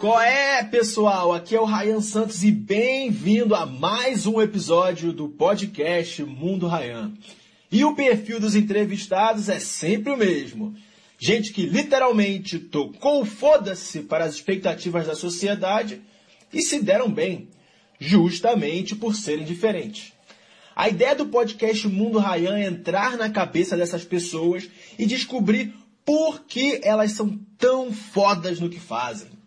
[0.00, 1.30] Qual é, pessoal?
[1.30, 7.12] Aqui é o Ryan Santos e bem-vindo a mais um episódio do podcast Mundo Ryan.
[7.70, 10.74] E o perfil dos entrevistados é sempre o mesmo.
[11.18, 16.00] Gente que literalmente tocou foda-se para as expectativas da sociedade
[16.50, 17.50] e se deram bem,
[17.98, 20.14] justamente por serem diferentes.
[20.74, 24.66] A ideia do podcast Mundo Ryan é entrar na cabeça dessas pessoas
[24.98, 25.74] e descobrir
[26.06, 29.39] por que elas são tão fodas no que fazem.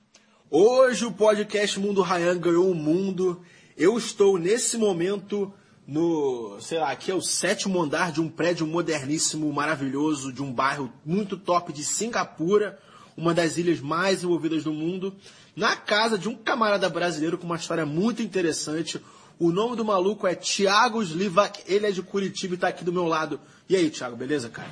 [0.56, 3.42] Hoje o podcast Mundo Ryan ganhou o mundo.
[3.75, 5.52] Eu estou nesse momento
[5.88, 10.54] no, sei lá, aqui é o sétimo andar de um prédio moderníssimo, maravilhoso, de um
[10.54, 12.78] bairro muito top de Singapura,
[13.18, 15.16] uma das ilhas mais envolvidas do mundo,
[15.56, 19.02] na casa de um camarada brasileiro com uma história muito interessante.
[19.39, 22.94] O nome do maluco é Thiago Slivac, ele é de Curitiba e está aqui do
[22.94, 23.39] meu lado.
[23.68, 24.70] E aí, Thiago, beleza, cara?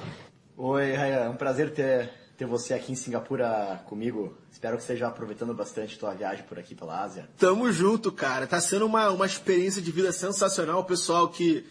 [0.56, 4.36] Oi, Ryan, é um prazer ter, ter você aqui em Singapura comigo.
[4.52, 7.30] Espero que esteja aproveitando bastante tua viagem por aqui pela Ásia.
[7.38, 8.48] Tamo junto, cara.
[8.48, 10.80] Tá sendo uma, uma experiência de vida sensacional.
[10.80, 11.64] O pessoal que,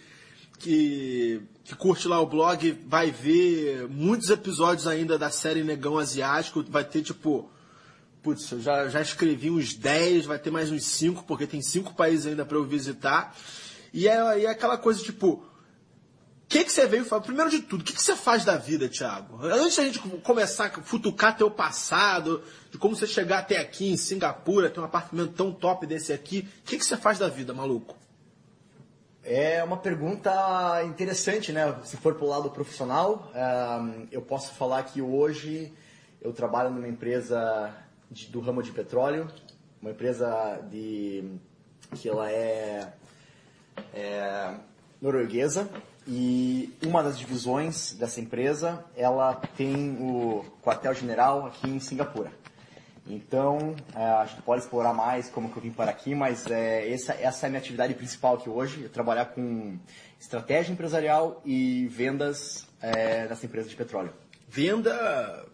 [0.60, 6.64] que, que curte lá o blog vai ver muitos episódios ainda da série Negão Asiático.
[6.68, 7.50] Vai ter, tipo...
[8.22, 11.94] Putz, eu já, já escrevi uns 10, vai ter mais uns 5, porque tem 5
[11.94, 13.34] países ainda para eu visitar.
[13.92, 15.44] E é, é aquela coisa, tipo,
[16.50, 17.22] que, que você veio falar?
[17.22, 19.38] Primeiro de tudo, o que, que você faz da vida, Thiago?
[19.40, 23.96] Antes da gente começar a futucar teu passado, de como você chegar até aqui em
[23.96, 27.54] Singapura, ter um apartamento tão top desse aqui, o que, que você faz da vida,
[27.54, 27.96] maluco?
[29.22, 31.72] É uma pergunta interessante, né?
[31.84, 33.30] Se for pro lado profissional,
[34.10, 35.72] eu posso falar que hoje
[36.20, 37.72] eu trabalho numa empresa
[38.10, 39.28] de, do ramo de petróleo,
[39.80, 41.30] uma empresa de
[41.94, 42.92] que ela é,
[43.94, 44.54] é
[45.00, 45.70] norueguesa,
[46.12, 52.32] e uma das divisões dessa empresa, ela tem o quartel-general aqui em Singapura.
[53.06, 56.92] Então, é, a gente pode explorar mais como que eu vim para aqui, mas é,
[56.92, 59.78] essa, essa é a minha atividade principal aqui hoje, é trabalhar com
[60.18, 64.12] estratégia empresarial e vendas é, nessa empresa de petróleo.
[64.48, 65.46] Venda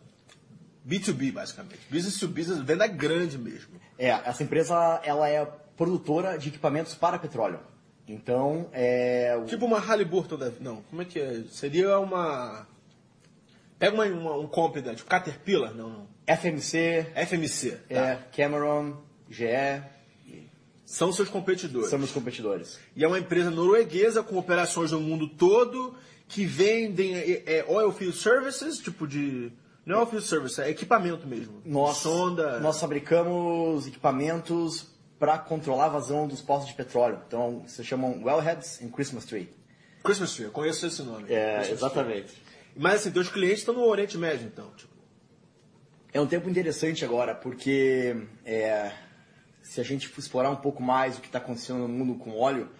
[0.88, 1.80] B2B, basicamente.
[1.90, 3.78] Business to business, venda grande mesmo.
[3.98, 5.44] É, essa empresa ela é
[5.76, 7.60] produtora de equipamentos para petróleo.
[8.08, 9.38] Então, é...
[9.46, 10.52] Tipo uma Halliburton da...
[10.60, 11.42] Não, como é que é?
[11.50, 12.66] Seria uma...
[13.78, 14.94] Pega uma, uma, um comp da...
[14.94, 15.74] Tipo Caterpillar?
[15.74, 16.08] Não, não.
[16.26, 17.06] FMC.
[17.26, 17.70] FMC.
[17.88, 17.94] Tá.
[17.94, 18.96] É, Cameron,
[19.28, 19.46] GE.
[20.84, 21.90] São seus competidores.
[21.90, 22.78] São meus competidores.
[22.94, 25.94] E é uma empresa norueguesa com operações no mundo todo
[26.28, 29.52] que vendem é, é oil field services, tipo de...
[29.84, 31.60] Não é oil field service, é equipamento mesmo.
[31.64, 32.60] Nós, Sonda.
[32.60, 34.86] Nós fabricamos equipamentos
[35.18, 37.20] para controlar a vazão dos postos de petróleo.
[37.26, 39.48] Então, se chamam wellheads em Christmas Tree.
[40.02, 41.32] Christmas Tree, eu conheço esse nome.
[41.32, 42.26] É, Christmas exatamente.
[42.26, 42.42] Tree.
[42.76, 44.70] Mas assim, teus clientes estão no Oriente Médio, então.
[44.76, 44.94] Tipo.
[46.12, 48.92] É um tempo interessante agora, porque é,
[49.62, 52.70] se a gente explorar um pouco mais o que está acontecendo no mundo com óleo,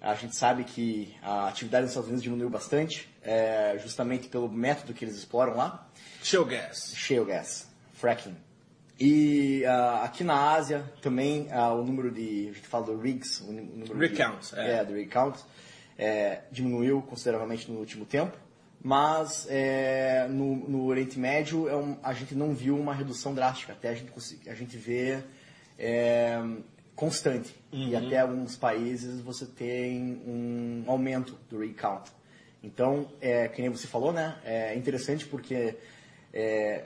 [0.00, 4.94] a gente sabe que a atividade nos Estados Unidos diminuiu bastante, é, justamente pelo método
[4.94, 5.88] que eles exploram lá.
[6.22, 6.94] Shale gas.
[6.96, 8.49] Shale gas, fracking.
[9.00, 13.40] E uh, aqui na Ásia também uh, o número de, a gente fala do rigs,
[13.40, 14.22] o número de,
[14.54, 14.72] é.
[14.72, 15.42] é, do rig count,
[15.96, 18.36] é, diminuiu consideravelmente no último tempo,
[18.82, 23.72] mas é, no, no, Oriente Médio é um, a gente não viu uma redução drástica,
[23.72, 24.12] até a gente,
[24.46, 25.22] a gente vê
[25.78, 26.38] é,
[26.94, 27.54] constante.
[27.72, 27.88] Uhum.
[27.88, 32.12] E até alguns países você tem um aumento do rig count.
[32.62, 34.36] Então, é, que nem você falou, né?
[34.44, 35.76] É interessante porque
[36.34, 36.84] é,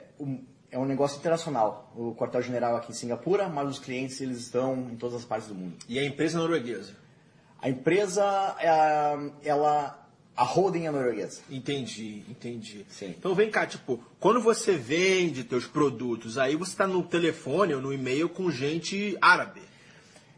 [0.75, 1.89] é um negócio internacional.
[1.95, 5.55] O quartel-general aqui em Singapura, mas os clientes eles estão em todas as partes do
[5.55, 5.77] mundo.
[5.87, 6.93] E a empresa norueguesa?
[7.61, 8.23] A empresa,
[8.59, 11.39] é, ela a holding é norueguesa.
[11.49, 12.85] Entendi, entendi.
[12.89, 13.15] Sim.
[13.17, 17.81] Então vem cá, tipo, quando você vende teus produtos, aí você está no telefone ou
[17.81, 19.61] no e-mail com gente árabe.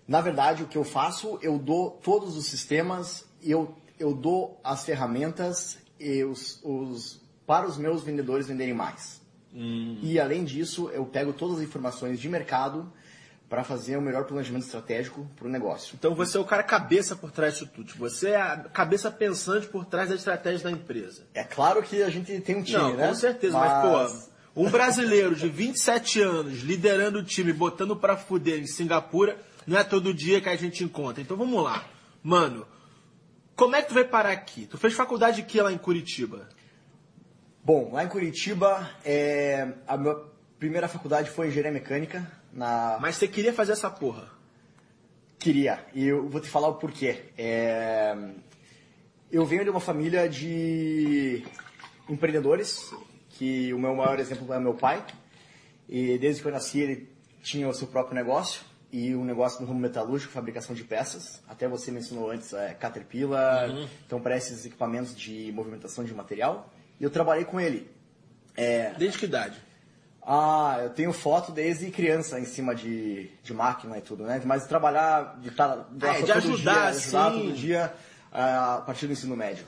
[0.07, 4.85] Na verdade, o que eu faço, eu dou todos os sistemas, eu, eu dou as
[4.85, 9.25] ferramentas e os, os, para os meus vendedores venderem mais.
[9.57, 9.97] Hum.
[10.03, 12.93] E além disso, eu pego todas as informações de mercado
[13.49, 15.95] para fazer o melhor planejamento estratégico para o negócio.
[15.97, 17.91] Então você é o cara cabeça por trás disso tudo.
[17.97, 21.23] Você é a cabeça pensante por trás da estratégia da empresa.
[21.33, 23.07] É claro que a gente tem um time, Não, né?
[23.07, 24.23] Com certeza, mas, mas
[24.53, 29.77] pô, um brasileiro de 27 anos liderando o time, botando para fuder em Singapura, não
[29.77, 31.21] é todo dia que a gente encontra.
[31.21, 31.85] Então vamos lá.
[32.21, 32.67] Mano,
[33.55, 34.67] como é que tu veio parar aqui?
[34.67, 36.47] Tu fez faculdade de que lá em Curitiba?
[37.67, 40.15] Bom, lá em Curitiba, é, a minha
[40.57, 42.25] primeira faculdade foi engenharia mecânica.
[42.53, 42.97] Na...
[43.01, 44.29] Mas você queria fazer essa porra?
[45.37, 47.25] Queria, e eu vou te falar o porquê.
[47.37, 48.15] É...
[49.29, 51.43] Eu venho de uma família de
[52.07, 52.89] empreendedores,
[53.31, 55.05] que o meu maior exemplo é meu pai.
[55.89, 57.09] E desde que eu nasci, ele
[57.43, 58.61] tinha o seu próprio negócio
[58.93, 61.43] e um negócio no ramo metalúrgico, fabricação de peças.
[61.49, 63.89] Até você mencionou antes é, Caterpillar, Uhum.
[64.05, 66.73] então para esses equipamentos de movimentação de material.
[66.99, 67.89] E eu trabalhei com ele.
[68.55, 69.57] É, Desde que idade?
[70.29, 74.41] ah, eu tenho foto desde criança em cima de, de máquina e tudo, né?
[74.43, 77.11] Mas trabalhar, de, estar Ah, é, de ajudar, dia, ajudar sim.
[77.39, 77.93] todo dia
[78.29, 79.65] ah, a partir do ensino médio.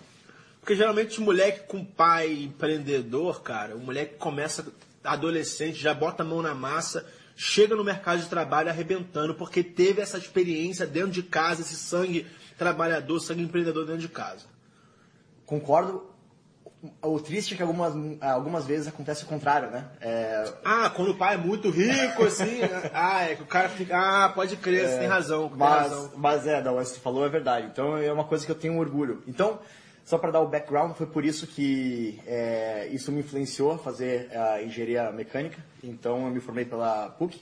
[0.60, 4.66] Porque geralmente o moleque com pai empreendedor, cara, o moleque começa
[5.02, 7.06] adolescente, já bota a mão na massa,
[7.38, 12.28] chega no mercado de trabalho arrebentando, porque teve essa experiência dentro de casa, esse sangue
[12.58, 14.46] trabalhador, sangue empreendedor dentro de casa.
[15.46, 16.06] Concordo.
[17.02, 19.86] O triste é que algumas, algumas vezes acontece o contrário, né?
[20.00, 22.60] É, Ah, quando o pai é muito rico, assim,
[22.94, 26.12] ah, é que o cara fica, ah, pode crer, você tem razão, tem mas, razão.
[26.16, 27.68] mas é, da você falou é verdade.
[27.68, 29.22] Então é uma coisa que eu tenho orgulho.
[29.28, 29.60] Então,
[30.06, 34.30] só para dar o background, foi por isso que é, isso me influenciou a fazer
[34.36, 35.58] a engenharia mecânica.
[35.84, 37.42] Então eu me formei pela PUC.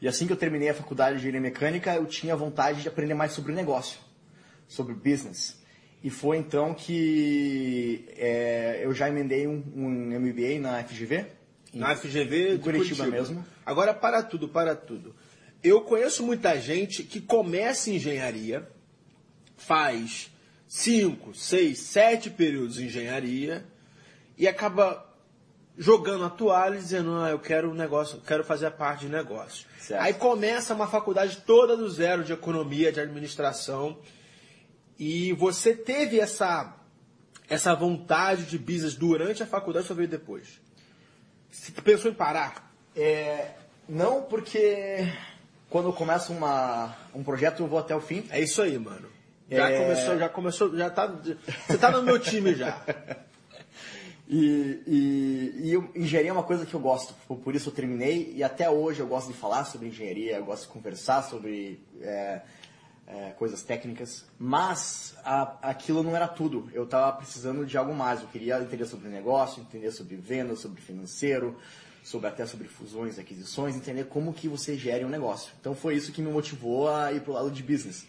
[0.00, 3.14] E assim que eu terminei a faculdade de engenharia mecânica, eu tinha vontade de aprender
[3.14, 3.98] mais sobre negócio,
[4.66, 5.57] sobre business.
[6.02, 11.26] E foi então que é, eu já emendei um, um MBA na FGV.
[11.74, 13.44] Na FGV de Curitiba Curitiba mesmo.
[13.66, 15.14] Agora, para tudo, para tudo.
[15.62, 18.68] Eu conheço muita gente que começa engenharia,
[19.56, 20.30] faz
[20.68, 23.64] cinco, seis, sete períodos em engenharia
[24.36, 25.04] e acaba
[25.76, 29.12] jogando a toalha e dizendo, ah, eu quero um negócio, quero fazer a parte de
[29.12, 29.66] negócio.
[29.80, 30.00] Certo.
[30.02, 33.98] Aí começa uma faculdade toda do zero de economia, de administração,
[34.98, 36.76] e você teve essa,
[37.48, 40.60] essa vontade de business durante a faculdade ou veio depois?
[41.50, 42.72] Você pensou em parar?
[42.96, 43.52] É,
[43.88, 45.06] não, porque
[45.70, 48.24] quando eu começo uma, um projeto eu vou até o fim.
[48.30, 49.08] É isso aí, mano.
[49.50, 49.78] Já É.
[49.78, 51.06] começou, já começou, já tá.
[51.06, 52.82] Você tá no meu time já.
[54.30, 58.34] E, e, e engenharia é uma coisa que eu gosto, por, por isso eu terminei.
[58.36, 62.42] E até hoje eu gosto de falar sobre engenharia, eu gosto de conversar sobre é,
[63.10, 64.24] é, coisas técnicas.
[64.38, 66.68] Mas a- aquilo não era tudo.
[66.74, 68.20] Eu estava precisando de algo mais.
[68.20, 71.56] Eu queria entender sobre negócio, entender sobre venda, sobre financeiro,
[72.04, 75.52] sobre até sobre fusões, aquisições, entender como que você gere um negócio.
[75.60, 78.06] Então foi isso que me motivou a ir pro lado de business.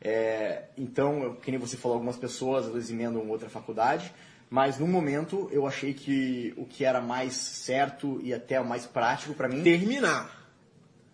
[0.00, 4.12] É, então, eu- que nem você falou, algumas pessoas às vezes emendam outra faculdade,
[4.48, 8.86] mas no momento eu achei que o que era mais certo e até o mais
[8.86, 9.62] prático para mim.
[9.62, 10.30] Terminar.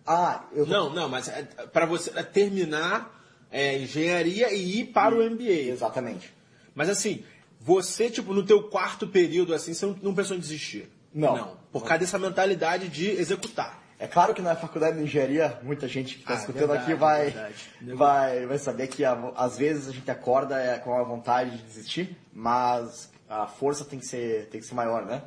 [0.05, 3.22] Ah, eu Não, não, mas é, para você é terminar
[3.53, 5.69] é, engenharia e ir para o MBA.
[5.69, 6.33] Exatamente.
[6.73, 7.23] Mas assim,
[7.61, 10.89] você, tipo, no teu quarto período, assim, você não, pensou em desistir?
[11.13, 11.37] Não.
[11.37, 11.57] Não.
[11.71, 13.81] Por causa dessa mentalidade de executar.
[13.99, 16.99] É claro que na faculdade de engenharia, muita gente que está Ah, escutando verdade, aqui
[16.99, 17.69] vai, verdade.
[17.95, 22.17] vai, vai saber que às vezes a gente acorda é, com a vontade de desistir,
[22.33, 25.21] mas a força tem que ser, tem que ser maior, né?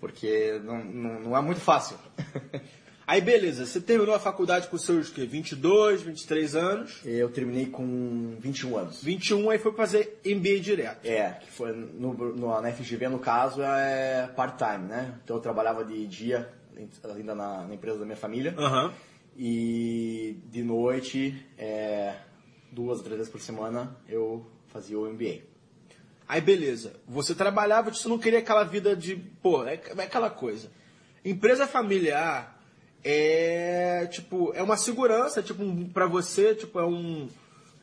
[0.00, 1.96] Porque não, não, não é muito fácil.
[3.06, 5.26] Aí, beleza, você terminou a faculdade com seus, quê?
[5.26, 7.00] 22, 23 anos.
[7.04, 9.04] Eu terminei com 21 anos.
[9.04, 11.04] 21, aí foi fazer MBA direto.
[11.04, 15.18] É, que foi no, no, na FGV, no caso, é part-time, né?
[15.22, 16.50] Então eu trabalhava de dia,
[17.04, 18.94] ainda na, na empresa da minha família, Aham.
[19.36, 22.14] e de noite, é,
[22.72, 25.42] duas, três vezes por semana, eu fazia o MBA.
[26.26, 30.70] Aí beleza, você trabalhava, você não queria aquela vida de, pô, é, é aquela coisa.
[31.22, 32.53] Empresa familiar
[33.04, 37.28] é tipo, é uma segurança, tipo, um, para você, tipo, é um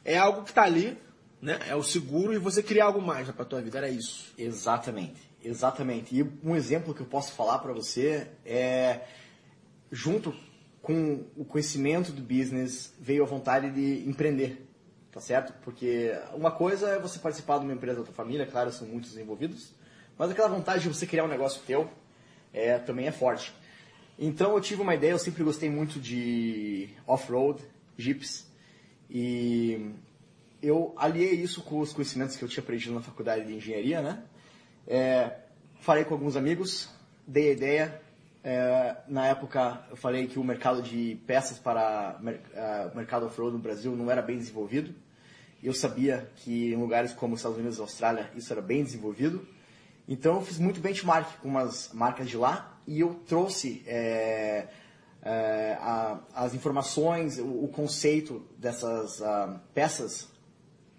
[0.04, 0.98] é algo que tá ali,
[1.42, 1.60] né?
[1.68, 4.34] É o seguro e você queria algo mais para tua vida, era isso.
[4.38, 6.18] Exatamente, exatamente.
[6.18, 9.01] E um exemplo que eu posso falar para você é,
[9.92, 10.34] junto
[10.82, 14.68] com o conhecimento do business, veio a vontade de empreender,
[15.12, 15.54] tá certo?
[15.63, 19.16] Porque uma coisa é você participar de uma empresa da tua família, claro, são muitos
[19.16, 19.74] envolvidos,
[20.18, 21.88] mas aquela vontade de você criar um negócio teu
[22.51, 23.54] é, também é forte.
[24.18, 27.62] Então eu tive uma ideia, eu sempre gostei muito de off-road,
[27.98, 28.48] jeeps,
[29.10, 29.91] e
[30.62, 34.24] eu aliei isso com os conhecimentos que eu tinha aprendido na faculdade de engenharia, né?
[34.88, 35.38] É,
[35.80, 36.89] falei com alguns amigos,
[37.25, 38.01] dei a ideia.
[38.44, 42.20] É, na época, eu falei que o mercado de peças para
[42.94, 44.94] o mercado off-road no Brasil não era bem desenvolvido.
[45.63, 49.48] Eu sabia que em lugares como os Estados Unidos e Austrália isso era bem desenvolvido.
[50.08, 54.67] Então, eu fiz muito benchmark com umas marcas de lá e eu trouxe é,
[55.24, 60.27] é, a- as informações, o, o conceito dessas ah, peças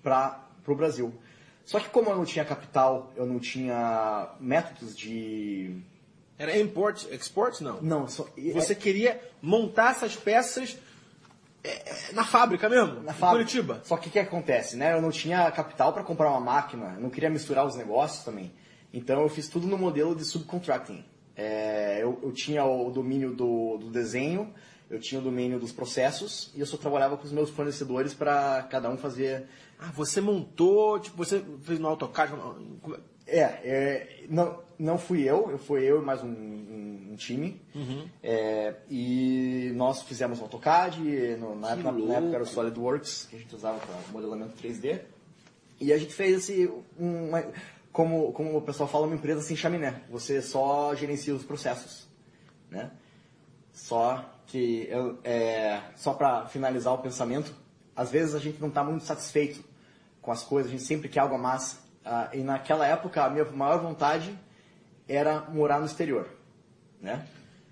[0.03, 1.13] para o Brasil.
[1.65, 5.77] Só que como eu não tinha capital, eu não tinha métodos de...
[6.39, 7.81] Era import, export não.
[7.81, 10.77] Não, só, Você queria montar essas peças
[11.63, 13.45] é, é, na fábrica mesmo, na em fábrica.
[13.51, 13.81] Curitiba.
[13.85, 14.93] Só que o que acontece, né?
[14.95, 18.53] Eu não tinha capital para comprar uma máquina, eu não queria misturar os negócios também.
[18.93, 21.05] Então eu fiz tudo no modelo de subcontracting.
[21.37, 24.53] É, eu, eu tinha o domínio do, do desenho,
[24.91, 28.63] eu tinha o domínio dos processos e eu só trabalhava com os meus fornecedores para
[28.71, 29.47] cada um fazer.
[29.79, 32.35] Ah, você montou, tipo, você fez no AutoCAD?
[33.27, 37.61] É, é não, não fui eu, eu fui eu e mais um, um, um time.
[37.75, 38.07] Uhum.
[38.23, 41.01] É, e nós fizemos o AutoCAD,
[41.39, 45.01] no, na, época, na época era o SolidWorks, que a gente usava para modelamento 3D.
[45.81, 47.45] E a gente fez esse, uma,
[47.93, 50.03] como, como o pessoal fala, uma empresa sem chaminé.
[50.11, 52.09] Você só gerencia os processos,
[52.71, 52.91] né?
[53.73, 57.55] Só que, eu, é, só para finalizar o pensamento,
[57.95, 59.63] às vezes a gente não está muito satisfeito
[60.21, 61.79] com as coisas, a gente sempre quer algo a mais.
[62.05, 64.37] Ah, e naquela época, a minha maior vontade
[65.09, 66.29] era morar no exterior,
[67.01, 67.27] né?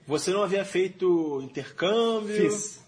[0.06, 2.36] Você não havia feito intercâmbio?
[2.36, 2.82] Fiz.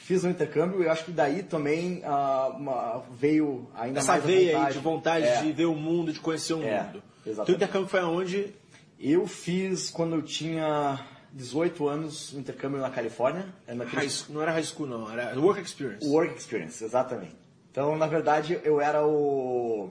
[0.00, 4.52] Fiz um intercâmbio e acho que daí também ah, uma- veio ainda Essa mais veia
[4.52, 4.66] vontade.
[4.66, 5.42] aí de vontade É.
[5.42, 7.02] de ver o mundo, de conhecer o É, mundo.
[7.26, 7.46] exatamente.
[7.46, 8.54] Teu intercâmbio foi aonde?
[8.98, 10.98] Eu fiz quando eu tinha
[11.32, 13.46] 18 anos um intercâmbio na Califórnia.
[13.66, 15.10] é naquele- school- não era high school, não.
[15.10, 16.06] Era work experience.
[16.06, 17.36] Work Experience, exatamente.
[17.70, 19.90] Então, na verdade, eu era o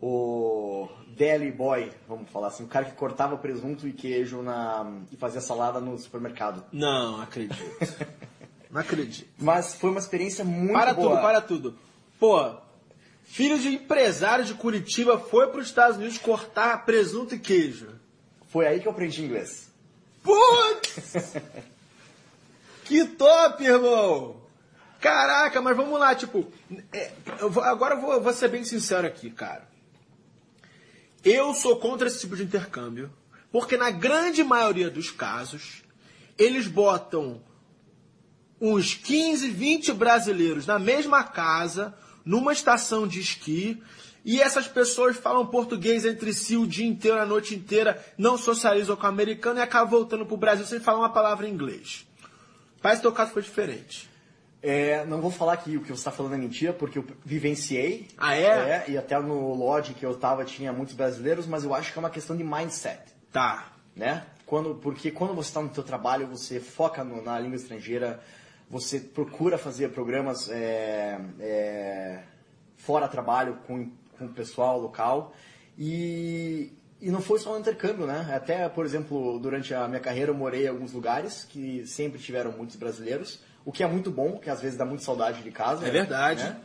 [0.00, 5.16] o deli boy, vamos falar assim, o cara que cortava presunto e queijo na e
[5.16, 6.62] fazia salada no supermercado.
[6.70, 7.56] Não, acredito.
[8.76, 9.28] não acredito.
[9.38, 11.10] Mas foi uma experiência muito Para boa.
[11.10, 11.78] tudo, para tudo.
[12.20, 12.54] Pô,
[13.24, 17.88] filho de empresário de Curitiba foi para os Estados Unidos cortar presunto e queijo.
[18.48, 19.70] Foi aí que eu aprendi inglês.
[20.22, 21.34] Putz!
[22.84, 24.36] que top, irmão!
[25.00, 26.50] Caraca, mas vamos lá, tipo.
[26.92, 29.68] é, eu vou- agora eu vou, eu vou ser bem sincero aqui, cara.
[31.24, 33.10] Eu sou contra esse tipo de intercâmbio,
[33.52, 35.82] porque na grande maioria dos casos,
[36.38, 37.42] eles botam
[38.60, 41.94] uns 15, 20 brasileiros na mesma casa,
[42.24, 43.82] numa estação de esqui,
[44.24, 48.96] e essas pessoas falam português entre si o dia inteiro, a noite inteira, não socializam
[48.96, 52.04] com o americano e acabam voltando pro Brasil sem falar uma palavra em inglês.
[52.82, 54.10] Parece que o teu caso foi diferente.
[54.62, 58.08] É, não vou falar que o que você está falando é mentira, porque eu vivenciei.
[58.18, 58.84] Ah, é?
[58.88, 62.00] e até no Lodge que eu estava tinha muitos brasileiros, mas eu acho que é
[62.00, 62.98] uma questão de mindset.
[63.30, 63.68] Tá.
[63.94, 64.24] né?
[64.44, 68.20] Quando, porque quando você está no teu trabalho, você foca no- na língua estrangeira,
[68.68, 72.22] você procura fazer programas é, é,
[72.76, 75.34] fora trabalho com, com o pessoal local
[75.78, 78.32] e, e não foi só um intercâmbio, né?
[78.34, 82.52] Até, por exemplo, durante a minha carreira eu morei em alguns lugares que sempre tiveram
[82.52, 85.86] muitos brasileiros, o que é muito bom, que às vezes dá muita saudade de casa.
[85.86, 86.44] É verdade.
[86.44, 86.60] né?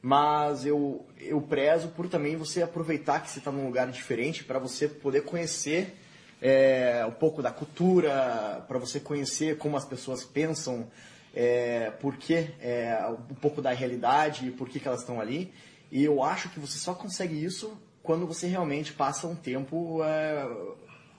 [0.00, 4.58] Mas eu, eu prezo por também você aproveitar que você está num lugar diferente para
[4.58, 5.96] você poder conhecer
[6.40, 10.88] é, um pouco da cultura, para você conhecer como as pessoas pensam,
[11.34, 12.98] é, por que, é,
[13.30, 15.52] um pouco da realidade, por que, que elas estão ali.
[15.90, 20.46] E eu acho que você só consegue isso quando você realmente passa um tempo é,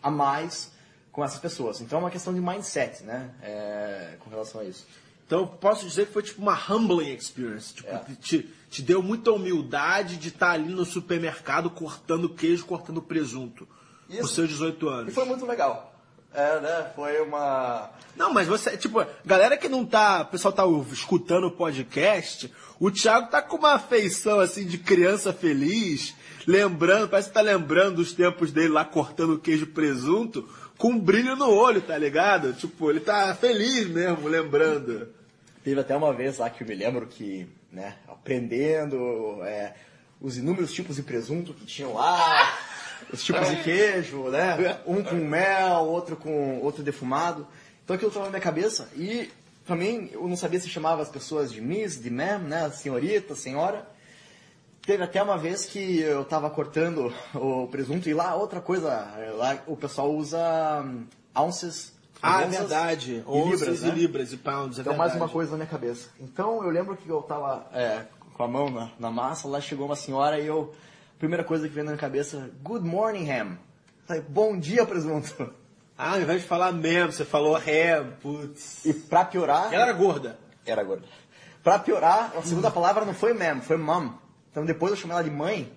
[0.01, 0.72] a mais
[1.12, 1.79] com essas pessoas.
[1.82, 3.32] Então é uma questão de mindset, né?
[3.41, 4.86] É, com relação a isso.
[5.25, 7.74] Então eu posso dizer que foi tipo uma humbling experience.
[7.74, 8.03] Tipo, É.
[8.20, 13.67] te, te deu muita humildade de estar ali no supermercado cortando queijo, cortando presunto.
[14.08, 14.27] Com Isso.
[14.36, 15.13] seus 18 E anos.
[15.13, 15.93] foi muito legal.
[16.33, 16.91] É, né?
[16.95, 17.91] Foi uma.
[18.15, 22.91] Não, mas você, tipo, galera que não tá, o pessoal tá escutando o podcast, o
[22.91, 26.15] Thiago tá com uma afeição assim de criança feliz,
[26.47, 30.47] lembrando, parece que tá lembrando dos tempos dele lá cortando queijo presunto,
[30.77, 32.53] com um brilho no olho, tá ligado?
[32.53, 35.09] Tipo, ele tá feliz mesmo, lembrando.
[35.63, 39.73] Teve até uma vez lá que eu me lembro que, né, aprendendo é,
[40.19, 42.57] os inúmeros tipos de presunto que tinham lá,
[43.13, 44.79] os tipos de queijo, né?
[44.86, 47.48] Um com mel, outro com outro defumado.
[47.84, 49.29] Então aquilo estava na minha cabeça e
[49.65, 52.70] também eu não sabia se chamava as pessoas de miss, de ma'am, né?
[52.72, 53.88] Senhorita, senhora.
[54.82, 58.89] Teve até uma vez que eu tava cortando o presunto e lá outra coisa,
[59.38, 61.93] lá o pessoal usa hum, ounces.
[62.22, 63.13] Ah, é onças verdade.
[63.15, 63.93] e Onças libras, e né?
[63.96, 64.98] libras e pounds, é Então, verdade.
[64.98, 66.10] mais uma coisa na minha cabeça.
[66.20, 68.03] Então, eu lembro que eu tava é,
[68.34, 70.74] com a mão na, na massa, lá chegou uma senhora e eu...
[71.23, 73.57] Primeira coisa que veio na minha cabeça, Good morning, Ham.
[74.05, 75.53] Falei, Bom dia, presunto.
[75.97, 78.83] Ah, ao invés de falar mesmo, você falou ham, putz.
[78.83, 79.71] E pra piorar...
[79.73, 80.37] Ela era gorda.
[80.65, 81.05] Era gorda.
[81.63, 84.11] Pra piorar, a segunda palavra não foi ma'am, foi mom.
[84.51, 85.71] Então, depois eu chamei ela de mãe.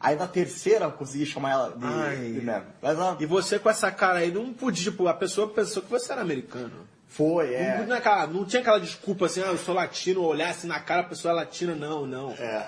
[0.00, 2.32] Aí, na terceira, eu consegui chamar ela de, Ai.
[2.32, 2.64] de ma'am.
[2.82, 5.90] Mas ela E você com essa cara aí não podia, tipo, a pessoa pensou que
[5.90, 6.88] você era americano.
[7.06, 7.86] foi, Não, é...
[7.86, 10.80] não, é aquela- não tinha aquela desculpa assim, ah, eu sou latino, olhar assim na
[10.80, 12.32] cara, a pessoa é latina, não, não.
[12.32, 12.66] É.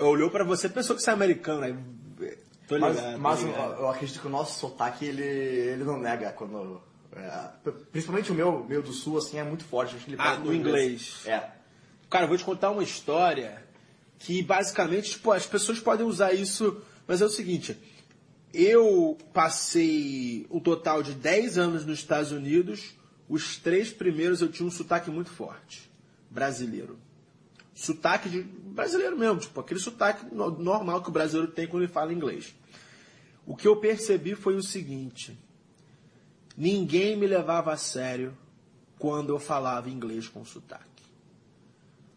[0.00, 1.76] Olhou pra você, pensou que você é americano, aí.
[2.68, 3.18] Tô ligado.
[3.18, 6.80] Mas, mas eu, acredito que o nosso sotaque, ele, ele não nega quando...
[7.16, 9.96] é, principalmente o meu, meu do sul, assim, é muito forte.
[9.96, 11.22] Acho que ele Ah, no pro inglês.
[11.26, 11.50] É.
[12.08, 13.64] Cara, eu vou te contar uma história
[14.18, 17.76] que basicamente, tipo, as pessoas podem usar isso, mas é o seguinte.
[18.52, 22.94] eu passei o total de 10 anos nos Estados Unidos.
[23.28, 25.90] Os três primeiros eu tinha um sotaque muito forte,
[26.28, 26.98] brasileiro.
[27.80, 32.12] Sotaque de brasileiro mesmo, tipo aquele sotaque normal que o brasileiro tem quando ele fala
[32.12, 32.54] inglês.
[33.46, 35.34] O que eu percebi foi o seguinte:
[36.54, 38.36] ninguém me levava a sério
[38.98, 40.84] quando eu falava inglês com sotaque.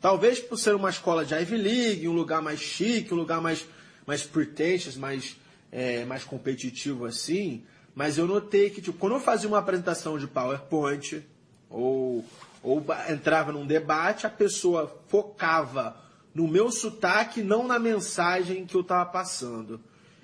[0.02, 3.66] Talvez por ser uma escola de Ivy League, um lugar mais chique, um lugar mais,
[4.06, 5.38] mais pretentious, mais,
[5.72, 7.64] é, mais competitivo assim,
[7.96, 11.24] mas eu notei que tipo, quando eu fazia uma apresentação de PowerPoint
[11.70, 12.26] ou,
[12.64, 15.98] ou entrava num debate, a pessoa focava
[16.34, 19.80] no meu sotaque, não na mensagem que eu estava passando.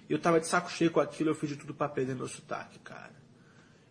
[0.09, 2.79] Eu estava de saco cheio com aquilo, eu fiz de tudo para perder meu sotaque,
[2.79, 3.19] cara.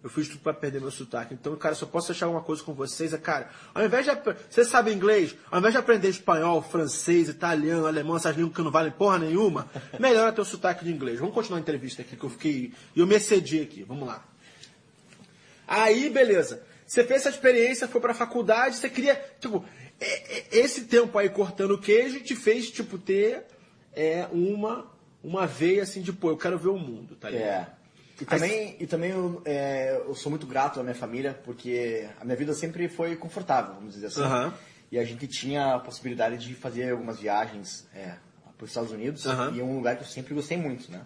[0.03, 1.35] Eu fiz tudo para perder meu sotaque.
[1.35, 4.13] Então, cara, só posso achar uma coisa com vocês, é, cara, ao invés de.
[4.49, 5.37] Você sabe inglês?
[5.51, 9.69] Ao invés de aprender espanhol, francês, italiano, alemão, essas línguas que não valem porra nenhuma,
[9.99, 11.19] melhora teu sotaque de inglês.
[11.19, 12.73] Vamos continuar a entrevista aqui, que eu fiquei.
[12.95, 13.83] E eu me excedi aqui.
[13.83, 14.25] Vamos lá.
[15.67, 16.63] Aí, beleza.
[16.89, 19.15] Você fez essa experiência, foi pra faculdade, você queria.
[19.39, 19.63] Tipo,
[20.51, 23.45] esse tempo aí cortando queijo te fez, tipo, ter
[23.93, 24.91] é, uma,
[25.23, 27.47] uma veia assim de, pô, eu quero ver o mundo, tá ligado?
[27.47, 27.69] É.
[28.19, 32.25] E também, e também eu, é, eu, sou muito grato à minha família, porque a
[32.25, 34.23] minha vida sempre foi confortável, vamos dizer assim.
[34.23, 34.51] Uhum.
[34.91, 38.15] E a gente tinha a possibilidade de fazer algumas viagens é,
[38.57, 39.55] para os Estados Unidos, uhum.
[39.55, 41.03] e é um lugar que eu sempre gostei muito, né?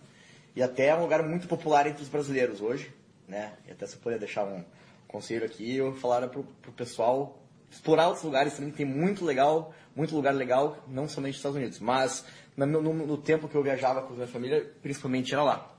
[0.55, 2.95] E até é um lugar muito popular entre os brasileiros hoje,
[3.27, 3.55] né?
[3.67, 4.65] E até se eu puder deixar um
[5.13, 7.39] conselho aqui, eu falar para o pessoal
[7.71, 11.79] explorar outros lugares também, tem muito legal, muito lugar legal, não somente nos Estados Unidos,
[11.79, 12.25] mas
[12.57, 15.73] no, no, no tempo que eu viajava com a minha família, principalmente era lá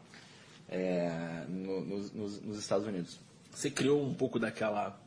[0.73, 3.19] é, no, nos, nos Estados Unidos.
[3.51, 4.99] Você criou um pouco daquela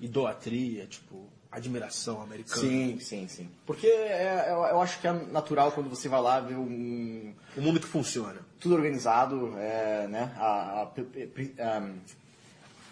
[0.00, 2.60] idolatria, tipo, admiração americana.
[2.60, 3.48] Sim, sim, sim.
[3.64, 7.32] Porque é, eu, eu, acho que é natural quando você vai lá ver um...
[7.56, 8.40] Um mundo que funciona.
[8.58, 10.34] Tudo organizado, é, né?
[10.36, 11.88] A, a, a,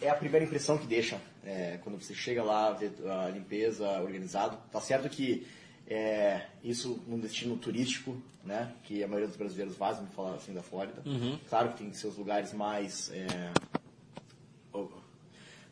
[0.00, 4.58] é a primeira impressão que deixa é, quando você chega lá, ver a limpeza, organizado.
[4.70, 5.46] Tá certo que
[5.88, 8.72] é, isso num destino turístico, né?
[8.84, 11.02] Que a maioria dos brasileiros faz, me falar assim da Flórida.
[11.04, 11.38] Uhum.
[11.48, 13.52] Claro que tem seus lugares mais é,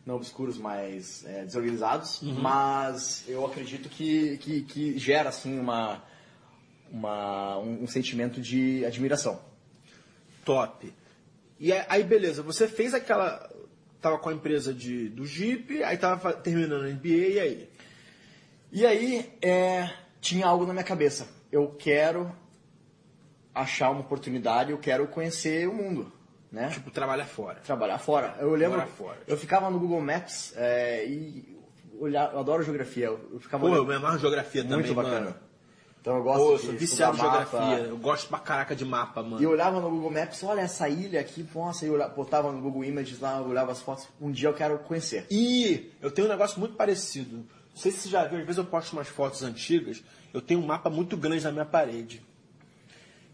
[0.07, 2.35] não obscuros, mais é, desorganizados, uhum.
[2.35, 6.03] mas eu acredito que, que, que, gera assim uma,
[6.91, 9.41] uma um, um sentimento de admiração.
[10.45, 10.93] Top.
[11.59, 13.51] E aí, beleza, você fez aquela.
[14.05, 17.71] Tava com a empresa de, do Jeep, aí tava terminando a MBA, e aí?
[18.71, 19.89] E aí, é,
[20.21, 21.27] tinha algo na minha cabeça.
[21.51, 22.31] Eu quero
[23.55, 26.13] achar uma oportunidade, eu quero conhecer o mundo.
[26.53, 26.69] Né?
[26.69, 27.61] Tipo, trabalhar fora.
[27.65, 28.37] Trabalhar fora.
[28.41, 31.59] Eu lembro, fora, eu ficava no Google Maps é, e
[31.99, 33.07] olhar, eu adoro geografia.
[33.07, 35.21] Eu ficava Pô, eu me amarro geografia muito também, bacana.
[35.31, 35.37] Mano.
[36.05, 37.79] Então eu gosto Pô, eu de viciado em geografia.
[37.87, 39.41] Eu gosto pra caraca de mapa, mano.
[39.41, 42.85] E eu olhava no Google Maps, olha essa ilha aqui, nossa, eu botava no Google
[42.85, 44.07] Images lá, eu olhava as fotos.
[44.21, 45.27] Um dia eu quero conhecer.
[45.31, 47.37] E eu tenho um negócio muito parecido.
[47.37, 50.61] Não sei se você já viu, às vezes eu posto umas fotos antigas eu tenho
[50.61, 52.21] um mapa muito grande na minha parede.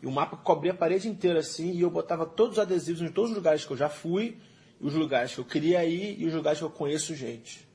[0.03, 3.09] E o mapa cobria a parede inteira assim, e eu botava todos os adesivos em
[3.09, 4.37] todos os lugares que eu já fui,
[4.79, 7.67] os lugares que eu queria ir e os lugares que eu conheço gente.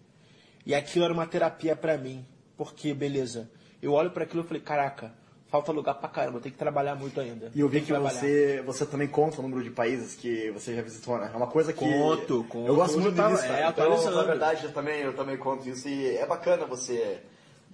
[0.64, 2.24] E aquilo era uma terapia para mim,
[2.56, 3.50] porque, beleza,
[3.86, 5.12] eu olho para aquilo e falei, caraca,
[5.48, 7.52] falta lugar pra caramba, tem que trabalhar muito ainda.
[7.54, 10.76] E eu vi que, que você, você também conta o número de países que você
[10.76, 11.30] já visitou, né?
[11.32, 11.86] É uma coisa que...
[11.86, 12.68] Conto, conto.
[12.68, 16.18] Eu gosto muito disso, é, então, na verdade, eu também, eu também conto isso, e
[16.18, 17.20] é bacana você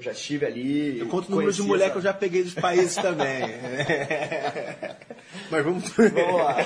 [0.02, 1.00] já estive ali.
[1.00, 1.94] Eu conto o número de mulher essa...
[1.94, 3.44] que eu já peguei dos países também.
[5.50, 5.90] Mas vamos.
[5.90, 6.12] Vamos
[6.44, 6.58] lá.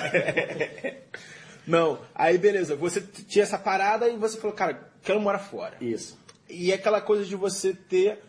[1.67, 5.75] Não, aí beleza, você tinha essa parada e você falou, cara, quero morar fora.
[5.81, 6.17] Isso.
[6.49, 8.19] E é aquela coisa de você ter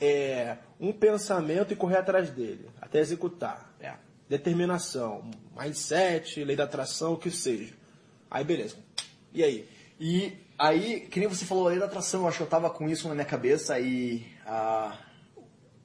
[0.00, 3.74] é, um pensamento e correr atrás dele, até executar.
[3.80, 3.94] É.
[4.28, 7.74] Determinação, mindset, lei da atração, o que seja.
[8.30, 8.76] Aí beleza.
[9.32, 9.68] E aí?
[9.98, 12.70] E aí, que nem você falou, a lei da atração, eu acho que eu tava
[12.70, 14.96] com isso na minha cabeça e ah,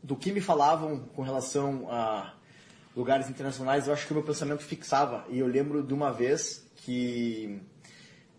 [0.02, 2.34] do que me falavam com relação a
[2.96, 5.26] lugares internacionais, eu acho que o meu pensamento fixava.
[5.30, 7.62] E eu lembro de uma vez que.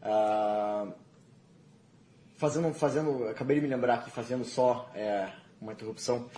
[0.02, 0.86] Ah,
[2.36, 5.30] fazendo, fazendo, acabei de me lembrar aqui, fazendo só é,
[5.64, 6.28] uma interrupção,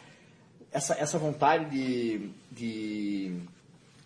[0.72, 3.36] essa, essa vontade de, de,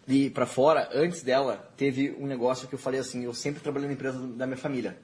[0.06, 3.60] de ir para fora, antes dela, teve um negócio que eu falei assim: eu sempre
[3.60, 4.96] trabalhei na empresa da minha família.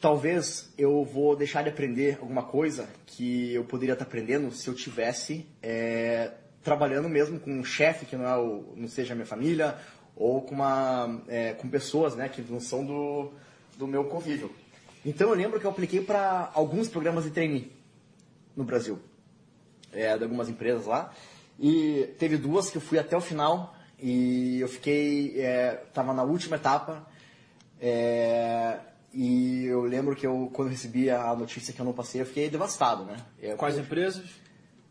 [0.00, 4.74] Talvez eu vou deixar de aprender alguma coisa que eu poderia estar aprendendo se eu
[4.74, 9.26] tivesse é, trabalhando mesmo com um chefe que não, é o, não seja a minha
[9.26, 9.78] família
[10.14, 13.32] ou com, uma, é, com pessoas né, que não são do,
[13.78, 14.50] do meu convívio.
[15.04, 17.72] Então eu lembro que eu apliquei para alguns programas de trainee
[18.54, 18.98] no Brasil,
[19.96, 21.12] é, de algumas empresas lá,
[21.58, 26.22] e teve duas que eu fui até o final E eu fiquei, é, tava na
[26.22, 27.06] última etapa,
[27.80, 28.78] é,
[29.12, 32.50] e eu lembro que eu, quando recebi a notícia que eu não passei, eu fiquei
[32.50, 33.16] devastado, né?
[33.40, 34.26] Eu, Quais empresas?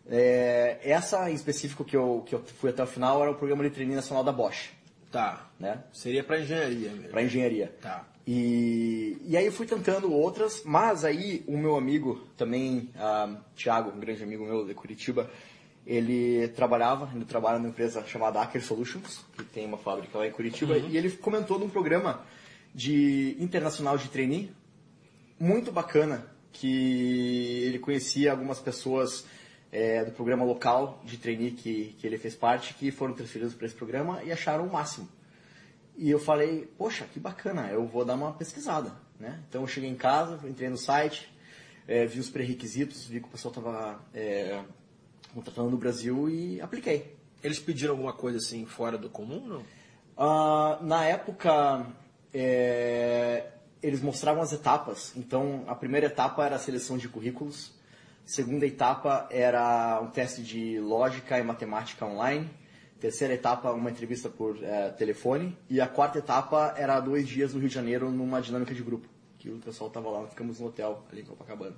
[0.07, 3.63] É, essa em específico que eu, que eu fui até o final era o programa
[3.63, 4.71] de treino nacional da Bosch,
[5.15, 5.49] Tá.
[5.58, 5.84] né?
[5.93, 7.10] Seria para engenharia mesmo.
[7.10, 7.73] Para engenharia.
[7.82, 8.06] Tá.
[8.28, 13.91] E, e aí eu fui tentando outras, mas aí o meu amigo também, ah, Thiago,
[13.95, 15.30] um grande amigo meu de Curitiba,
[15.86, 20.32] ele trabalhava, ele trabalha numa empresa chamada Acker Solutions, que tem uma fábrica lá em
[20.32, 22.25] Curitiba, e ele comentou num programa
[22.73, 24.51] de internacional de trainee,
[25.39, 29.25] muito bacana, que ele conhecia algumas pessoas
[29.75, 33.65] é, do programa local de trainee que, que ele fez parte, que foram transferidos para
[33.65, 35.09] esse programa e acharam o máximo.
[35.97, 39.43] E eu falei, poxa, que bacana, eu vou dar uma pesquisada, né?
[39.49, 41.29] Então eu cheguei em casa, entrei no site,
[41.85, 44.63] é, vi os pré-requisitos, vi que o pessoal estava é,
[45.33, 47.13] contratando no Brasil e apliquei.
[47.43, 49.63] Eles pediram alguma coisa assim fora do comum, não?
[50.17, 51.85] Ah, na época,
[52.33, 53.47] é,
[53.83, 55.11] eles mostravam as etapas.
[55.17, 57.74] Então, a primeira etapa era a seleção de currículos.
[58.25, 62.49] Segunda etapa era um teste de lógica e matemática online.
[62.99, 65.55] Terceira etapa, uma entrevista por eh, telefone.
[65.69, 69.07] E a quarta etapa era dois dias no Rio de Janeiro numa dinâmica de grupo.
[69.38, 71.75] Que o pessoal estava lá, ficamos no hotel ali em Copacabana.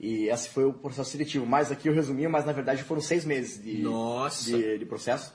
[0.00, 1.46] E esse foi o processo seletivo.
[1.46, 4.44] Mas aqui eu resumi, mas na verdade foram seis meses de, Nossa.
[4.44, 5.32] de, de processo.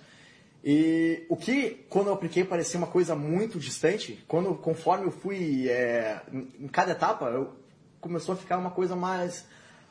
[0.61, 5.69] E o que, quando eu apliquei, parecia uma coisa muito distante, quando, conforme eu fui
[5.69, 7.53] é, em em cada etapa, eu,
[8.01, 9.45] começou a ficar uma coisa mais,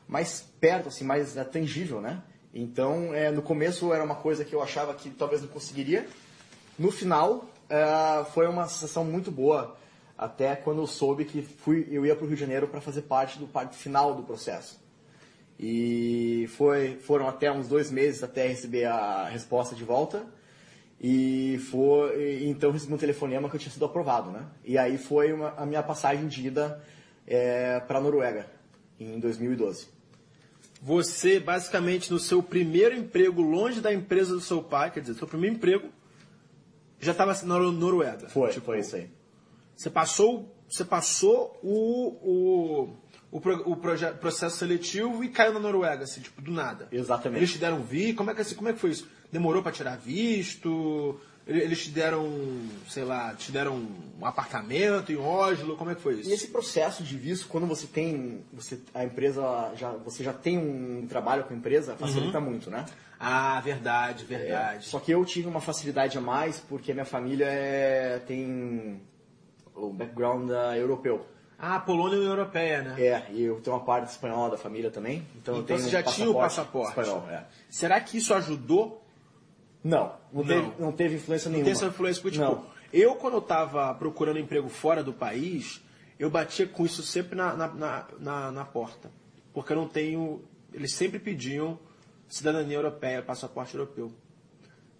[0.07, 2.21] mais perto, assim, mais é, tangível, né?
[2.53, 6.07] Então, é, no começo era uma coisa que eu achava que talvez não conseguiria.
[6.79, 9.75] No final, é, foi uma sensação muito boa,
[10.17, 13.03] até quando eu soube que fui, eu ia para o Rio de Janeiro para fazer
[13.03, 14.79] parte do parte final do processo.
[15.59, 20.25] E foi, foram até uns dois meses até receber a resposta de volta.
[20.99, 24.45] E foi, então recebi um telefonema que eu tinha sido aprovado, né?
[24.63, 26.81] E aí foi uma- a minha passagem de ida
[27.87, 28.47] para a Noruega,
[28.99, 29.87] em 2012.
[30.81, 35.27] Você, basicamente, no seu primeiro emprego, longe da empresa do seu pai, quer dizer, seu
[35.27, 35.89] primeiro emprego,
[36.99, 38.29] já estava na Nor- Noruega.
[38.29, 39.09] Foi, Tipo, foi isso aí.
[39.75, 42.89] Você passou, você passou o, o,
[43.31, 46.87] o, pro- o proje- processo seletivo e caiu na Noruega, assim, tipo, do nada.
[46.91, 47.39] Exatamente.
[47.39, 48.15] Eles te deram visto?
[48.17, 49.07] Como é que, assim, como é que foi isso?
[49.31, 51.19] Demorou para tirar visto?
[51.47, 52.27] Ele- Eles te deram,
[52.89, 53.75] sei lá, te deram
[54.19, 55.77] um apartamento em Oslo?
[55.77, 56.29] Como é que foi isso?
[56.29, 60.57] E esse processo de visto, quando você tem, você, a empresa já, você já tem
[60.57, 62.85] um trabalho com a empresa, facilita muito, né?
[63.19, 64.85] Ah, verdade, verdade.
[64.85, 69.01] Só que eu tive uma facilidade a mais porque a minha família é, tem
[69.75, 71.25] o background europeu.
[71.59, 73.01] Ah, Polônia e União Europeia, né?
[73.01, 75.89] É, e eu tenho uma parte espanhola da família também, então, eu Então tenho você
[75.89, 76.89] já um tinha o passaporte.
[76.99, 77.27] espanhol.
[77.29, 77.45] É.
[77.69, 79.03] Será que isso ajudou?
[79.83, 80.45] Não, não, Não.
[80.45, 81.65] Teve, não teve influência Não nenhuma.
[81.65, 82.65] tem essa influência, porque, tipo, Não.
[82.91, 85.81] eu quando eu tava procurando emprego fora do país,
[86.19, 87.67] eu batia com isso sempre na, na,
[88.19, 89.09] na, na- porta.
[89.53, 90.41] Porque eu não tenho.
[90.73, 91.79] Eles sempre pediam
[92.27, 94.11] cidadania europeia, passaporte europeu.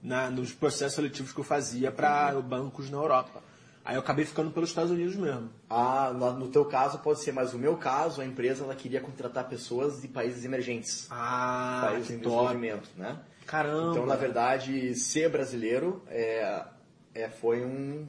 [0.02, 3.42] Na, nos processos seletivos que eu fazia para bancos na Europa.
[3.84, 5.50] Aí eu acabei ficando pelos Estados Unidos mesmo.
[5.70, 9.48] Ah, no, teu caso pode ser, mas no meu caso, a empresa ela queria contratar
[9.48, 11.08] pessoas de países emergentes.
[11.10, 13.18] Ah, países em desenvolvimento, né?
[13.48, 13.92] Caramba.
[13.92, 16.66] Então, na verdade, ser brasileiro é,
[17.16, 18.06] é, foi um,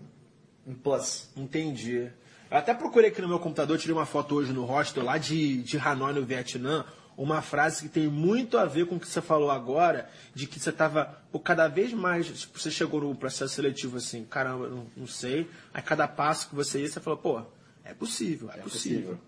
[0.66, 1.30] um plus.
[1.36, 2.10] Entendi.
[2.50, 5.62] Eu até procurei aqui no meu computador, tirei uma foto hoje no hostel lá de,
[5.62, 6.84] de Hanoi, no Vietnã,
[7.16, 10.58] uma frase que tem muito a ver com o que você falou agora, de que
[10.58, 15.06] você estava cada vez mais, tipo, você chegou no processo seletivo assim, caramba, não, não
[15.06, 17.42] sei, aí cada passo que você ia, você falou, pô,
[17.84, 19.16] é possível, é, possível.
[19.16, 19.18] possível.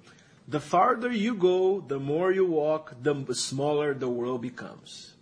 [0.51, 5.19] The farther you go, the more you walk, the smaller the world becomes.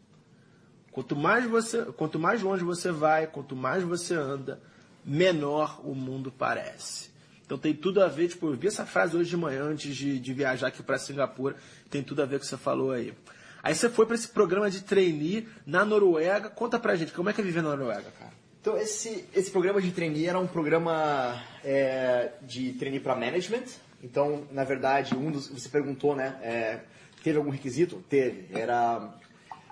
[0.98, 4.60] Quanto mais, você, quanto mais longe você vai, quanto mais você anda,
[5.04, 7.10] menor o mundo parece.
[7.46, 10.18] Então tem tudo a ver, tipo, eu vi essa frase hoje de manhã antes de,
[10.18, 11.54] de viajar aqui para Singapura,
[11.88, 13.14] tem tudo a ver com o que você falou aí.
[13.62, 16.50] Aí você foi para esse programa de trainee na Noruega.
[16.50, 18.32] Conta pra gente, como é que é viver na Noruega, cara?
[18.60, 23.66] Então, esse, esse programa de trainee era um programa é, de trainee para management.
[24.02, 26.36] Então, na verdade, um dos, você perguntou, né?
[26.42, 26.80] é,
[27.22, 28.02] teve algum requisito?
[28.08, 28.48] Teve.
[28.52, 29.14] Era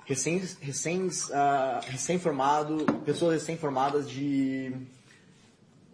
[0.07, 4.73] recém, recém, ah, recém-formado, pessoas recém-formadas de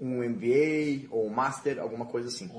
[0.00, 2.50] um MBA ou um Master, alguma coisa assim.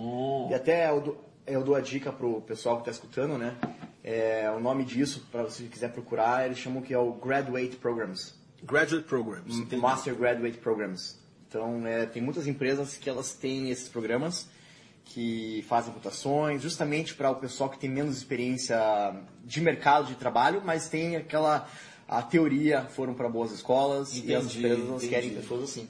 [0.50, 3.56] E até eu dou, eu dou a dica pro pessoal que está escutando, né?
[4.04, 8.34] É, o nome disso, para você quiser procurar, eles chamam que é o Graduate Programs.
[8.64, 9.56] Graduate Programs.
[9.56, 9.82] entendi.
[9.82, 11.18] Master Graduate Programs.
[11.48, 14.50] Então, é, tem muitas empresas que elas têm esses programas
[15.06, 18.78] que fazem votações, justamente para o pessoal que tem menos experiência
[19.44, 21.68] de mercado de trabalho, mas tem aquela
[22.08, 25.08] a teoria foram para boas escolas e as Entendi, empresas entendi.
[25.08, 25.90] querem pessoas assim.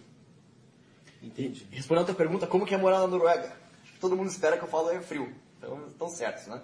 [1.21, 1.67] Entendi.
[1.71, 3.55] Respondendo a tua pergunta, como que é morar na Noruega?
[3.99, 5.33] Todo mundo espera que eu fale é frio.
[5.57, 6.61] Então, estão certos, né?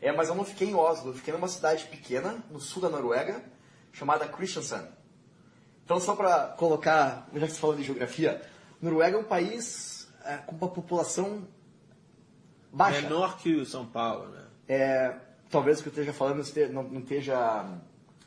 [0.00, 2.88] É, mas eu não fiquei em Oslo, eu fiquei numa cidade pequena, no sul da
[2.88, 3.42] Noruega,
[3.92, 4.88] chamada Kristiansand.
[5.84, 8.42] Então, só para colocar, já que você falou de geografia,
[8.80, 11.46] Noruega é um país é, com uma população
[12.72, 13.02] baixa.
[13.02, 14.42] Menor que o São Paulo, né?
[14.68, 15.14] É,
[15.50, 17.66] talvez o que eu esteja falando não, não esteja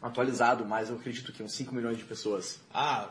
[0.01, 2.60] atualizado, mas eu acredito que uns 5 milhões de pessoas.
[2.73, 3.10] Ah,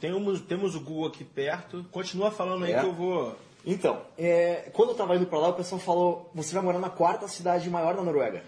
[0.00, 1.84] temos, temos o Google aqui perto.
[1.90, 2.80] Continua falando aí É.
[2.80, 3.36] que eu vou.
[3.66, 6.88] Então, é, quando eu estava indo para lá, o pessoal falou: você vai morar na
[6.90, 8.42] quarta cidade maior da Noruega.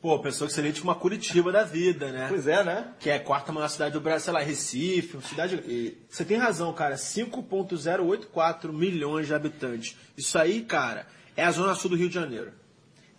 [0.00, 2.26] Pô, pessoa excelente uma Curitiba da vida, né?
[2.28, 2.92] Pois é, né?
[3.00, 5.96] Que é a quarta maior cidade do Brasil, sei lá, Recife, uma cidade.
[6.08, 6.96] Você tem razão, cara.
[6.96, 9.96] 5,084 milhões de habitantes.
[10.16, 11.06] Isso aí, cara,
[11.38, 12.52] é a zona sul do Rio de Janeiro.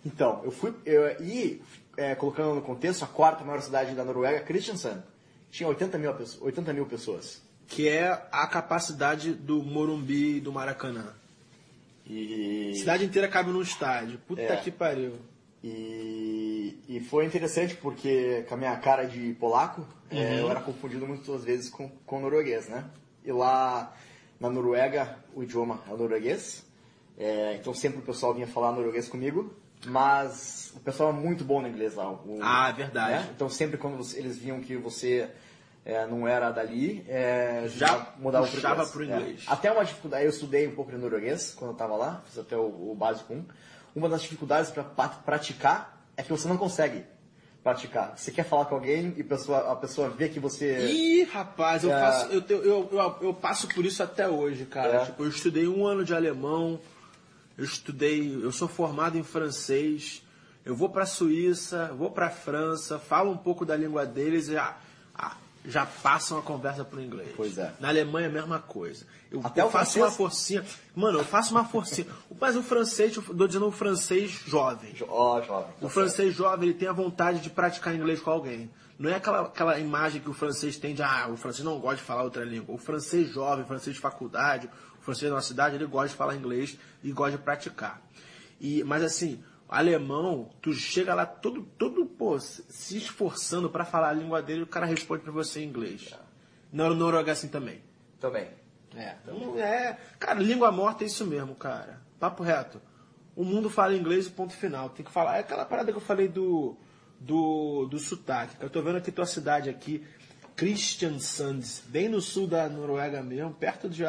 [0.04, 0.72] Então, eu fui.
[0.84, 1.60] Eu, e,
[1.96, 5.02] é, colocando no contexto, a quarta maior cidade da Noruega, Kristiansand,
[5.50, 7.42] tinha 80 mil, pessoas- 80 mil pessoas.
[7.66, 11.14] Que é a capacidade do Morumbi e do Maracanã.
[12.06, 14.18] E, Cidade inteira cabe num estádio.
[14.26, 14.56] Puta É.
[14.56, 15.14] que pariu.
[15.62, 21.06] e, e foi interessante porque, com a minha cara de polaco, é, eu era confundido
[21.06, 22.84] muitas vezes com, com norueguês, né?
[23.24, 23.94] E lá
[24.40, 26.64] na Noruega, o idioma é o norueguês.
[27.20, 29.54] É, então sempre o pessoal vinha falar norueguês comigo,
[29.86, 32.10] mas o pessoal é muito bom no inglês lá.
[32.10, 33.12] o- Ah, é verdade.
[33.24, 33.30] né?
[33.34, 35.28] Então sempre quando você- eles viam que você
[35.84, 39.22] é, não era dali, é, Já mudava puxava pro pro inglês.
[39.22, 39.44] inglês.
[39.48, 39.52] É.
[39.52, 42.56] Até uma dificuldade, eu estudei um pouco de norueguês quando eu estava lá, fiz até
[42.56, 43.44] o, o básico 1.
[43.96, 47.02] Uma das dificuldades para praticar é que você não consegue
[47.62, 48.12] praticar.
[48.16, 50.86] Você quer falar com alguém e a pessoa, a pessoa vê que você...
[50.90, 52.00] Ih, rapaz, eu, É.
[52.00, 55.04] faço, eu, eu, eu, eu- passo por isso até hoje, cara.
[55.06, 56.78] Tipo, eu estudei um ano de alemão,
[57.60, 60.22] eu estudei, eu sou formado em francês,
[60.64, 64.78] eu vou pra Suíça, vou pra França, falo um pouco da língua deles e já,
[65.66, 67.34] já passam a conversa pro inglês.
[67.36, 67.74] Pois é.
[67.78, 69.06] Na Alemanha é a mesma coisa.
[69.30, 70.04] Eu, Até eu o faço francês?
[70.06, 70.64] uma forcinha.
[70.96, 72.06] Mano, eu faço uma forcinha.
[72.40, 74.94] Mas o francês, eu tô dizendo o francês jovem.
[75.06, 75.74] Ó, jovem.
[75.82, 78.70] O francês jovem ele tem a vontade de praticar inglês com alguém.
[78.98, 81.96] Não é aquela, aquela imagem que o francês tem de ah, o francês não gosta
[81.96, 82.74] de falar outra língua.
[82.74, 86.14] O francês jovem, o francês de faculdade, o francês da nossa cidade, ele gosta de
[86.14, 88.00] falar inglês e gosta de praticar.
[88.60, 94.12] E, mas assim, alemão, tu chega lá todo, todo pô, se esforçando para falar a
[94.12, 96.14] língua dele, o cara responde para você em inglês.
[96.72, 97.82] Noruega é assim também.
[98.20, 98.48] Também.
[98.94, 99.98] É, então, é.
[100.18, 102.00] Cara, língua morta é isso mesmo, cara.
[102.18, 102.80] Papo reto.
[103.34, 104.90] O mundo fala inglês e ponto final.
[104.90, 105.36] Tem que falar.
[105.36, 106.76] É aquela parada que eu falei do,
[107.18, 108.56] do, do sotaque.
[108.60, 110.04] Eu tô vendo aqui tua cidade aqui,
[110.56, 114.04] Kristiansand, bem no sul da Noruega mesmo, perto de,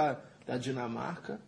[0.52, 1.40] da Dinamarca.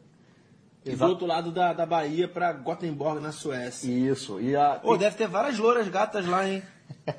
[0.85, 3.87] E do outro lado da, da Bahia pra Gothenburg, na Suécia.
[3.89, 4.39] Isso.
[4.39, 4.75] E a...
[4.75, 6.63] Pô, deve ter várias louras gatas lá, hein?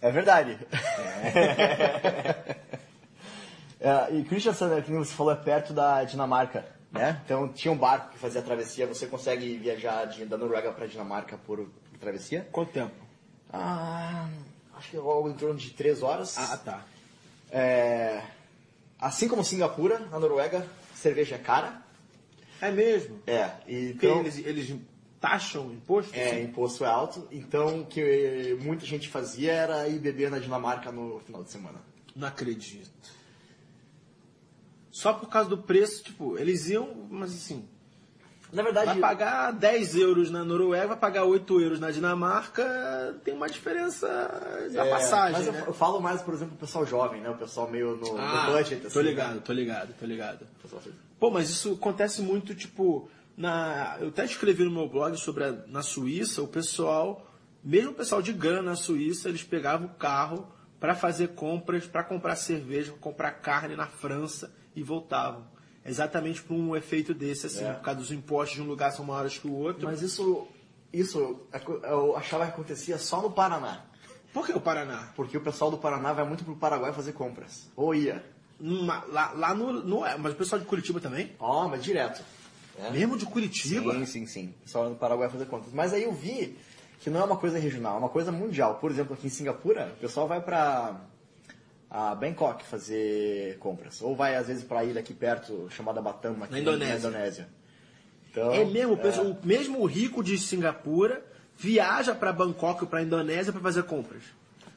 [0.00, 0.58] É verdade.
[3.80, 7.20] É, e Kristiansand, que você falou, é perto da Dinamarca, né?
[7.24, 8.84] Então tinha um barco que fazia a travessia.
[8.88, 12.48] Você consegue viajar de- da Noruega para Dinamarca por, por travessia?
[12.50, 12.96] Quanto tempo?
[13.52, 14.26] Ah,
[14.76, 16.36] acho que algo em torno de três horas.
[16.36, 16.82] Ah, tá.
[17.52, 18.22] É,
[19.02, 21.82] assim como Singapura, na Noruega, cerveja é cara.
[22.60, 23.20] É mesmo.
[23.26, 24.74] É, então eles, eles
[25.20, 26.14] taxam imposto?
[26.14, 27.26] é, imposto é alto.
[27.32, 31.80] Então o que muita gente fazia era ir beber na Dinamarca no final de semana.
[32.14, 32.90] Não acredito.
[34.90, 37.68] Só por causa do preço, tipo, eles iam, mas assim,
[38.52, 43.32] Na verdade, vai pagar 10 euros na Noruega, vai pagar 8 euros na Dinamarca, tem
[43.32, 44.06] uma diferença
[44.74, 45.64] da é, passagem, mas eu, né?
[45.66, 47.30] eu falo mais, por exemplo, o pessoal jovem, né?
[47.30, 48.82] O pessoal meio no, Ah, no budget.
[48.82, 49.42] tô assim, ligado, né?
[49.42, 50.46] tô ligado, tô ligado.
[50.64, 50.92] Assim.
[51.18, 53.96] Pô, mas isso acontece muito, tipo, na.
[54.00, 57.26] Eu até escrevi no meu blog sobre a, na Suíça, o pessoal,
[57.64, 60.46] mesmo o pessoal de grana na Suíça, eles pegavam o carro
[60.78, 65.46] para fazer compras, para comprar cerveja, comprar carne na França e voltavam.
[65.84, 67.72] Exatamente por um efeito desse, assim, É.
[67.72, 69.84] por causa dos impostos de um lugar são maiores que o outro.
[69.86, 70.46] Mas isso,
[70.92, 71.40] isso
[71.84, 73.82] eu achava que acontecia só no Paraná.
[74.32, 75.10] Por que o Paraná?
[75.16, 77.68] Porque o pessoal do Paraná vai muito pro Paraguai fazer compras.
[77.76, 78.24] Ou ia.
[78.60, 80.06] Numa- lá, lá no, no.
[80.06, 81.32] é, Mas o pessoal de Curitiba também?
[81.40, 82.22] Ó, mas direto.
[82.78, 82.90] É.
[82.90, 83.92] Mesmo de Curitiba?
[83.92, 84.54] Sim, sim, sim.
[84.60, 85.72] O pessoal do Paraguai fazer compras.
[85.74, 86.56] Mas aí eu vi
[87.00, 88.76] que não é uma coisa regional, é uma coisa mundial.
[88.76, 90.98] Por exemplo, aqui em Singapura, o pessoal vai pra
[91.94, 94.00] a Bangkok fazer compras.
[94.00, 96.94] Ou vai, às vezes, pra ilha aqui perto, chamada Batam, aqui Na Indonésia.
[96.94, 97.48] Na Indonésia.
[98.30, 101.22] Então, É mesmo, o pessoal- o mesmo rico de Singapura
[101.58, 104.22] viaja para Bangkok ou para Indonésia para fazer compras.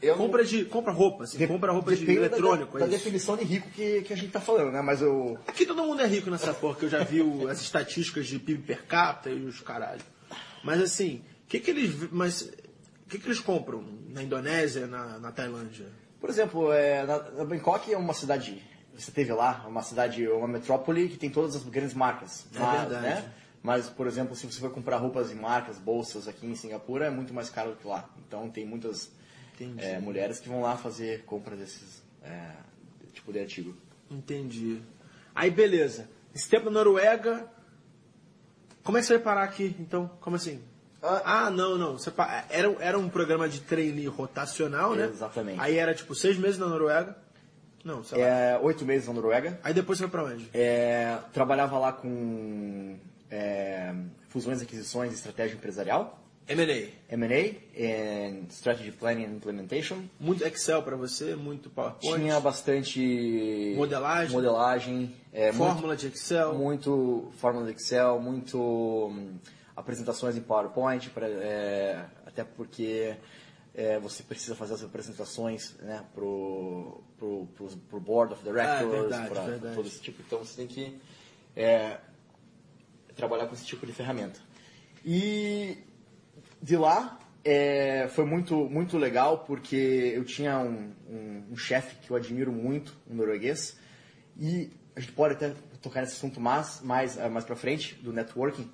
[0.01, 2.88] Eu- compra de compra roupa, assim, de- compra roupa de depende da- eletrônico, Da, é
[2.89, 4.82] definição de rico que, que a gente tá falando, né?
[4.82, 5.39] Mas eu...
[5.47, 8.38] Aqui todo mundo é rico nessa porra, que eu já vi o- as estatísticas de
[8.38, 10.01] PIB per capita e os caralho.
[10.65, 15.17] Mas assim, o que que eles mas o que que eles compram na Indonésia, na,
[15.17, 15.88] na Tailândia?
[16.26, 18.60] Por exemplo, é, na, na Bangkok é uma cidade,
[18.98, 22.48] você teve lá, uma cidade, uma metrópole que tem todas as grandes marcas.
[22.56, 23.04] É mas, verdade.
[23.04, 23.32] Né?
[23.62, 27.10] Mas, por exemplo, se você for comprar roupas e marcas, bolsas aqui em Singapura, é
[27.12, 28.10] muito mais caro do que lá.
[28.28, 29.12] Então tem muitas
[29.78, 32.54] é, mulheres que vão lá fazer compras desses é,
[33.14, 33.78] tipo de artigo.
[34.10, 34.82] Entendi.
[35.36, 36.10] Aí, beleza.
[36.34, 37.48] Esse tempo na Noruega.
[38.84, 40.10] Como é que você vai parar aqui, então?
[40.20, 40.60] Como assim?
[41.06, 41.46] Ah.
[41.46, 41.98] Ah, não, não.
[42.50, 45.06] Era, era um programa de trainee rotacional, né?
[45.06, 45.60] Exatamente.
[45.60, 47.15] Aí era tipo seis meses na Noruega.
[47.84, 48.28] Não, sei lá.
[48.28, 49.60] É, oito meses na Noruega.
[49.63, 50.50] Aí depois você foi pra onde?
[50.54, 52.98] É, trabalhava lá com
[53.30, 53.94] é,
[54.30, 56.20] fusões, aquisições e estratégia empresarial.
[56.48, 56.89] M&A.
[57.15, 60.04] M&A, and Strategy Planning and Implementation.
[60.20, 62.20] Muito Excel pra você, muito PowerPoint.
[62.22, 64.32] Tinha bastante Modelagem.
[64.32, 66.54] modelagem é, Fórmula de Excel.
[66.54, 69.39] muito, muito fórmula de Excel, muito hum,
[69.76, 73.16] apresentações em PowerPoint, pra, é, até porque
[73.74, 79.02] é, você precisa fazer as apresentações né, pro, pro, pro, pro Board of Directors, Ah,
[79.02, 79.76] verdade, pra- pra verdade.
[79.76, 80.22] todo esse tipo.
[80.26, 80.98] Então você tem que
[81.56, 81.98] é,
[83.16, 84.40] trabalhar com esse tipo de ferramenta.
[85.04, 85.78] E
[86.62, 89.76] de lá é, foi muito, muito legal porque
[90.16, 93.78] eu tinha um, um, um chefe que eu admiro muito, um norueguês,
[94.38, 98.70] e a gente pode até tocar nesse assunto mais, mais, mais pra frente, do networking,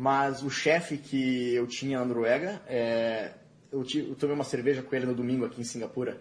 [0.00, 3.32] mas o chefe que eu tinha na Noruega, é,
[3.72, 6.20] eu, ti- eu tomei uma cerveja com ele no domingo aqui em Singapura,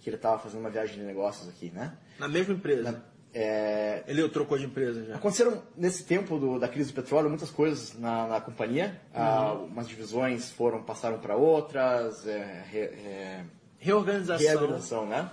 [0.00, 1.92] que ele estava fazendo uma viagem de negócios aqui, né?
[2.18, 3.04] Na mesma empresa.
[3.34, 5.16] É, Ele trocou de empresa já.
[5.16, 8.98] Aconteceram nesse tempo do- da crise do petróleo muitas coisas na, na companhia.
[9.14, 13.44] Ah, umas divisões foram passaram para outras, é, re- é,
[13.78, 14.46] Reorganização.
[14.46, 15.30] reorganização, né?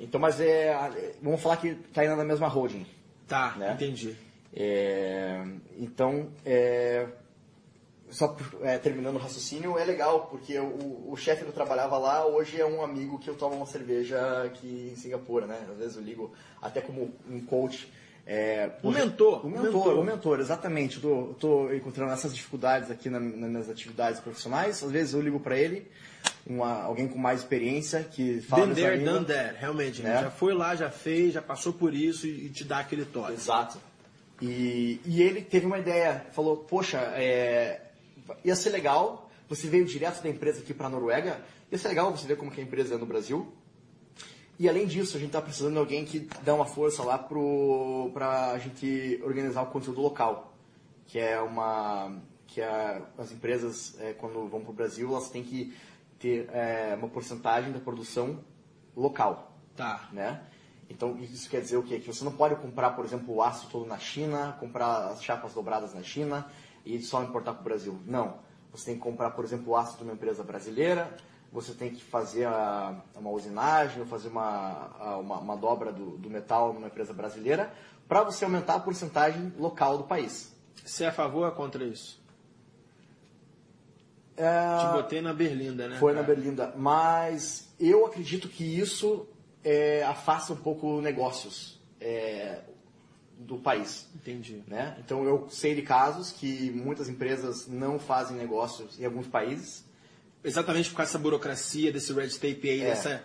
[0.00, 2.86] Então, mas é, é, vamos falar que está indo na mesma holding.
[3.28, 3.74] Tá, Né?
[3.74, 4.16] entendi.
[4.54, 5.42] É,
[5.78, 7.06] então, é,
[8.10, 12.26] só é, terminando o raciocínio, é legal, porque o, o chefe que eu trabalhava lá
[12.26, 15.58] hoje é um amigo que eu tomo uma cerveja aqui em Singapura, né?
[15.70, 16.32] Às vezes eu ligo
[16.62, 17.92] até como um coach.
[18.30, 19.98] É, Um mentor, um mentor, mentor.
[19.98, 20.96] um mentor, exatamente.
[20.96, 21.34] Eu tô,
[21.68, 24.82] tô encontrando essas dificuldades aqui na- nas minhas atividades profissionais.
[24.82, 25.86] Às vezes eu ligo para ele,
[26.46, 29.56] uma- alguém com mais experiência, que fala Been there, done that.
[29.58, 30.10] Realmente, Né?
[30.14, 33.06] ele já foi lá, já fez, já passou por isso e, e te dá aquele
[33.06, 33.32] toque.
[33.32, 33.78] Exato.
[34.40, 37.80] E, e ele teve uma ideia, falou, poxa, é,
[38.44, 42.10] ia ser legal, você veio direto da empresa aqui para a Noruega, ia ser legal
[42.10, 43.52] você ver como que a empresa é no Brasil.
[44.58, 48.52] E além disso, a gente está precisando de alguém que dá uma força lá para
[48.52, 50.52] a gente organizar o conteúdo local,
[51.06, 52.16] que é uma
[52.48, 55.76] que é, as empresas é, quando vão para o Brasil elas têm que
[56.18, 58.42] ter é, uma porcentagem da produção
[58.96, 60.08] local Tá.
[60.12, 60.42] né?
[60.90, 61.98] Então isso quer dizer o quê?
[61.98, 65.52] Que você não pode comprar, por exemplo, o aço todo na China, comprar as chapas
[65.52, 66.46] dobradas na China
[66.84, 67.98] e só importar para o Brasil.
[68.06, 68.38] Não.
[68.72, 71.14] Você tem que comprar, por exemplo, o aço de uma empresa brasileira,
[71.52, 76.16] você tem que fazer a- uma usinagem, ou fazer uma, a- uma, uma dobra do,
[76.18, 77.72] do metal numa empresa brasileira,
[78.06, 80.54] para você aumentar a porcentagem local do país.
[80.84, 82.18] Você é a favor ou é contra isso?
[84.36, 85.98] É, Te botei na berlinda, né?
[85.98, 86.34] Foi na cara?
[86.34, 86.72] Berlinda.
[86.76, 89.26] Mas eu acredito que isso
[89.68, 92.60] é, afasta um pouco negócios é,
[93.38, 94.08] do país.
[94.14, 94.62] Entendi.
[94.66, 94.96] Né?
[94.98, 99.84] Então eu sei de casos que muitas empresas não fazem negócios em alguns países.
[100.42, 102.84] Exatamente por causa dessa burocracia, desse red tape aí, É.
[102.86, 103.24] dessa...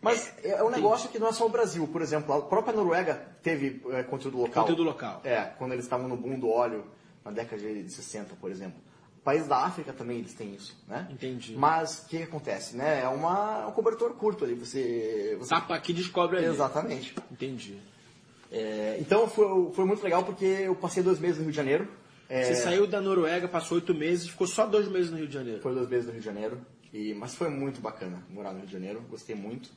[0.00, 1.86] Mas é um negócio que não é só o Brasil.
[1.88, 4.62] Por exemplo, a própria Noruega teve é, conteúdo local.
[4.64, 5.20] Conteúdo local.
[5.24, 6.84] É, quando eles estavam no boom do óleo
[7.24, 8.80] na década de 60, por exemplo.
[9.24, 11.06] Países da África também eles têm isso, né?
[11.10, 11.54] Entendi.
[11.56, 13.02] Mas o que, que acontece, né?
[13.02, 14.54] É uma, é um cobertor curto ali.
[14.54, 15.50] Você, você...
[15.50, 16.46] Tapa aqui, descobre ali.
[16.46, 17.14] Exatamente.
[17.30, 17.78] Entendi.
[18.50, 21.88] É, então foi, foi muito legal porque eu passei dois meses no Rio de Janeiro.
[22.28, 25.34] É, Você saiu da Noruega, passou oito meses ficou só dois meses no Rio de
[25.34, 25.60] Janeiro.
[25.60, 26.60] Foi dois meses no Rio de Janeiro.
[26.92, 29.70] E, mas foi muito bacana morar no Rio de Janeiro, gostei muito.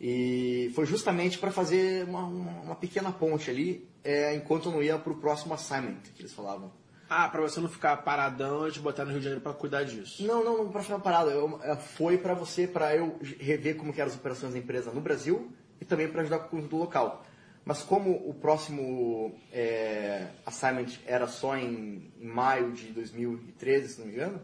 [0.00, 4.82] E foi justamente para fazer uma, uma, uma pequena ponte ali, é, enquanto eu não
[4.82, 6.72] ia para o próximo assignment, que eles falavam.
[7.12, 9.82] Ah, pra você não ficar paradão e te botar no Rio de Janeiro pra cuidar
[9.82, 10.24] disso.
[10.24, 11.28] Não, não, não para ficar parado.
[11.28, 11.58] Eu,
[11.96, 15.50] foi para você, para eu rever como que eram as operações da empresa no Brasil
[15.80, 17.26] e também para ajudar com o conteúdo local.
[17.64, 24.06] Mas como o próximo é, assignment era só em, em maio de 2013, se não
[24.06, 24.40] me engano,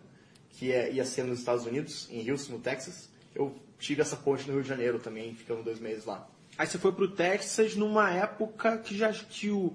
[0.51, 4.45] que é- ia ser nos Estados Unidos, em Houston, no Texas, eu tive essa ponte
[4.49, 6.27] no Rio de Janeiro também, ficando dois meses lá.
[6.59, 9.73] Aí você foi pro Texas numa época que já que o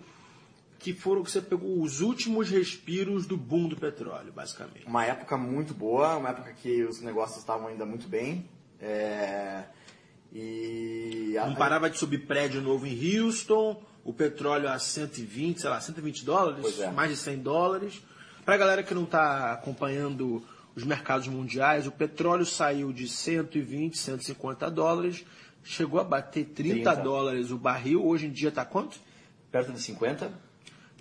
[0.81, 4.85] que foram que você pegou os últimos respiros do boom do petróleo, basicamente.
[4.87, 8.49] Uma época muito boa, uma época que os negócios estavam ainda muito bem.
[8.83, 9.63] é,
[10.33, 15.69] e a- Não parava de subir prédio novo em Houston, o petróleo a 120, sei
[15.69, 16.89] lá, 120 dólares, é.
[16.91, 18.01] mais de 100 dólares.
[18.43, 20.43] Pra galera que não tá acompanhando
[20.75, 25.23] os mercados mundiais, o petróleo saiu de 120, 150 dólares
[25.63, 26.95] chegou a bater 30, 30.
[26.95, 28.97] dólares o barril, hoje em dia está quanto?
[29.51, 30.31] Perto de 50.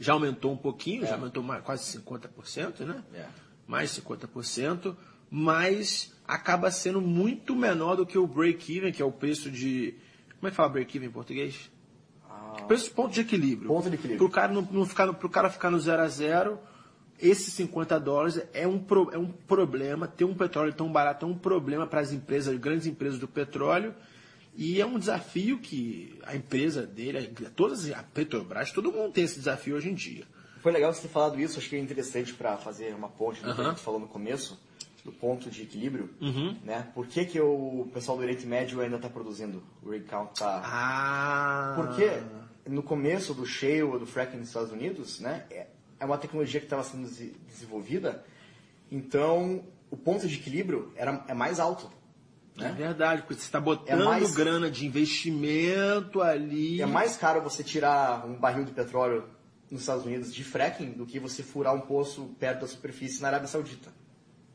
[0.01, 1.13] Já aumentou um pouquinho, já É.
[1.13, 3.05] aumentou mais, quase 50%, né?
[3.15, 3.27] É.
[3.69, 4.97] Mais 50%,
[5.31, 9.95] mas acaba sendo muito menor do que o break-even, que é o preço de.
[10.39, 11.71] Como é que fala break-even em português?
[12.67, 13.69] Preço de ponto de equilíbrio.
[13.69, 14.19] Ponto de equilíbrio.
[14.19, 16.59] Pro cara, não, não ficar, pro cara ficar no zero a zero,
[17.19, 20.09] esses 50 dólares é um, pro- é um problema.
[20.09, 23.95] Ter um petróleo tão barato é um problema para as empresas, grandes empresas do petróleo.
[24.61, 29.39] E é um desafio que a empresa dele, todas a Petrobras, todo mundo tem esse
[29.39, 30.25] desafio hoje em dia.
[30.63, 33.55] Foi legal você ter falado isso, acho que é interessante para fazer uma ponte do
[33.55, 34.61] que a gente falou no começo,
[35.03, 36.11] do ponto de equilíbrio.
[36.21, 36.57] Uhum.
[36.63, 36.87] Né?
[36.95, 39.63] Por que, que o pessoal do Oriente Médio ainda está produzindo?
[39.83, 41.73] O rig count está Ah!
[41.75, 42.23] Porque
[42.69, 45.67] no começo do shale ou do fracking nos Estados Unidos, né, é
[46.01, 47.09] é uma tecnologia que estava sendo
[47.47, 48.25] desenvolvida,
[48.91, 51.91] então o ponto de equilíbrio era, é mais alto.
[52.67, 52.75] É Né?
[52.77, 56.81] verdade, porque você está botando É mais- grana de investimento ali.
[56.81, 59.25] É mais caro você tirar um barril de petróleo
[59.71, 63.29] nos Estados Unidos de fracking do que você furar um poço perto da superfície na
[63.29, 63.91] Arábia Saudita.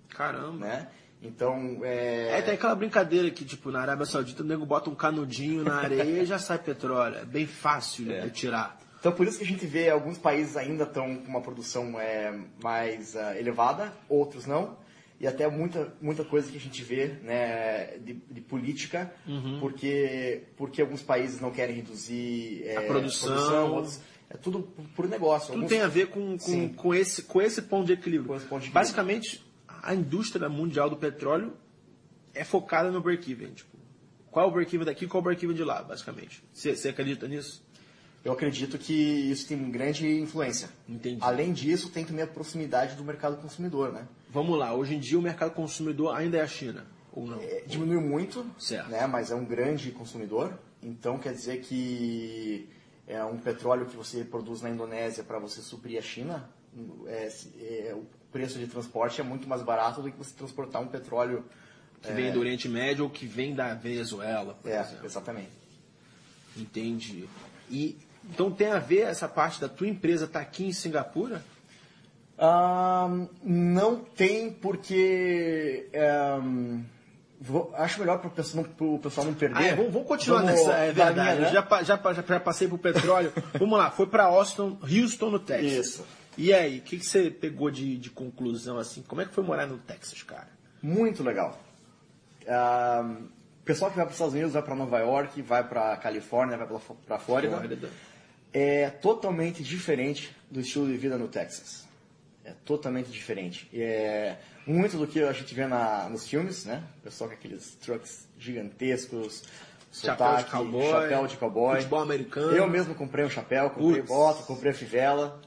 [0.10, 0.58] Caramba.
[0.66, 0.88] Né?
[1.22, 2.38] Então, é...
[2.38, 5.78] É, tem aquela brincadeira que, tipo, na Arábia Saudita o nego bota um canudinho na
[5.78, 7.16] areia e já sai petróleo.
[7.18, 8.22] É bem fácil É.
[8.22, 8.78] de tirar.
[9.00, 12.38] Então, por isso que a gente vê alguns países ainda estão com uma produção é,
[12.62, 14.78] mais ah, elevada, outros não.
[15.20, 19.14] E até muita, muita coisa que a gente vê né, de, de política,
[19.62, 22.84] porque, porque alguns países não querem reduzir é, Uhum.
[22.84, 23.74] A produção.
[23.74, 24.00] outros,
[24.30, 24.64] é tudo
[24.96, 25.48] por, negócio.
[25.48, 28.28] Tudo Alguns- tem a ver com, com, com, esse, com esse ponto de equilíbrio.
[28.28, 28.74] Com esse ponto de equilíbrio.
[28.84, 29.46] Basicamente,
[29.82, 31.54] a indústria mundial do petróleo
[32.34, 33.54] é focada no break-even.
[33.54, 33.78] Tipo,
[34.30, 36.44] qual é o break-even daqui qual é o break-even de lá, basicamente.
[36.52, 37.65] Você você acredita nisso?
[38.26, 40.68] Eu acredito que isso tem grande influência.
[40.90, 41.20] Entendi.
[41.22, 44.08] Além disso, tem também a proximidade do mercado consumidor, né?
[44.32, 47.40] Vamos lá, hoje em dia o mercado consumidor ainda é a China, ou não?
[47.40, 48.90] É, diminuiu muito, Certo.
[48.90, 50.58] né, mas é um grande consumidor.
[50.82, 52.68] Então quer dizer que
[53.08, 56.50] é um petróleo que você produz na Indonésia para você suprir a China,
[57.06, 60.88] é, é, o preço de transporte é muito mais barato do que você transportar um
[60.88, 61.46] petróleo.
[62.02, 65.06] Que vem do Oriente Médio ou que vem da Venezuela, por É, exemplo.
[65.06, 65.52] exatamente.
[66.58, 67.28] Entendi.
[67.70, 67.98] E
[68.30, 71.42] então tem a ver essa parte da tua empresa estar aqui em Singapura?
[72.38, 76.82] Ahn, não tem porque ahn,
[77.40, 79.58] vou- acho melhor para o pessoal, não- pro pessoal não perder.
[79.58, 80.74] Ah, é, vamos, vamos continuar Vamos nessa.
[80.74, 81.20] É verdade.
[81.20, 81.54] linha, né?
[81.54, 83.32] Já, já, já, já passei pro petróleo.
[83.58, 85.72] vamos lá, foi para Austin, Houston, no Texas.
[85.88, 86.06] Isso.
[86.38, 89.02] E aí, o que, que você pegou de, de conclusão assim?
[89.08, 90.50] Como é que foi morar no Texas, cara?
[90.84, 91.58] Muito legal.
[92.48, 93.16] Ah,
[93.64, 96.68] pessoal que vai para os Estados Unidos vai para Nova York, vai para Califórnia, vai
[97.08, 97.56] para Flórida.
[97.56, 97.90] Flórida.
[98.58, 101.86] É totalmente diferente do estilo de vida no Texas.
[102.46, 103.68] É totalmente diferente.
[103.74, 106.82] É muito do que a gente vê na, nos filmes, né?
[107.04, 109.44] Pessoal com aqueles trucks gigantescos,
[109.92, 111.76] Chapéu de sotaque, cowboy, chapéu de cowboy.
[111.76, 112.56] futebol americano.
[112.56, 114.08] Eu mesmo comprei um chapéu, comprei Putz.
[114.08, 115.42] bota, comprei fivela.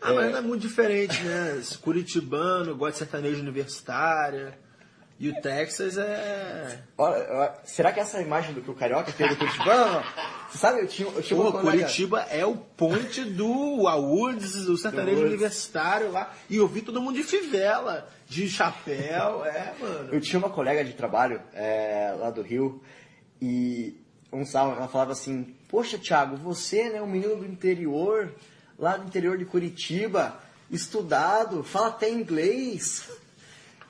[0.00, 1.62] Ah, mas não é muito diferente, né?
[1.82, 4.58] Curitibano, gosta de sertanejo universitária.
[5.22, 6.80] E o Texas é.
[6.98, 10.04] Olha, será que essa imagem do que o Carioca teve do Curitibano?
[10.50, 11.60] Você sabe, eu tinha, eu tinha colega...
[11.60, 16.34] Curitiba é o ponte do Awoods, do sertanejo universitário lá.
[16.50, 20.12] E eu vi todo mundo de fivela, de chapéu, é, mano.
[20.12, 22.82] Eu tinha uma colega de trabalho é, lá do Rio
[23.40, 23.96] e
[24.32, 28.34] um sábado ela falava assim: Poxa, Thiago, você, né, um menino do interior,
[28.76, 30.36] lá do interior de Curitiba,
[30.68, 33.08] estudado, fala até inglês.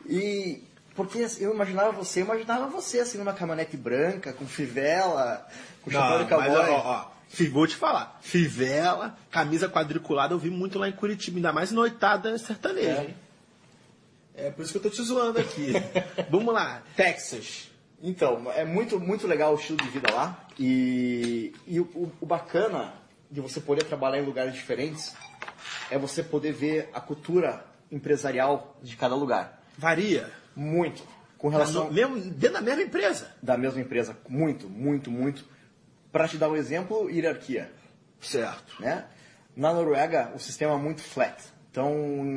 [0.04, 5.46] E porque eu imaginava você, eu imaginava você assim numa caminhonete branca, com fivela,
[5.82, 6.48] com chapéu de cowboy.
[6.48, 6.78] mas, ó,
[7.08, 8.18] ó, vou te falar.
[8.22, 13.02] Fivela, camisa quadriculada, eu vi muito lá em Curitiba, ainda mais noitada sertaneja.
[13.04, 13.16] hein?
[14.34, 15.72] É por isso que eu tô te zoando aqui.
[16.30, 17.68] Vamos lá, Texas.
[18.02, 20.44] Então, é muito, muito legal o estilo de vida lá.
[20.58, 22.92] E, e o, o- o bacana
[23.30, 25.14] de você poder trabalhar em lugares diferentes
[25.90, 29.62] é você poder ver a cultura empresarial de cada lugar.
[29.78, 30.30] Varia.
[30.54, 31.02] Muito.
[31.38, 33.34] Com Mas relação mesmo, dentro da mesma empresa.
[33.42, 34.16] da mesma empresa.
[34.28, 35.44] Muito, muito, muito.
[36.12, 37.70] Para te dar um exemplo, hierarquia.
[38.20, 38.80] Certo.
[38.80, 39.04] né?
[39.56, 41.42] Na Noruega, o sistema é muito flat.
[41.70, 41.94] Então,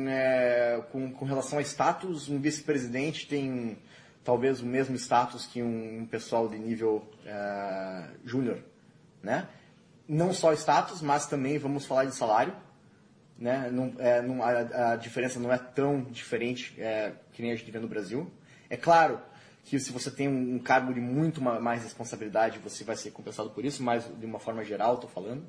[0.08, 3.78] é, com, com relação a status, um vice-presidente tem
[4.24, 8.58] talvez o mesmo status que um, um pessoal de nível é, júnior,
[9.22, 9.46] né?
[10.08, 12.54] Não só status, mas também vamos falar de salário,
[13.38, 13.68] né?
[13.70, 17.70] Não, é, não- a, a diferença não é tão diferente é, que nem a gente
[17.70, 18.30] vê no Brasil.
[18.70, 19.20] É claro
[19.62, 23.50] que se você tem um, cargo de muito ma- mais responsabilidade, você vai ser compensado
[23.50, 25.44] por isso, mas de uma forma geral, estou falando.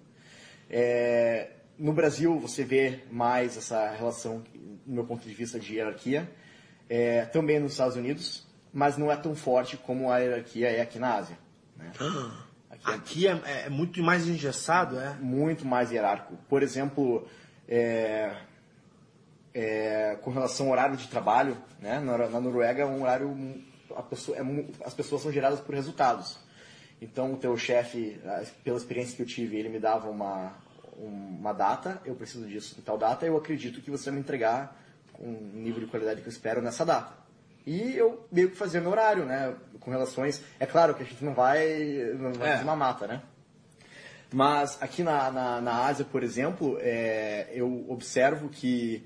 [0.69, 4.43] É, no Brasil, você vê mais essa relação,
[4.85, 6.29] do meu ponto de vista, de hierarquia.
[6.89, 10.99] É, também nos Estados Unidos, mas não é tão forte como a hierarquia é aqui
[10.99, 11.37] na Ásia.
[11.77, 11.91] Né?
[12.69, 15.13] Aqui, Aqui é, é, muito mais engessado, é?
[15.21, 16.37] Muito mais hierárquico.
[16.49, 17.25] Por exemplo,
[17.67, 18.35] é,
[19.57, 21.99] é, com relação ao horário de trabalho, né?
[21.99, 23.35] na, na Noruega é um horário
[24.07, 24.41] pessoa, é,
[24.85, 26.37] as pessoas são geradas por resultados.
[27.01, 28.21] Então o teu chefe,
[28.63, 30.53] pela experiência que eu tive, ele me dava uma,
[30.95, 34.79] uma data, eu preciso disso em tal data, eu acredito que você vai me entregar
[35.19, 37.11] um nível de qualidade que eu espero nessa data.
[37.65, 39.55] E eu meio que fazia meu horário, né?
[39.79, 40.41] Com relações.
[40.59, 41.67] É claro que a gente não vai,
[42.17, 42.51] não vai é.
[42.53, 43.21] fazer uma mata, né?
[44.31, 49.05] Mas aqui na, na, na Ásia, por exemplo, é, eu observo que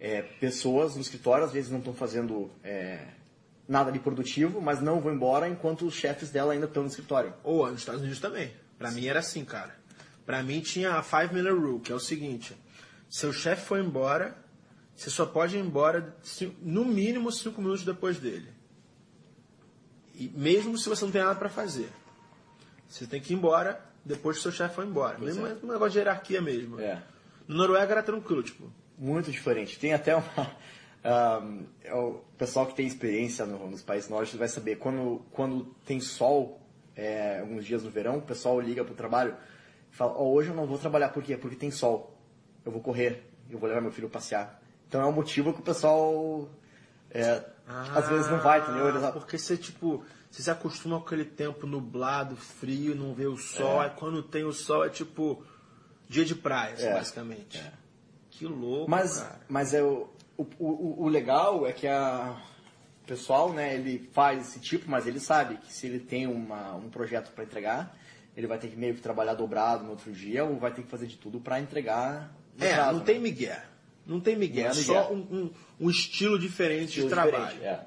[0.00, 3.06] é, pessoas no escritório às vezes não estão fazendo é,
[3.66, 7.34] nada de produtivo, mas não vão embora enquanto os chefes dela ainda estão no escritório.
[7.42, 8.52] Ou nos Estados Unidos também.
[8.78, 9.76] Para mim era assim, cara.
[10.24, 12.56] Para mim tinha a five minute rule, que é o seguinte:
[13.08, 14.36] seu chefe foi embora,
[14.94, 16.16] você só pode ir embora
[16.62, 18.48] no mínimo cinco minutos depois dele.
[20.14, 21.88] E mesmo se você não tem nada para fazer,
[22.88, 25.18] você tem que ir embora depois que seu chefe foi embora.
[25.18, 25.56] Mesmo é.
[25.62, 26.80] um negócio de hierarquia mesmo.
[26.80, 27.02] É.
[27.46, 28.70] No Noruega era tranquilo, tipo.
[28.98, 29.78] Muito diferente.
[29.78, 30.56] Tem até uma.
[31.04, 35.64] Um, é o pessoal que tem experiência no, nos países nórdicos vai saber quando, quando
[35.86, 36.60] tem sol,
[36.96, 39.36] é, alguns dias no verão, o pessoal liga para o trabalho
[39.92, 41.36] e fala: oh, Hoje eu não vou trabalhar, por quê?
[41.36, 42.18] Porque tem sol.
[42.64, 44.60] Eu vou correr, eu vou levar meu filho passear.
[44.88, 46.48] Então é um motivo que o pessoal
[47.10, 48.88] é, ah, às vezes não vai, entendeu?
[48.88, 49.02] Eles...
[49.10, 53.82] Porque você, tipo, você se acostuma com aquele tempo nublado, frio, não vê o sol,
[53.82, 53.86] é.
[53.86, 55.44] aí quando tem o sol é tipo
[56.08, 56.94] dia de praia, é.
[56.94, 57.58] basicamente.
[57.58, 57.72] É.
[58.38, 59.40] Que louco, mas, cara.
[59.48, 62.40] Mas é o, o, o legal é que a
[63.02, 66.74] o pessoal, né, ele faz esse tipo, mas ele sabe que se ele tem uma,
[66.76, 67.96] um projeto para entregar,
[68.36, 70.88] ele vai ter que meio que trabalhar dobrado no outro dia ou vai ter que
[70.88, 72.32] fazer de tudo para entregar.
[72.60, 73.04] É, prazo, não né?
[73.06, 73.64] tem migué.
[74.06, 77.46] Não tem migué, é só um, um, um, estilo diferente estilo de trabalho.
[77.46, 77.86] Diferente, é.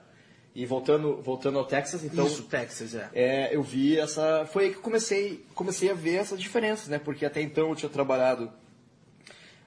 [0.53, 2.27] E voltando, voltando ao Texas, então.
[2.27, 3.09] Isso, Texas, é.
[3.13, 3.55] é.
[3.55, 4.45] Eu vi essa.
[4.45, 6.99] Foi aí que comecei, comecei a ver essas diferenças, né?
[6.99, 8.51] Porque até então eu tinha trabalhado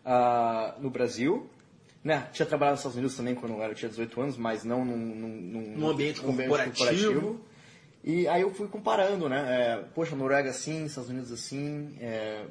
[0.04, 1.48] uh, no Brasil,
[2.02, 2.28] né?
[2.32, 5.74] Tinha trabalhado nos Estados Unidos também quando eu tinha 18 anos, mas não num, num,
[5.76, 6.72] num ambiente, corporativo.
[6.74, 7.40] corporativo.
[8.06, 9.46] E aí eu fui comparando, né?
[9.48, 12.44] É, poxa, Noruega assim, Estados Unidos assim, é,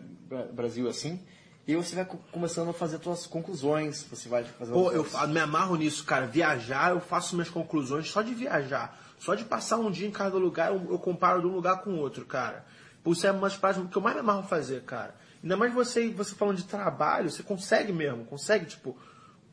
[0.51, 1.19] Brasil assim.
[1.67, 4.73] E você vai começando a fazer suas conclusões, você vai fazer...
[4.73, 6.25] Pô, eu me amarro nisso, cara.
[6.25, 8.99] Viajar, eu faço minhas conclusões só de viajar.
[9.17, 11.91] Só de passar um dia em cada lugar, eu, eu comparo de um lugar com
[11.91, 12.65] o outro, cara.
[13.01, 15.15] Por isso é uma das práticas que eu mais me amarro fazer, cara.
[15.43, 18.97] Ainda mais você, você falando de trabalho, você consegue mesmo, consegue, tipo,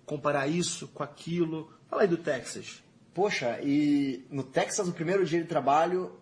[0.07, 1.71] comparar isso com aquilo.
[1.89, 2.83] Fala aí do Texas.
[3.13, 6.13] Poxa, e no Texas, no primeiro dia de trabalho,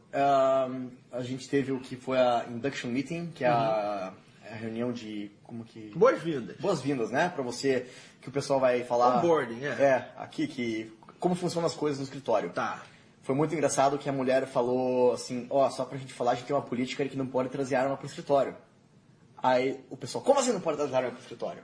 [0.71, 4.55] um, a gente teve o que foi a Induction Meeting, que é a uhum a
[4.55, 6.57] reunião de como que boas-vindas.
[6.57, 7.29] Boas-vindas, né?
[7.29, 7.87] Para você
[8.21, 9.19] que o pessoal vai falar.
[9.19, 9.69] Onboarding, é.
[9.69, 12.51] É, aqui que como funcionam as coisas no escritório.
[12.51, 12.83] Tá.
[13.23, 16.35] Foi muito engraçado que a mulher falou assim, ó, oh, só pra gente falar, a
[16.35, 18.55] gente tem uma política que não pode trazer arma pro escritório.
[19.43, 21.63] Aí o pessoal, como assim não pode trazer arma pro escritório?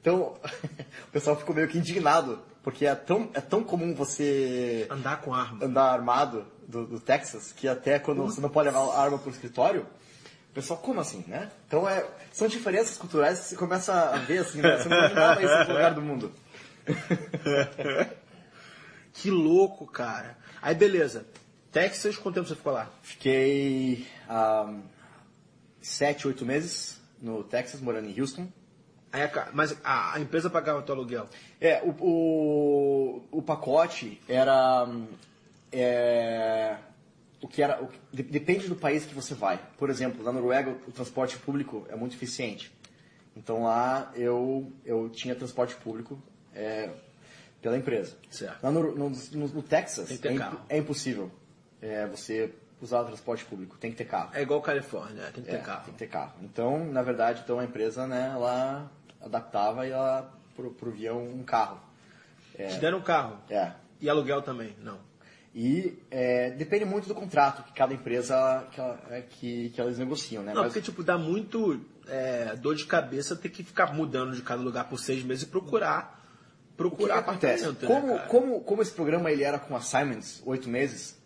[0.00, 0.34] Então,
[1.08, 4.86] o pessoal ficou meio que indignado, porque é tão, é tão comum você...
[4.90, 5.64] Andar com arma.
[5.64, 9.86] Andar armado do, do Texas, que até quando você não pode levar arma pro escritório,
[10.50, 11.48] o pessoal, como assim, né?
[11.66, 14.78] Então, é, são diferenças culturais que você começa a ver, assim, né?
[14.78, 16.32] Você não imaginava isso no lugar do mundo.
[19.14, 20.36] que louco, cara.
[20.60, 21.24] Aí, beleza.
[21.70, 22.90] Texas, quanto tempo você ficou lá?
[23.00, 24.82] Fiquei um,
[25.80, 28.48] sete, oito meses no Texas, morando em Houston.
[29.12, 29.22] Aí,
[29.52, 31.28] mas a, a empresa pagava o teu aluguel?
[31.60, 34.86] É, o, o, o pacote era...
[35.72, 36.76] É,
[37.40, 37.82] o que era.
[37.82, 39.60] O, depende do país que você vai.
[39.78, 42.72] Por exemplo, na Noruega o transporte público é muito eficiente.
[43.36, 46.20] Então lá eu, eu tinha transporte público
[46.54, 46.90] é,
[47.62, 48.16] pela empresa.
[48.30, 48.62] Certo.
[48.62, 50.18] Lá no, no, no, no Texas é,
[50.68, 51.30] é, impossível
[51.80, 54.30] é, você usar o transporte público, tem que ter carro.
[54.32, 55.84] É igual Califórnia, tem que ter é, carro.
[55.84, 56.32] Tem que ter carro.
[56.42, 60.32] Então, na verdade, então a empresa, né, ela adaptava e ela
[60.78, 61.80] provia um carro.
[62.56, 63.38] É, Te deram um carro?
[63.48, 63.72] É.
[64.00, 64.74] E aluguel também?
[64.82, 64.98] Não.
[65.54, 69.98] E é, depende muito do contrato que cada empresa que, ela, é, que, que elas
[69.98, 70.54] negociam, né?
[70.54, 70.72] Não, Mas...
[70.72, 74.88] porque tipo, dá muito é, dor de cabeça ter que ficar mudando de cada lugar
[74.88, 76.20] por seis meses e procurar
[76.76, 77.66] procurar o que, que acontece?
[77.66, 81.19] Né, como, como, como esse programa ele era com assignments, oito meses,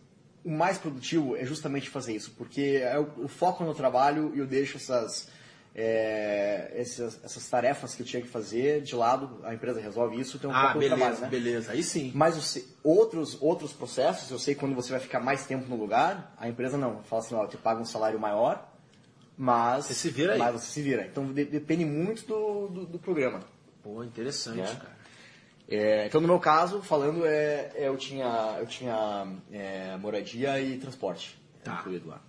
[0.45, 4.39] o mais produtivo é justamente fazer isso, porque é o, o foco no trabalho e
[4.39, 5.29] eu deixo essas
[5.75, 10.39] é, essas, essas, tarefas que eu tinha que fazer de lado, a empresa resolve isso,
[10.39, 11.29] tem um ah, pouco beleza, trabalho, né?
[11.29, 12.13] beleza, aí sim.
[12.15, 16.49] Mas outros, outros processos, eu sei quando você vai ficar mais tempo no lugar, a
[16.49, 18.73] empresa não, fala assim, ó, eu te pago um salário maior,
[19.37, 19.87] mas...
[19.87, 20.39] Você se vira aí.
[20.39, 21.05] Mas você se vira.
[21.07, 23.41] Então de, depende muito do, do, do, programa.
[23.83, 24.77] Pô, interessante, é.
[24.77, 24.94] cara.
[25.69, 30.77] É, então no meu caso, falando, é, é eu tinha, eu tinha é, moradia e
[30.79, 31.79] transporte tá.
[31.81, 32.21] incluído lá.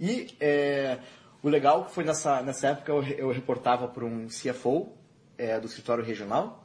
[0.00, 0.98] E é,
[1.42, 4.88] o legal foi nessa, nessa época eu, eu reportava para um CFO
[5.38, 6.64] é, do escritório regional.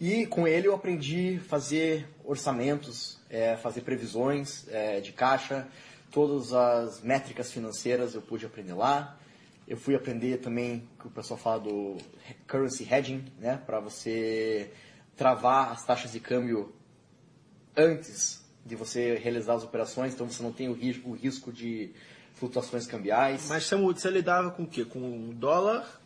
[0.00, 5.68] E com ele eu aprendi a fazer orçamentos, é, fazer previsões é, de caixa,
[6.10, 9.18] todas as métricas financeiras eu pude aprender lá.
[9.66, 11.96] Eu fui aprender também, que o pessoal fala do
[12.46, 14.70] currency hedging, né, para você
[15.16, 16.72] travar as taxas de câmbio
[17.76, 21.90] antes de você realizar as operações, então você não tem o risco, o risco de
[22.34, 23.46] flutuações cambiais.
[23.48, 24.84] Mas você, você lidava com o quê?
[24.84, 26.00] Com dólar?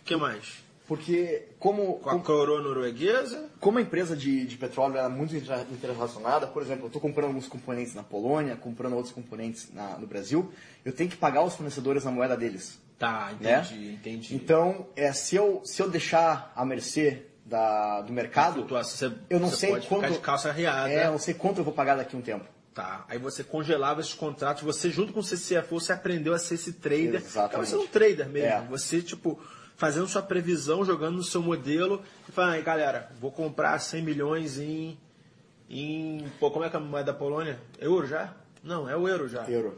[0.00, 0.64] O que mais?
[0.86, 2.00] Porque como...
[2.00, 3.48] Com a coroa norueguesa?
[3.60, 7.46] Como a empresa de, de petróleo é muito interrelacionada, por exemplo, eu estou comprando alguns
[7.46, 10.52] componentes na Polônia, comprando outros componentes na, no Brasil,
[10.84, 12.80] eu tenho que pagar os fornecedores na moeda deles.
[12.98, 13.60] Tá, né?
[13.60, 14.34] entendi, entendi.
[14.34, 19.50] Então, é, se, eu, se eu deixar a mercê da, do mercado, você, eu não
[19.50, 20.02] você sei pode quanto...
[20.02, 20.88] ficar de calça riada.
[20.88, 22.44] É, eu não sei quanto eu vou pagar daqui a um tempo.
[22.72, 23.04] Tá.
[23.08, 26.74] Aí você congelava esses contratos, você junto com o CCFO, você aprendeu a ser esse
[26.74, 27.16] trader.
[27.16, 27.68] Exatamente.
[27.68, 28.48] Você é um trader mesmo.
[28.48, 28.66] É.
[28.68, 29.40] Você, tipo,
[29.76, 34.56] fazendo sua previsão, jogando no seu modelo e falando, aí galera, vou comprar 100 milhões
[34.56, 34.96] em.
[35.68, 37.58] em pô, como é que é a moeda da Polônia?
[37.80, 38.32] Euro já?
[38.62, 39.42] Não, é o euro já.
[39.50, 39.76] Euro.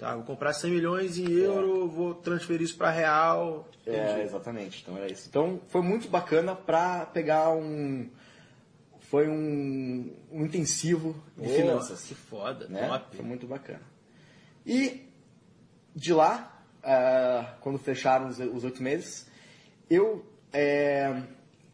[0.00, 3.68] Tá, vou comprar 100 milhões em euro, vou transferir isso para real.
[3.86, 4.80] É, exatamente.
[4.80, 5.28] Então era isso.
[5.28, 8.08] Então foi muito bacana para pegar um.
[9.00, 12.02] Foi um, um intensivo de Pô, finanças.
[12.06, 12.88] Que foda, né?
[12.88, 13.14] top.
[13.14, 13.82] Foi muito bacana.
[14.64, 15.06] E
[15.94, 19.28] de lá, ah, quando fecharam os, oito meses,
[19.90, 21.24] eu eh,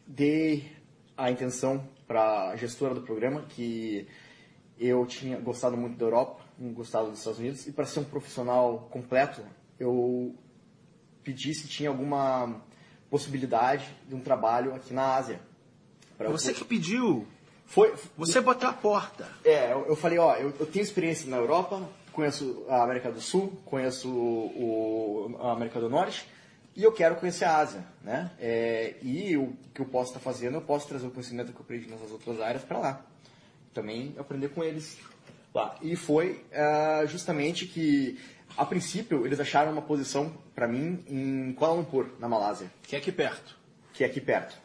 [0.05, 0.69] dei
[1.15, 4.05] a intenção para a gestora do programa que
[4.77, 8.87] eu tinha gostado muito da Europa, gostado dos Estados Unidos, e para ser um profissional
[8.91, 9.41] completo,
[9.79, 10.35] eu
[11.23, 12.61] pedi se tinha alguma
[13.09, 15.39] possibilidade de um trabalho aqui na Ásia.
[16.19, 17.27] Eu Você po- que pediu,
[17.65, 19.29] foi, você botou a porta.
[19.45, 23.21] é, eu, eu falei, ó, eu, eu tenho experiência na Europa, conheço a América do
[23.21, 26.27] Sul, conheço o, a América do Norte
[26.75, 28.31] e eu quero conhecer a Ásia, né?
[28.39, 31.61] É, e o que eu posso estar fazendo, eu posso trazer o conhecimento que eu
[31.61, 33.05] aprendi nessas outras áreas para lá.
[33.73, 34.97] Também aprender com eles
[35.53, 35.75] lá.
[35.81, 38.17] E foi ah, justamente que,
[38.55, 42.99] a princípio, eles acharam uma posição para mim em Kuala Lumpur, na Malásia Que é
[42.99, 43.55] aqui perto.
[43.93, 44.57] que é aqui perto.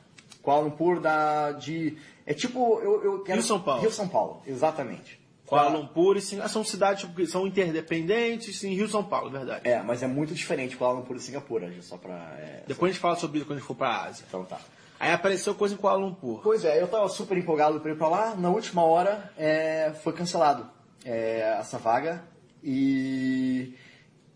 [0.43, 3.81] Kuala Lumpur da de é tipo eu, eu quero Rio São Paulo.
[3.81, 5.21] Rio São Paulo, exatamente.
[5.47, 9.69] Kuala Lumpur e Singapura são cidades que são interdependentes em Rio São Paulo, verdade.
[9.69, 13.03] É, mas é muito diferente Kuala Lumpur e Singapura, só pra é, Depois a gente
[13.03, 14.25] fala sobre isso quando a gente for pra Ásia.
[14.27, 14.59] então tá.
[15.03, 16.43] Aí apareceu coisa em Kuala Lumpur.
[16.45, 18.37] Pois é, eu tava super empolgado para ir pra lá.
[18.37, 20.71] Na última hora é, foi cancelado
[21.05, 22.23] é, essa vaga
[22.63, 23.75] e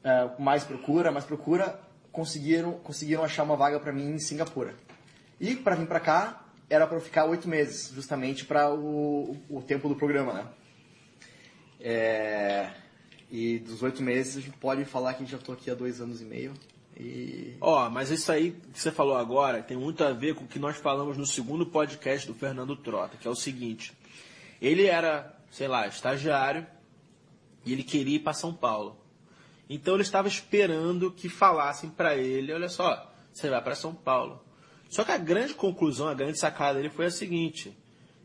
[0.02, 4.74] é, mais procura, mais procura, conseguiram conseguiram achar uma vaga para mim em Singapura.
[5.38, 9.88] E para vir para cá era para ficar oito meses, justamente para o, o tempo
[9.88, 10.46] do programa, né?
[11.80, 12.70] É,
[13.30, 16.20] e dos oito meses a gente pode falar que já estou aqui há dois anos
[16.20, 16.54] e meio
[16.98, 20.48] e Ó, mas isso aí que você falou agora tem muito a ver com o
[20.48, 23.92] que nós falamos no segundo podcast do Fernando Trota, que é o seguinte.
[24.60, 26.66] Ele era, sei lá, estagiário
[27.64, 28.96] e ele queria ir para São Paulo.
[29.68, 34.40] Então ele estava esperando que falassem para ele, olha só, você vai para São Paulo.
[34.88, 37.76] Só que a grande conclusão, a grande sacada dele foi a seguinte: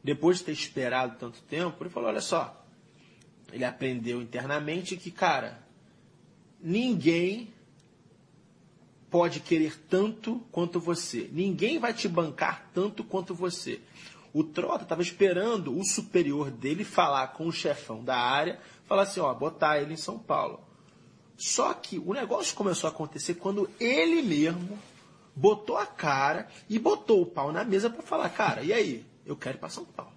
[0.03, 2.63] depois de ter esperado tanto tempo, ele falou, olha só,
[3.51, 5.65] ele aprendeu internamente que, cara,
[6.61, 7.51] ninguém
[9.11, 11.29] pode querer tanto quanto você.
[11.33, 13.81] Ninguém vai te bancar tanto quanto você.
[14.33, 19.19] O Trota estava esperando o superior dele falar com o chefão da área, falar assim,
[19.19, 20.61] ó, botar ele em São Paulo.
[21.35, 24.79] Só que o negócio começou a acontecer quando ele mesmo
[25.35, 29.05] botou a cara e botou o pau na mesa para falar, cara, e aí?
[29.25, 30.13] Eu quero ir para São Paulo.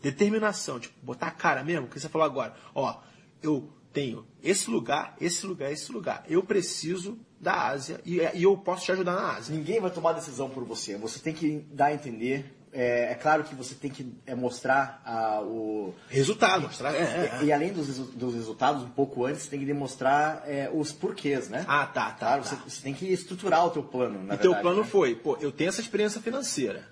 [0.00, 2.54] Determinação, tipo, botar a cara mesmo, que você falou agora.
[2.72, 2.96] Ó,
[3.42, 6.24] eu tenho esse lugar, esse lugar, esse lugar.
[6.28, 9.54] Eu preciso da Ásia e, e eu posso te ajudar na Ásia.
[9.54, 10.96] Ninguém vai tomar decisão por você.
[10.96, 12.52] Você tem que dar a entender.
[12.72, 15.94] É, é claro que você tem que é, mostrar ah, o.
[16.08, 16.94] Resultado, mostrar.
[16.94, 17.44] É, é, é.
[17.44, 21.48] E, além dos, dos resultados, um pouco antes, você tem que demonstrar é, os porquês,
[21.48, 21.64] né?
[21.66, 22.16] Ah, tá, tá.
[22.18, 22.50] Claro, tá.
[22.50, 24.88] Você, você tem que estruturar o teu plano, na e teu verdade, plano né?
[24.88, 26.86] foi, pô, eu tenho essa experiência financeira.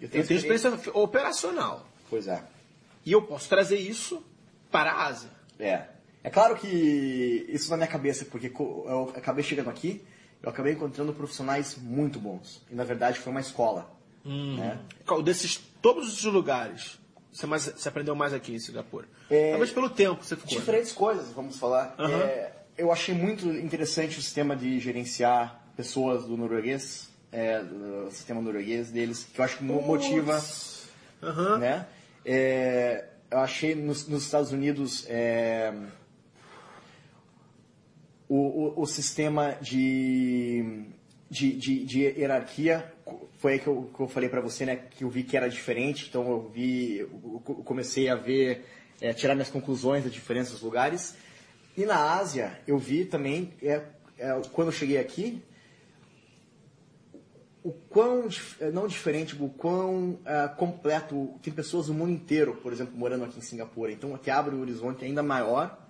[0.00, 1.86] Eu Eu tenho experiência operacional.
[2.10, 2.42] Pois é.
[3.06, 4.24] E eu posso trazer isso
[4.72, 5.30] para a Ásia.
[5.58, 5.84] É.
[6.24, 10.02] É claro que isso na minha cabeça, porque eu acabei chegando aqui,
[10.42, 12.62] eu acabei encontrando profissionais muito bons.
[12.70, 13.90] E na verdade foi uma escola.
[14.24, 14.78] Né?
[15.04, 16.98] Qual desses todos os lugares
[17.32, 19.08] você, mais, você aprendeu mais aqui em Singapura?
[19.30, 20.52] É, Talvez pelo tempo que você ficou.
[20.52, 20.58] né?
[20.60, 21.94] Diferentes coisas, vamos falar.
[21.98, 22.20] Aham.
[22.22, 28.40] É, eu achei muito interessante o sistema de gerenciar pessoas do norueguês, é, do sistema
[28.40, 30.40] norueguês deles, que eu acho que mo- motiva,
[31.22, 31.58] Aham.
[31.58, 31.86] né?
[32.24, 35.72] É, eu achei nos, nos Estados Unidos é,
[38.34, 40.86] o, o, o sistema de,
[41.28, 42.90] de, de, de hierarquia
[43.36, 44.76] foi aí que eu, que eu falei para você, né?
[44.76, 47.10] Que eu vi que era diferente, então eu vi, eu
[47.62, 48.64] comecei a ver,
[49.02, 51.14] é, tirar minhas conclusões das diferenças dos lugares.
[51.76, 53.82] E na Ásia eu vi também, é,
[54.18, 55.42] é, quando eu cheguei aqui,
[57.62, 62.72] o quão, dif- não diferente, o quão ah, completo, tem pessoas do mundo inteiro, por
[62.72, 63.92] exemplo, morando aqui em Singapura.
[63.92, 65.81] Então, que abre um horizonte ainda maior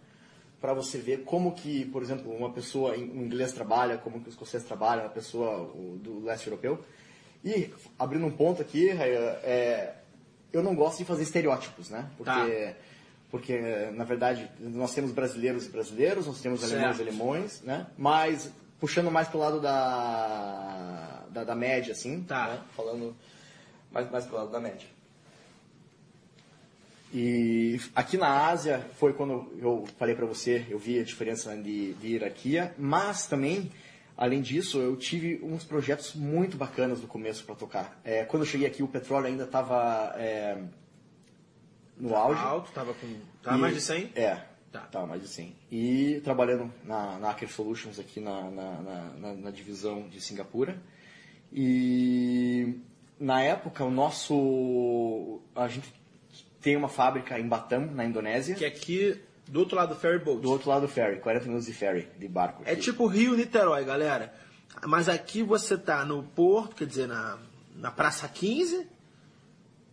[0.62, 4.28] para você ver como que, por exemplo, uma pessoa em um inglês trabalha, como que
[4.28, 6.78] o escocês trabalha, uma pessoa do leste europeu.
[7.44, 9.92] E, abrindo um ponto aqui, é,
[10.52, 12.08] eu não gosto de fazer estereótipos, né?
[12.16, 12.74] Porque, Tá.
[13.28, 13.58] porque,
[13.92, 17.08] na verdade, nós temos brasileiros e brasileiros, nós temos alemães e Certo.
[17.08, 17.86] alemães, né?
[17.98, 22.46] Mas, puxando mais pro lado da, da, da média, assim, Tá.
[22.48, 22.60] né?
[22.76, 23.16] Falando
[23.90, 24.86] mais, mais pro lado da média.
[27.12, 31.92] E aqui na Ásia foi quando eu falei para você, eu vi a diferença de,
[31.94, 33.70] de hierarquia, mas também,
[34.16, 38.00] além disso, eu tive uns projetos muito bacanas no começo para tocar.
[38.02, 40.14] É, quando eu cheguei aqui, o petróleo ainda estava
[41.98, 42.40] no auge.
[42.42, 43.06] Alto, tava com.
[43.42, 44.10] Tava E- mais de 100?
[44.14, 44.38] É,
[44.72, 44.80] Tá.
[44.80, 45.54] tava mais de 100.
[45.70, 50.80] E trabalhando na, na Aker Solutions aqui na, na, na- na- na divisão de Singapura.
[51.52, 52.74] E
[53.20, 55.40] na época o nosso.
[55.54, 55.92] A gente
[56.62, 58.54] tem uma fábrica em Batam, na Indonésia.
[58.54, 60.40] Que é aqui do outro lado do ferry boat.
[60.40, 62.62] Do outro lado do ferry, 40 minutos de ferry, de barco.
[62.64, 64.32] É tipo Rio Niterói, galera.
[64.86, 67.38] Mas aqui você tá no porto, quer dizer, na,
[67.76, 68.86] na Praça 15.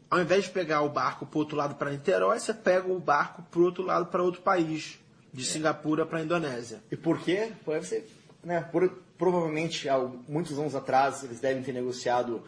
[0.10, 3.44] Ao invés de pegar o barco pro outro lado para Niterói, você pega o barco
[3.52, 5.00] pro outro lado para outro país.
[5.32, 6.82] De Singapura para Indonésia.
[6.92, 7.52] E por quê?
[7.64, 8.10] Pode ser,
[8.44, 9.96] né, por- provavelmente, há
[10.28, 12.44] muitos anos atrás, eles devem ter negociado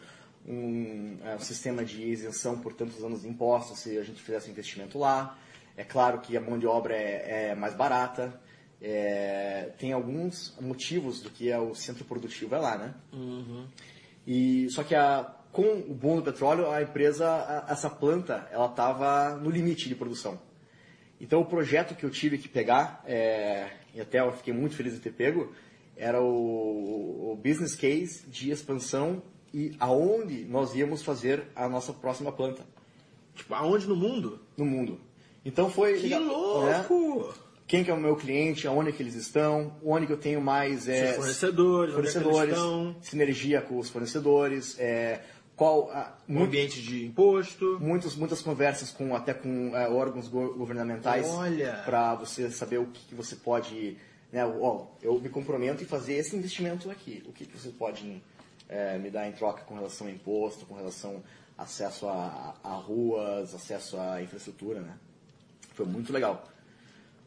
[0.46, 4.50] um, é, um sistema de isenção por tantos anos de impostos se a gente fizesse
[4.50, 5.38] investimento lá.
[5.76, 8.38] É claro que a mão de obra é, é mais barata.
[8.80, 12.94] É, tem alguns motivos do que é o centro produtivo é lá, né?
[14.26, 18.66] E só que a, com o boom do petróleo, a empresa, a- essa planta, ela
[18.66, 20.38] estava no limite de produção.
[21.20, 24.94] Então o projeto que eu tive que pegar, é, e até eu fiquei muito feliz
[24.94, 25.52] de ter pego,
[25.96, 29.22] era o, o business case de expansão
[29.54, 32.62] e aonde nós íamos fazer a nossa próxima planta
[33.34, 34.40] Tipo, aonde no mundo?
[34.56, 35.00] no mundo.
[35.44, 36.20] Então foi Que legal,
[36.66, 36.86] né?
[36.88, 37.34] louco!
[37.66, 40.86] Quem que é o meu cliente, aonde que eles estão, onde que eu tenho mais
[40.86, 45.22] é, Seus fornecedores, onde é fornecedores, estão, sinergia com os fornecedores, é,
[45.56, 47.78] qual a, o muito- ambiente de imposto.
[47.80, 51.80] muitas muitas conversas com até com é, órgãos go- governamentais Olha!
[51.86, 53.96] para você saber o que, que você pode
[54.30, 58.22] né ó, eu me comprometo em fazer esse investimento aqui o que, que você pode
[58.72, 61.22] é, me dar em troca com relação a imposto com relação
[61.56, 64.94] a acesso a, a ruas acesso à infraestrutura né
[65.74, 66.44] foi muito legal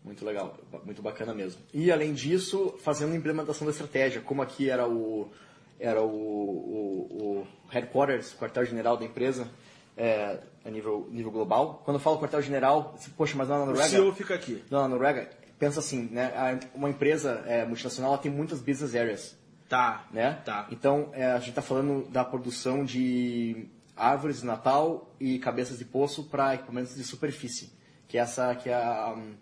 [0.05, 1.59] muito legal, muito bacana mesmo.
[1.73, 5.31] E além disso, fazendo a implementação da estratégia, como aqui era o
[5.79, 9.49] era o, o, o headquarters, quartel-general da empresa,
[9.97, 11.81] é, a nível, nível global.
[11.83, 13.89] Quando eu falo quartel-general, poxa, mas lá na O Noruega...
[13.89, 14.63] CEO fica aqui.
[14.71, 15.29] Lá na Noruega,
[15.59, 16.59] pensa assim, né?
[16.73, 19.35] Uma empresa é, multinacional ela tem muitas business areas,
[19.67, 20.05] Tá.
[20.11, 20.41] né?
[20.45, 20.67] Tá.
[20.71, 25.85] Então, é, a gente está falando da produção de árvores de Natal e cabeças de
[25.85, 27.71] poço para equipamentos de superfície,
[28.07, 29.33] que é essa que é a, um,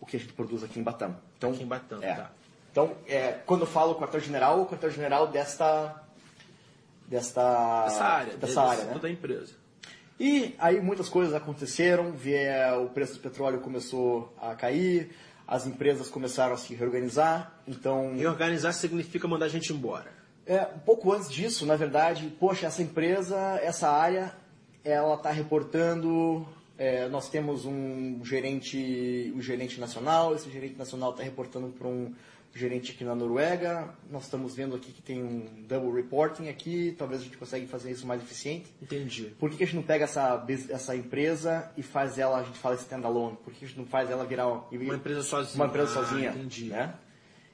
[0.00, 1.16] o que a gente produz aqui em Batam.
[1.36, 2.14] Então, Aqui em Batam, é.
[2.14, 2.30] tá.
[2.70, 6.02] Então, é, quando eu falo quartel-general, o quartel-general desta
[7.08, 8.36] desta Essa área.
[8.36, 8.88] dessa área, né?
[8.88, 9.54] setor da empresa.
[10.18, 12.14] E aí muitas coisas aconteceram,
[12.82, 15.14] o preço do petróleo começou a cair,
[15.46, 20.10] as empresas começaram a se reorganizar, então E organizar significa mandar a gente embora.
[20.46, 24.32] é, um pouco antes disso, na verdade, poxa, essa empresa, essa área,
[24.84, 26.46] ela está reportando.
[26.78, 30.34] é, nós temos um gerente, um gerente nacional.
[30.34, 32.12] Esse gerente nacional está reportando para um
[32.56, 33.94] gerente aqui na Noruega.
[34.10, 36.94] Nós estamos vendo aqui que tem um double reporting aqui.
[36.98, 38.66] Talvez a gente consiga fazer isso mais eficiente.
[38.82, 39.34] Entendi.
[39.38, 42.74] Por que, a gente não pega essa, essa empresa e faz ela, a gente fala
[42.76, 43.36] standalone?
[43.44, 45.54] Por que a gente não faz ela virar Uma empresa sozinha.
[45.56, 46.64] uma empresa Ah, sozinha, entendi.
[46.66, 46.94] né?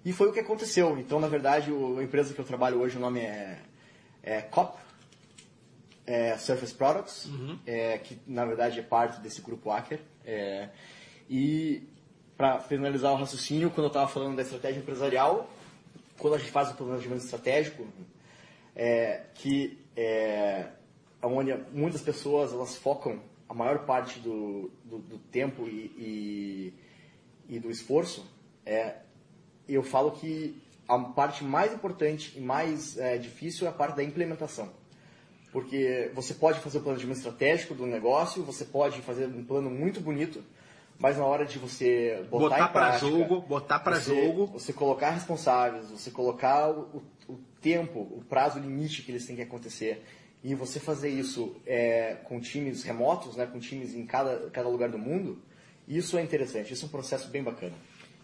[0.05, 0.99] E foi o que aconteceu.
[0.99, 3.59] Então, na verdade, a empresa que eu trabalho hoje, o nome é,
[4.23, 4.79] é COP,
[6.07, 7.59] é Surface Products, Uhum.
[7.67, 10.01] é, que na verdade é parte desse grupo Aker.
[10.25, 10.69] É,
[11.31, 11.89] e
[12.43, 15.49] para finalizar o raciocínio, quando eu estava falando da estratégia empresarial,
[16.19, 17.87] quando a gente faz o planejamento estratégico,
[18.75, 20.67] é, que é
[21.23, 26.75] onde muitas pessoas elas focam a maior parte do, do, do tempo e,
[27.49, 28.27] e, e do esforço,
[28.67, 28.97] é,
[29.69, 34.03] eu falo que a parte mais importante e mais é, difícil é a parte da
[34.03, 34.69] implementação.
[35.53, 40.01] Porque você pode fazer o planejamento estratégico do negócio, você pode fazer um plano muito
[40.01, 40.43] bonito,
[41.03, 44.47] mas na hora de você botar, Botar prática, jogo, botar você- jogo.
[44.47, 49.43] Você colocar responsáveis, você colocar o, o tempo, o prazo limite que eles têm que
[49.43, 50.05] acontecer.
[50.45, 54.89] E você fazer isso é, com times remotos, né, com times em cada, cada lugar
[54.89, 55.39] do mundo,
[55.87, 56.73] isso é interessante.
[56.73, 57.75] Isso é um processo bem bacana.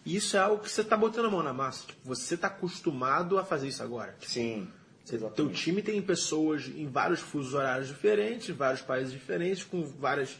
[0.05, 1.85] Isso é algo que você tá botando a mão na massa.
[1.87, 4.15] Tipo, você tá acostumado a fazer isso agora.
[4.21, 4.67] Sim.
[5.03, 10.37] Você- Teu time tem pessoas em vários fusos horários diferentes, vários países diferentes, com vários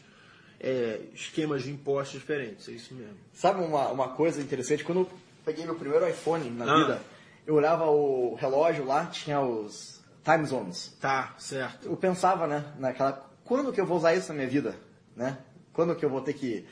[0.60, 2.68] é, esquemas de impostos diferentes.
[2.68, 3.16] É isso mesmo.
[3.32, 4.84] Sabe uma, uma coisa interessante?
[4.84, 5.10] Quando eu
[5.44, 6.76] peguei meu primeiro iPhone na Ah.
[6.78, 7.02] vida,
[7.46, 10.96] eu olhava o relógio lá, tinha os time zones.
[11.00, 11.88] Tá, certo.
[11.88, 13.28] Eu pensava, né, naquela...
[13.44, 14.76] Quando que eu vou usar isso na minha vida?
[15.16, 15.38] Né?
[15.72, 16.64] Quando que eu vou ter que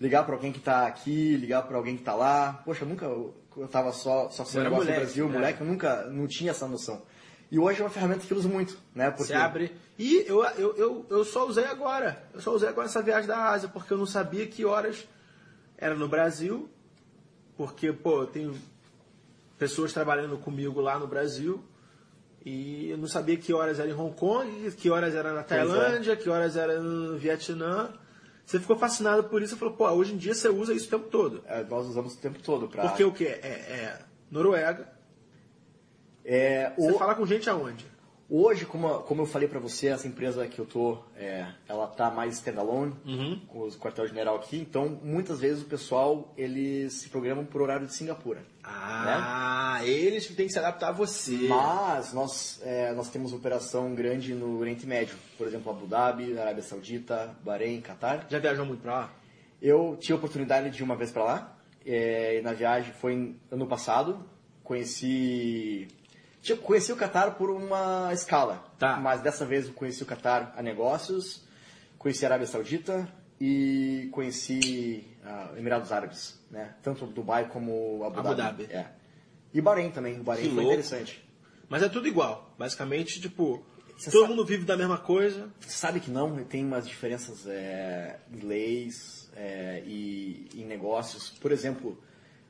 [0.00, 2.62] ligar para alguém que tá aqui, ligar para alguém que tá lá?
[2.64, 3.04] Poxa, eu nunca...
[3.04, 5.32] Eu eu tava só, só com negócio moleque, no Brasil, né?
[5.34, 7.02] moleque, eu nunca não tinha essa noção.
[7.52, 9.10] E hoje é uma ferramenta que eu uso muito, né?
[9.10, 9.76] Porque Você abre.
[9.98, 12.24] E eu, eu, eu, eu só usei agora.
[12.32, 15.06] Eu só usei agora essa viagem da Ásia, porque eu não sabia que horas
[15.76, 16.70] era no Brasil.
[17.54, 18.56] Porque, pô, eu tenho
[19.58, 21.62] pessoas trabalhando comigo lá no Brasil.
[22.42, 25.44] E eu não sabia que horas era em Hong Kong, que horas era na é.
[25.44, 27.92] Tailândia, que horas era no Vietnã.
[28.46, 30.90] Você ficou fascinado por isso e falou, pô, hoje em dia você usa isso o
[30.90, 31.44] tempo todo.
[31.46, 32.88] é, nós usamos o tempo todo para...
[32.88, 33.26] Porque o que?
[33.26, 33.98] É, é
[34.30, 34.90] Noruega.
[36.24, 37.90] É, Você o- fala com gente aonde?
[38.34, 42.10] Hoje, como, como eu falei para você, essa empresa que eu tô, é, ela tá
[42.10, 43.38] mais standalone, Uhum.
[43.46, 47.92] com os quartel-general aqui, então muitas vezes o pessoal, eles se programam por horário de
[47.92, 48.40] Singapura.
[48.64, 51.36] Ah, eles que têm que se adaptar a você.
[51.46, 56.62] Mas nós, é, nós temos operação grande no Oriente Médio, por exemplo, Abu Dhabi, Arábia
[56.62, 58.26] Saudita, Bahrein, Catar.
[58.30, 59.10] Já viajou muito pra lá?
[59.60, 63.66] Eu tive a oportunidade de ir uma vez para lá, é, na viagem foi ano
[63.66, 64.24] passado,
[64.64, 65.86] conheci...
[66.42, 68.96] Tipo, conheci o Catar por uma escala, Tá.
[68.96, 71.44] mas dessa vez eu conheci o Catar a negócios,
[71.98, 73.08] conheci a Arábia Saudita
[73.40, 76.74] e conheci ah, Emirados Árabes, né?
[76.82, 78.64] Tanto Dubai como Abu, Abu Dhabi.
[78.64, 78.86] É.
[79.54, 80.72] E Bahrein também, o Bahrein Que foi louco.
[80.72, 81.24] interessante.
[81.68, 82.52] Mas é tudo igual.
[82.58, 83.64] Basicamente, tipo,
[83.96, 85.48] Você todo sabe- mundo vive da mesma coisa.
[85.60, 91.30] Sabe que não, tem umas diferenças é, em leis é, e em negócios.
[91.30, 91.96] Por exemplo,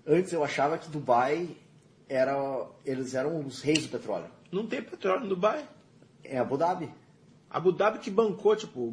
[0.07, 1.57] antes eu achava que Dubai
[2.13, 4.27] era, eles eram os reis do petróleo.
[4.51, 5.67] Não tem petróleo no Dubai.
[6.25, 6.91] É Abu Dhabi.
[7.51, 8.93] Abu Dhabi que bancou, tipo,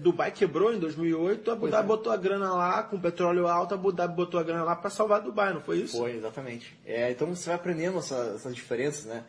[0.00, 1.86] Dubai quebrou em 2008, Abu Pois Dhabi é.
[1.88, 5.20] botou a grana lá, com petróleo alto, Abu Dhabi botou a grana lá pra salvar
[5.20, 5.96] Dubai, não foi isso?
[5.98, 6.76] Foi, exatamente.
[6.84, 9.24] É, então você vai aprendendo essa- essas diferenças, né?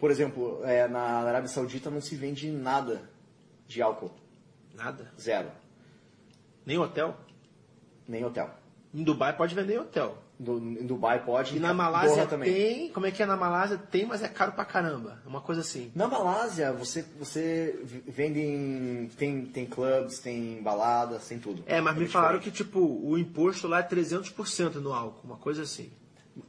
[0.00, 3.02] Por exemplo, é, na Arábia Saudita não se vende nada
[3.68, 4.10] de álcool.
[4.74, 5.12] Nada.
[5.20, 5.50] Zero.
[6.66, 7.16] Nem hotel.
[8.06, 8.50] Nem hotel.
[8.94, 10.18] Em Dubai pode vender em hotel.
[10.38, 11.56] Do- em Dubai pode.
[11.56, 12.52] E na Malásia também.
[12.52, 12.88] tem.
[12.92, 13.76] Como é que é na Malásia?
[13.76, 15.18] Tem, mas é caro pra caramba.
[15.24, 15.90] É uma coisa assim.
[15.96, 17.76] Na Malásia, você, você
[18.06, 21.64] vende em, tem, tem clubs, tem baladas, tem tudo.
[21.66, 22.12] É, mas me diferente.
[22.12, 25.90] falaram que, tipo, o imposto lá é 300% no álcool, uma coisa assim.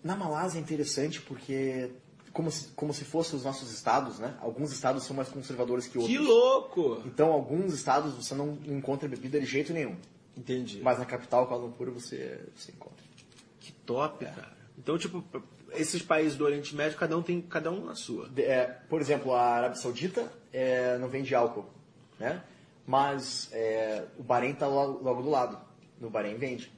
[0.04, 1.90] Na Malásia é interessante porque,
[2.32, 4.36] como se, como se fossem os nossos estados, né?
[4.40, 6.16] Alguns estados são mais conservadores que outros.
[6.16, 7.02] Que louco!
[7.08, 9.96] Então, alguns estados você não encontra bebida de jeito nenhum.
[10.38, 10.80] Entendi.
[10.84, 12.99] Mas na capital, Kuala Lumpur, você, você encontra.
[13.60, 14.58] Que top, cara.
[14.78, 15.24] Então, tipo,
[15.74, 18.30] esses países do Oriente Médio, cada um tem cada um na sua.
[18.38, 21.66] É, por exemplo, a Arábia Saudita é, não vende álcool,
[22.20, 22.42] né?
[22.86, 25.60] Mas é, o Bahrein está logo, logo do lado.
[26.00, 26.72] No Bahrein vende.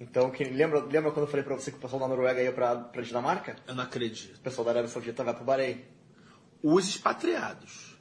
[0.00, 2.52] Então, quem, lembra, lembra quando eu falei para você que o pessoal da Noruega ia
[2.52, 3.56] para Dinamarca?
[3.66, 4.36] Eu não acredito.
[4.36, 5.84] O pessoal da Arábia Saudita vai para o Bahrein.
[6.62, 7.94] Os expatriados.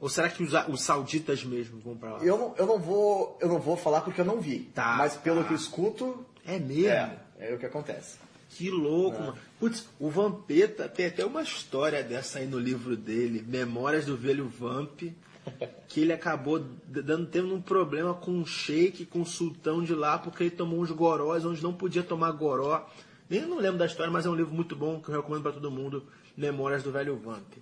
[0.00, 2.24] Ou será que os, os sauditas mesmo vão pra lá?
[2.24, 4.70] Eu não, eu não vou eu não vou falar porque eu não vi.
[4.74, 5.48] Tá, mas pelo tá.
[5.48, 6.88] que eu escuto, É mesmo?
[6.88, 8.18] é, é o que acontece.
[8.50, 9.38] Que louco, mano.
[9.58, 14.48] Putz, o Vampeta tem até uma história dessa aí no livro dele, Memórias do Velho
[14.48, 15.02] Vamp,
[15.88, 20.18] que ele acabou dando tendo um problema com um sheik, com um sultão de lá,
[20.18, 22.88] porque ele tomou uns gorós onde não podia tomar goró.
[23.28, 25.52] Nem não lembro da história, mas é um livro muito bom que eu recomendo pra
[25.52, 26.04] todo mundo,
[26.36, 27.54] Memórias do Velho Vamp.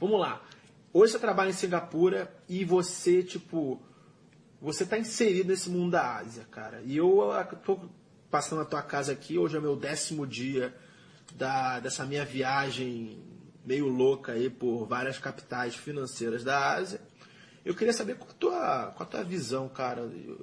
[0.00, 0.42] Vamos lá.
[0.92, 3.80] Hoje você trabalha em Singapura e você, tipo,
[4.60, 6.80] você tá inserido nesse mundo da Ásia, cara.
[6.84, 7.20] E eu
[7.64, 7.78] tô
[8.36, 10.74] passando na tua casa aqui, hoje é meu décimo dia
[11.36, 13.18] da, dessa minha viagem
[13.64, 17.00] meio louca aí por várias capitais financeiras da Ásia.
[17.64, 20.02] Eu queria saber qual a tua, qual a tua visão, cara.
[20.02, 20.38] Eu,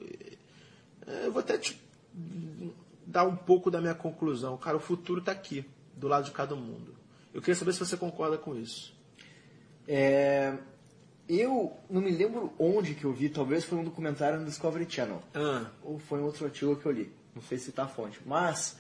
[1.25, 1.79] eu vou até te
[3.05, 4.57] dar um pouco da minha conclusão.
[4.57, 5.63] Cara, o futuro tá aqui,
[5.95, 6.95] do lado de cada mundo.
[7.31, 8.91] Eu queria saber se você concorda com isso.
[9.87, 10.57] É,
[11.29, 15.21] eu não me lembro onde que eu vi, talvez foi um documentário no Discovery Channel.
[15.35, 17.22] Ah, Ou foi um outro artigo que eu li.
[17.35, 18.19] Não sei citar a fonte.
[18.25, 18.75] Mas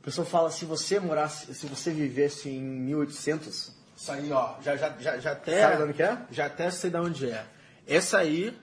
[0.00, 4.76] o pessoal fala, se você morasse, se você vivesse em 1800, Isso aí, ó, já,
[4.76, 5.62] já, já, já até.
[5.62, 6.18] Sabe de onde que é?
[6.30, 7.44] Já até sei de onde é.
[7.86, 8.56] Essa aí,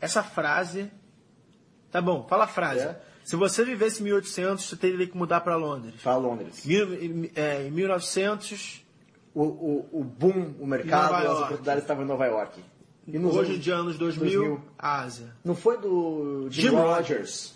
[0.00, 0.90] essa frase
[1.90, 2.82] Tá bom, fala a frase.
[2.82, 3.00] É.
[3.24, 6.00] Se você vivesse em 1800, você teria que mudar para Londres.
[6.02, 6.64] Para Londres.
[6.64, 8.84] Mil- em- é, em 1900,
[9.34, 12.60] O, o, o boom, o mercado, as oportunidades estavam em Nova York.
[13.06, 14.64] E hoje anos- de anos 2000, 2000.
[14.78, 15.34] Ásia.
[15.44, 17.54] Não foi do Jim, Jim Rogers,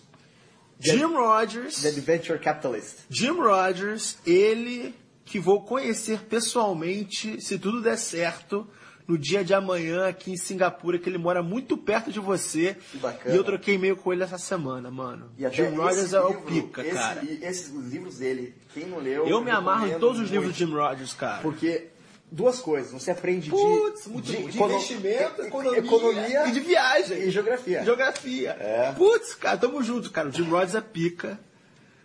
[0.84, 2.96] Jim Rogers, The Venture Capitalist.
[3.08, 8.66] Jim Rogers, ele que vou conhecer pessoalmente, se tudo der certo,
[9.08, 12.76] no dia de amanhã aqui em Singapura, que ele mora muito perto de você.
[12.90, 13.34] Que bacana.
[13.34, 15.30] E eu troquei e-mail com ele essa semana, mano.
[15.38, 17.20] E até Jim Rogers é o pica, esse cara.
[17.22, 19.26] li- esses livros dele, quem não leu...
[19.26, 21.42] Eu me amarro em todos os livros de Jim Rogers, cara.
[21.42, 21.88] Porque
[22.34, 24.36] duas coisas, você aprende Putz, de, muito de.
[24.36, 27.18] De investimento, economia, economia e de viagem.
[27.22, 27.84] e geografia.
[27.84, 28.50] Geografia.
[28.58, 28.92] É.
[28.92, 30.28] Putz, cara, tamo junto, cara.
[30.28, 31.38] O Jim Rogers é pica.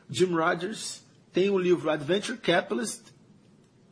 [0.10, 1.02] Jim Rogers
[1.34, 3.02] tem o livro Adventure Capitalist.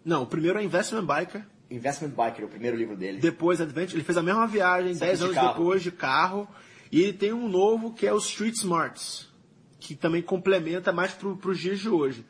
[0.05, 1.43] Não, o primeiro é Investment Biker.
[1.69, 3.19] Investment Biker, o primeiro livro dele.
[3.19, 6.47] Depois Adventure, ele fez a mesma viagem Só que 10 de anos depois de carro.
[6.91, 9.27] E ele tem um novo que é o Street Smarts,
[9.79, 12.23] que também complementa mais para os dias de hoje.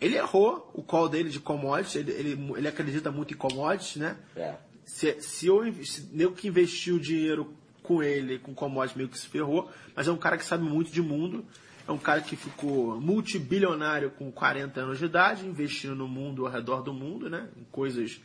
[0.00, 4.16] Ele errou o call dele de commodities, ele, ele, ele acredita muito em commodities, né?
[4.36, 4.54] É.
[4.84, 9.26] Se, se eu se, eu que investiu dinheiro com ele, com commodities, meio que se
[9.26, 11.44] ferrou, mas é um cara que sabe muito de mundo.
[11.88, 16.52] É um cara que ficou multibilionário com 40 anos de idade, investindo no mundo, ao
[16.52, 17.48] redor do mundo, né?
[17.56, 18.20] Em coisas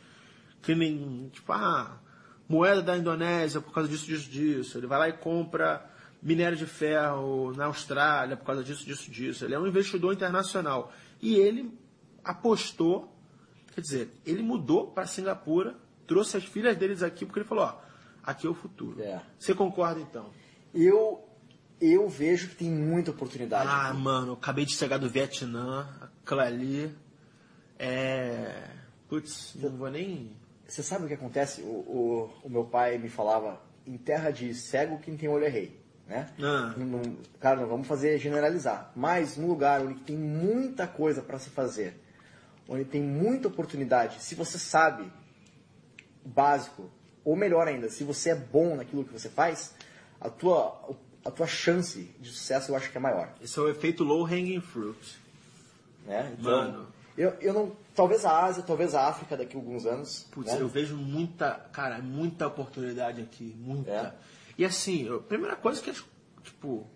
[0.62, 1.96] que nem, tipo, ah,
[2.48, 4.78] moeda da Indonésia por causa disso, disso, disso.
[4.78, 5.88] Ele vai lá e compra
[6.22, 9.44] minério de ferro na Austrália por causa disso, disso, disso.
[9.44, 10.92] Ele é um investidor internacional.
[11.22, 11.72] E ele
[12.24, 13.16] apostou,
[13.72, 17.78] quer dizer, ele mudou para Singapura, trouxe as filhas deles aqui, porque ele falou, ó,
[18.24, 19.00] aqui é o futuro.
[19.00, 19.22] É.
[19.38, 20.30] Você concorda então?
[20.74, 21.24] Eu,
[21.80, 23.68] eu vejo que tem muita oportunidade.
[23.68, 23.98] Ah, aqui.
[23.98, 25.88] mano, acabei de chegar do Vietnã,
[26.22, 26.92] aquela ali
[27.78, 28.68] é...
[29.08, 30.36] Putz, não vou nem...
[30.66, 31.60] Você sabe o que acontece?
[31.62, 35.48] O, o, o meu pai me falava, em terra de cego quem tem olho é
[35.48, 35.81] rei.
[36.12, 36.28] Né?
[36.42, 36.74] Ah.
[36.76, 38.92] Não- não- cara, não vamos fazer generalizar.
[38.94, 41.98] Mas num lugar onde tem muita coisa para se fazer,
[42.68, 45.10] onde tem muita oportunidade, se você sabe
[46.24, 46.90] o básico,
[47.24, 49.74] ou melhor ainda, se você é bom naquilo que você faz,
[50.20, 50.94] a tua,
[51.24, 53.32] a tua chance de sucesso eu acho que é maior.
[53.40, 55.18] Esse é o efeito low hanging fruit.
[56.06, 56.36] Né?
[56.38, 56.92] Então, Mano.
[57.16, 57.72] Eu, eu não.
[57.94, 60.26] Talvez a Ásia, talvez a África daqui a alguns anos.
[60.30, 60.60] Putz, né?
[60.60, 63.90] eu vejo muita, cara, muita oportunidade aqui, muita.
[63.90, 64.12] É.
[64.58, 65.94] E assim, a primeira coisa que é,
[66.42, 66.86] tipo,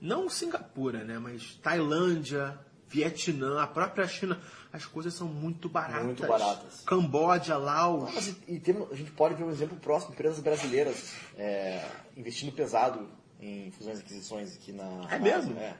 [0.00, 4.40] não Singapura, né, mas Tailândia, Vietnã, a própria China,
[4.72, 6.04] as coisas são muito baratas.
[6.04, 6.80] Muito baratas.
[6.86, 8.12] Camboja, Laos.
[8.14, 11.84] Mas, e, e temos- a gente pode ver um exemplo próximo, empresas brasileiras é,
[12.16, 13.08] investindo pesado
[13.40, 15.06] em fusões e aquisições aqui na.
[15.10, 15.58] É mesmo?
[15.58, 15.76] É.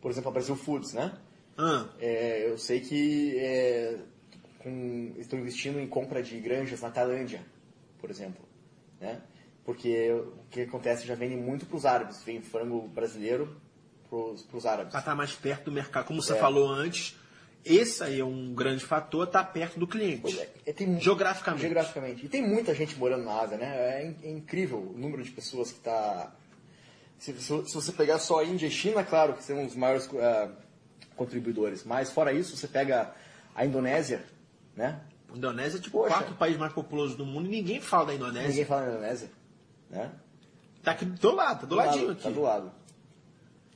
[0.00, 1.12] Por exemplo, a Brasil Foods, né?
[1.56, 3.98] Ah, É, eu sei que é,
[4.58, 7.44] com- estão investindo em compra de granjas na Tailândia,
[7.98, 8.44] por exemplo.
[9.00, 9.20] Né?
[9.64, 13.56] Porque o que acontece já vende muito para os árabes, vem frango brasileiro
[14.10, 14.90] para os árabes.
[14.90, 16.36] pra estar mais perto do mercado, como você É.
[16.36, 17.16] falou antes,
[17.64, 20.38] esse aí é um grande fator, estar perto do cliente.
[20.38, 21.62] É, é, tem Geograficamente.
[21.62, 22.26] Geograficamente.
[22.26, 23.66] E tem muita gente morando na Ásia, né?
[24.02, 26.30] É, in- é incrível o número de pessoas que está.
[27.18, 30.08] Se, se- se você pegar só a Índia e China, claro que são os maiores
[30.20, 30.50] ah,
[31.16, 31.84] contribuidores.
[31.84, 33.14] Mas fora isso, você pega
[33.54, 34.22] a Indonésia,
[34.76, 35.00] né?
[35.34, 36.14] Indonésia é tipo Poxa.
[36.14, 38.48] o quarto país mais populoso do mundo e ninguém fala da Indonésia.
[38.48, 39.30] Ninguém fala na Indonésia,
[39.90, 40.12] né?
[40.82, 42.22] Tá aqui do teu lado, tá do ladinho lado, aqui.
[42.22, 42.72] Tá do lado.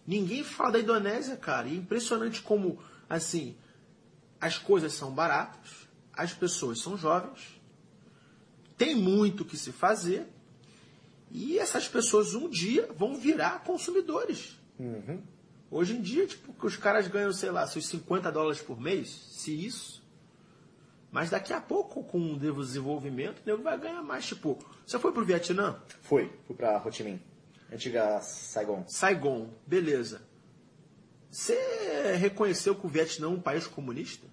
[0.06, 1.68] Ninguém fala da Indonésia, cara.
[1.68, 2.78] E é impressionante como,
[3.08, 3.56] assim,
[4.40, 7.60] as coisas são baratas, as pessoas são jovens,
[8.76, 10.26] tem muito o que se fazer,
[11.30, 14.56] e essas pessoas um dia vão virar consumidores.
[14.78, 15.22] Uhum.
[15.70, 19.10] Hoje em dia, tipo, que os caras ganham, sei lá, seus 50 dólares por mês,
[19.10, 19.97] se isso.
[21.10, 24.26] Mas daqui a pouco, com o desenvolvimento, o nego vai ganhar mais.
[24.26, 25.80] Tipo, você foi pro Vietnã?
[26.02, 27.20] Foi, fui pra Ho Chi Minh,
[27.72, 28.84] antiga Saigon.
[28.86, 30.22] Saigon, beleza.
[31.30, 31.56] Você
[32.18, 34.26] reconheceu que o Vietnã é um país comunista?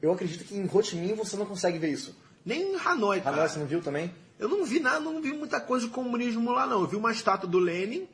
[0.00, 2.16] Eu acredito que em Ho Chi Minh você não consegue ver isso.
[2.44, 3.36] Nem em Hanoi, cara.
[3.36, 4.14] Hanoi, você não viu também?
[4.38, 6.82] Eu não vi nada, não vi muita coisa de comunismo lá, não.
[6.82, 8.06] Eu vi uma estátua do Lenin,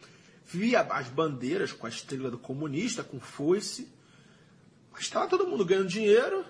[0.47, 3.89] vi as bandeiras com a estrela do comunista, com foice.
[4.93, 6.45] Mas estava todo mundo ganhando dinheiro,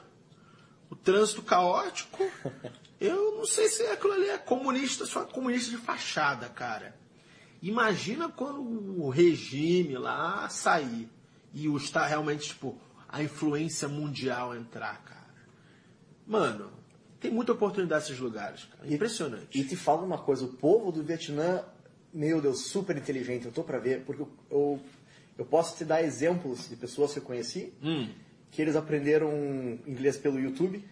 [0.93, 2.31] o trânsito caótico.
[3.01, 6.95] Eu não sei se aquilo ali é comunista, só comunista de fachada, cara.
[7.63, 11.09] Imagina quando o regime lá sair
[11.55, 12.79] e o está realmente, tipo,
[13.09, 15.35] a influência mundial entrar, cara.
[16.27, 16.71] Mano,
[17.19, 18.93] tem muita oportunidade nesses lugares, cara.
[18.93, 19.59] Impressionante.
[19.59, 21.65] E te falo uma coisa, o povo do Vietnã,
[22.13, 24.81] meu Deus, super inteligente, eu tô pra ver, porque eu, eu,
[25.39, 28.11] eu posso te dar exemplos de pessoas que eu conheci, Hum.
[28.53, 29.33] Que eles aprenderam
[29.87, 30.85] inglês pelo YouTube,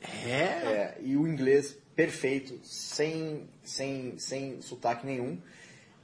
[0.00, 0.32] É?
[0.32, 5.38] é, e o inglês perfeito, sem, sem, sem sotaque nenhum.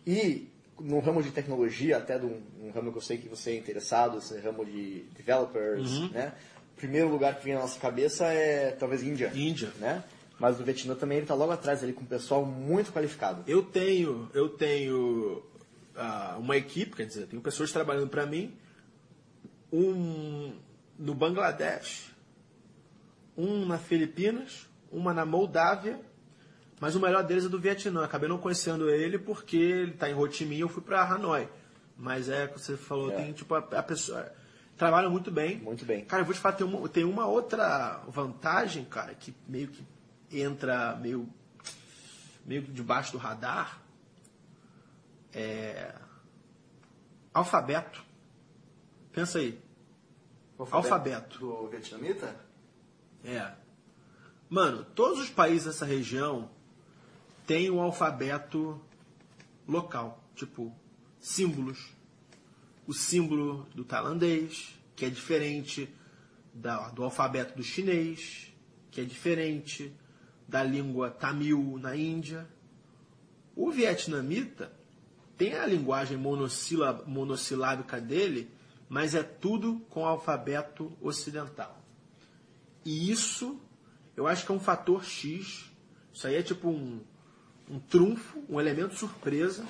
[0.06, 0.48] E
[0.78, 3.56] no ramo de tecnologia, até de um, um ramo que eu sei que você é
[3.56, 6.08] interessado, esse ramo de developers, Uhum.
[6.10, 6.32] né?
[6.74, 9.30] O primeiro lugar que vem na nossa cabeça é talvez Índia.
[9.34, 9.70] Índia.
[9.78, 10.02] Né?
[10.38, 13.44] Mas o Vietnã também ele está logo atrás ali com um pessoal muito qualificado.
[13.46, 15.42] Eu tenho, eu tenho
[15.94, 18.54] ah, uma equipe, quer dizer, tenho pessoas trabalhando para mim,
[19.72, 20.52] um
[20.98, 22.14] no Bangladesh,
[23.36, 26.00] um na Filipinas, uma na Moldávia,
[26.80, 28.04] mas o melhor deles é do Vietnã.
[28.04, 31.02] Acabei não conhecendo ele porque ele está em Ho Chi Minh e eu fui para
[31.02, 31.48] Hanoi.
[31.96, 33.16] Mas é que você falou, É.
[33.16, 34.32] tem tipo a, a pessoa
[34.76, 35.58] trabalha muito bem.
[35.58, 36.04] Muito bem.
[36.06, 39.84] Cara, eu vou te falar, tem uma, tem uma outra vantagem, cara, que meio que
[40.32, 41.28] entra meio,
[42.46, 43.80] meio que debaixo do radar.
[45.34, 45.94] É.
[47.32, 48.02] Alfabeto.
[49.12, 49.58] Pensa aí.
[50.58, 51.38] Alfabeto.
[51.38, 52.36] Do vietnamita?
[53.24, 53.52] É.
[54.48, 56.50] Mano, todos os países dessa região
[57.46, 58.80] têm um alfabeto
[59.66, 60.22] local.
[60.34, 60.74] Tipo,
[61.18, 61.92] símbolos.
[62.86, 65.88] O símbolo do tailandês, que é diferente
[66.52, 68.52] da- do alfabeto do chinês,
[68.90, 69.94] que é diferente
[70.48, 72.48] da língua tamil na Índia.
[73.54, 74.72] O vietnamita
[75.36, 78.50] tem a linguagem monossílaba- monossilábica dele,
[78.90, 81.78] mas é tudo com alfabeto ocidental.
[82.84, 83.58] E isso,
[84.16, 85.70] eu acho que é um fator X.
[86.12, 87.00] Isso aí é tipo um,
[87.70, 89.64] um trunfo, um elemento surpresa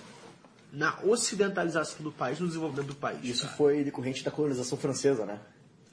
[0.72, 3.22] na ocidentalização do país, no desenvolvimento do país.
[3.24, 3.56] Isso cara.
[3.56, 5.38] foi decorrente da colonização francesa, né?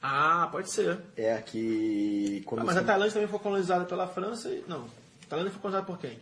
[0.00, 0.98] Ah, pode ser.
[1.16, 4.64] É que Ah, mas você- a Tailândia também foi colonizada pela França e.
[4.66, 4.84] Não.
[5.24, 6.18] A Tailândia foi colonizada por quem?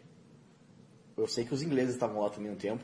[1.17, 2.83] eu sei que os ingleses estavam lá também um tempo.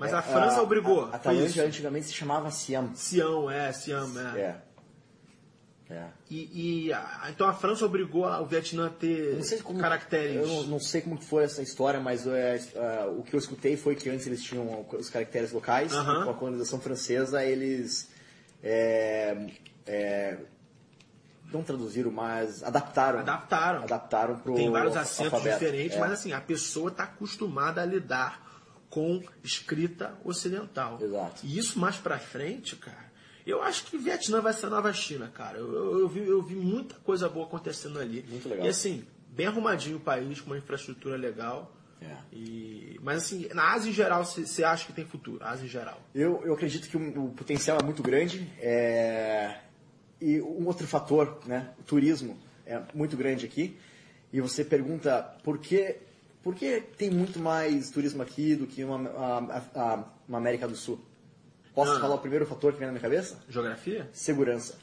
[0.00, 2.90] Mas É, a França obrigou, A, a Tailândia antigamente se chamava Siam.
[2.96, 4.40] Sião, é, Siam, é.
[4.40, 4.56] É.
[5.92, 6.06] É.
[6.30, 10.36] E, e a- então a França obrigou o Vietnã a ter Não sei como, caracteres.
[10.36, 13.76] Eu não, não sei como foi essa história, mas é, é, o que eu escutei
[13.76, 16.20] foi que antes eles tinham os caracteres locais, Aham.
[16.22, 18.08] e com a colonização francesa eles
[18.62, 19.48] é,
[21.52, 23.18] não traduziram, mas adaptaram.
[23.18, 23.82] Adaptaram.
[23.82, 25.58] Adaptaram pro Tem vários acentos alfabeto.
[25.58, 26.00] diferentes, É.
[26.00, 28.48] mas assim, a pessoa está acostumada a lidar
[28.90, 30.98] com escrita ocidental.
[31.00, 31.46] Exato.
[31.46, 33.10] E isso mais pra frente, cara,
[33.46, 35.58] eu acho que Vietnã vai ser a nova China, cara.
[35.58, 38.24] Eu, eu- eu vi, eu vi muita coisa boa acontecendo ali.
[38.28, 38.66] Muito legal.
[38.66, 41.74] E assim, bem arrumadinho o país, com uma infraestrutura legal.
[42.02, 42.16] É.
[42.32, 45.44] E, mas assim, na Ásia em geral, você acha que tem futuro?
[45.44, 46.00] Ásia em geral.
[46.14, 48.50] Eu, eu acredito que o, o potencial é muito grande.
[48.58, 49.58] é,
[50.20, 53.76] E um outro fator, né, o turismo, é muito grande aqui.
[54.32, 55.96] E você pergunta por que,
[56.42, 60.76] por que tem muito mais turismo aqui do que uma, a- a- uma América do
[60.76, 61.00] Sul?
[61.74, 62.00] Posso Ah.
[62.00, 63.38] falar o primeiro fator que vem na minha cabeça?
[63.48, 64.08] Geografia?
[64.12, 64.76] Segurança.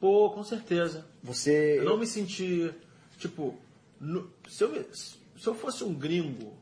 [0.00, 1.04] Pô, com certeza.
[1.22, 1.78] Você.
[1.78, 2.72] Eu não me senti,
[3.18, 3.56] tipo,
[4.00, 5.16] no- se, eu, se
[5.46, 6.52] eu fosse um gringo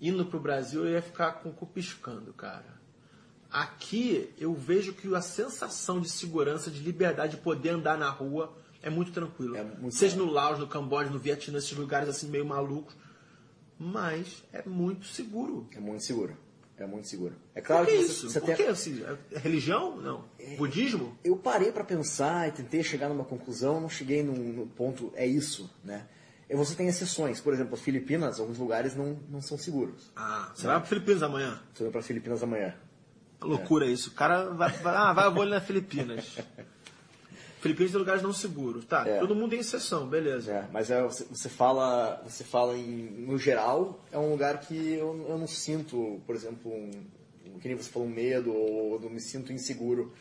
[0.00, 2.76] indo pro Brasil, eu ia ficar com o cu piscando, cara.
[3.50, 8.52] Aqui eu vejo que a sensação de segurança, de liberdade, de poder andar na rua
[8.86, 9.56] é muito tranquilo.
[9.56, 12.94] É muito Seja no Laos, no Camboja, no Vietnã, esses lugares assim meio malucos.
[13.76, 15.68] Mas é muito seguro.
[15.74, 16.36] É muito seguro.
[16.78, 17.34] É muito seguro.
[17.52, 18.30] É Por claro que que, você, isso?
[18.30, 18.56] você Por tem.
[18.56, 19.02] que assim?
[19.32, 19.96] É religião?
[19.96, 20.24] Não.
[20.56, 21.18] Budismo?
[21.24, 25.26] Eu parei pra pensar e tentei chegar numa conclusão, não cheguei num, num ponto, é
[25.26, 26.06] isso, né?
[26.48, 30.12] E você tem exceções, por exemplo, as Filipinas, alguns lugares não, não são seguros.
[30.14, 31.60] Ah, você vai para Filipinas amanhã?
[31.74, 32.74] Você vai para as Filipinas amanhã.
[33.40, 34.10] Loucura isso.
[34.10, 36.38] O cara vai, vai, ah, vai, eu vou ali nas Filipinas.
[37.66, 38.84] Filipinas tem lugares não seguros.
[38.84, 39.18] Tá, É.
[39.18, 40.52] todo mundo tem exceção, beleza.
[40.52, 44.94] É, mas é, você, você fala, você fala em, no geral, é um lugar que
[44.94, 46.90] eu, eu não sinto, por exemplo, um,
[47.60, 50.12] que nem você falou, um medo ou não me sinto inseguro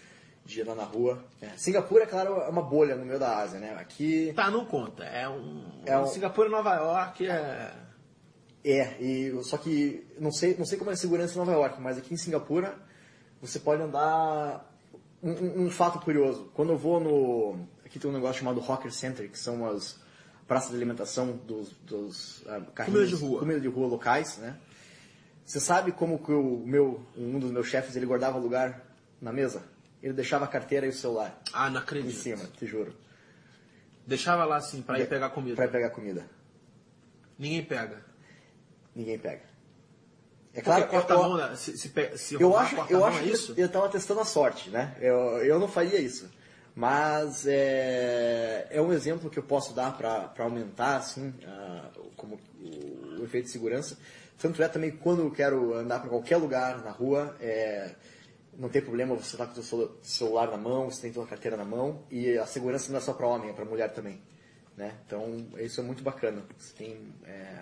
[0.46, 1.24] de andar na rua.
[1.42, 3.76] É, Singapura, é claro, é uma bolha no meio da Ásia, né?
[3.80, 5.04] Aqui Tá, não conta.
[5.04, 5.64] É um.
[5.86, 7.74] É um- Singapura e Nova York é.
[8.64, 11.82] é, e, só que não sei, não sei como é a segurança em Nova York,
[11.82, 12.76] mas aqui em Singapura
[13.42, 14.72] você pode andar.
[15.24, 17.68] Um, um- fato curioso, quando eu vou no.
[17.86, 20.00] Aqui tem um negócio chamado Hawker Center, que são as
[20.48, 23.40] praças de alimentação dos, dos ah, carrinhos- Comida de rua.
[23.40, 24.56] comida de rua locais, né?
[25.46, 28.84] Você sabe como que o meu, um dos meus chefes ele guardava lugar
[29.22, 29.64] na mesa?
[30.02, 32.16] Ele deixava a carteira e o celular Ah, não em acredito.
[32.18, 32.94] cima, te juro.
[34.06, 35.56] Deixava lá assim, pra ir pegar comida.
[35.56, 36.26] Pra pegar comida.
[37.40, 38.04] Ninguém pega.
[38.96, 39.44] Ninguém pega.
[40.56, 41.56] É Claro, claro corta eu- a mão, né?
[41.56, 43.54] se, se, se Eu acho, corta a eu acho é que isso?
[43.58, 44.96] eu estava testando a sorte, né?
[45.02, 45.16] Eu,
[45.46, 46.30] eu não faria isso.
[46.74, 53.22] Mas é, é um exemplo que eu posso dar para aumentar assim, a- como o,
[53.22, 53.98] o efeito de segurança.
[54.38, 57.92] Tanto é também quando eu quero andar para qualquer lugar na rua, é,
[58.58, 61.56] não tem problema você estar com o seu celular na mão, você tem tua carteira
[61.58, 64.22] na mão e a segurança não é só para homem, é para mulher também.
[64.76, 64.94] Né?
[65.06, 66.44] Então isso é muito bacana.
[66.58, 67.60] Você tem, é,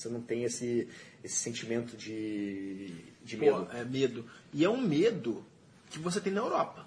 [0.00, 0.88] Você não tem esse,
[1.22, 2.88] esse sentimento de,
[3.22, 3.68] de Pô, medo.
[3.74, 4.24] é medo.
[4.52, 5.44] E é um medo
[5.90, 6.86] que você tem na Europa.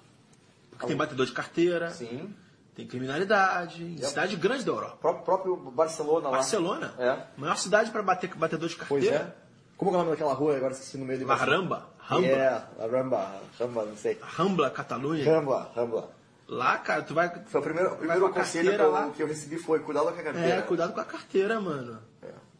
[0.71, 2.33] Porque tem batedor de carteira, Sim.
[2.75, 5.07] tem criminalidade, em cidade grande da Europa.
[5.09, 6.37] O próprio, Barcelona lá.
[6.37, 7.19] Barcelona, É.
[7.37, 9.35] maior cidade para bater batedor de Pois carteira.
[9.39, 9.43] é.
[9.77, 10.55] Como é o nome daquela rua?
[10.55, 14.17] Agora esqueci no meio de La Ramba, Rambla, É, La Ramba, Ramba, não sei.
[14.21, 15.23] Rambla, Catalunha.
[15.25, 16.09] Rambla, Rambla.
[16.47, 17.29] Lá, cara, tu vai.
[17.45, 19.09] Foi o primeiro, o primeiro conselho que eu, lá.
[19.11, 20.47] que eu recebi foi cuidado com a carteira.
[20.47, 21.99] É, cuidado com a carteira, mano.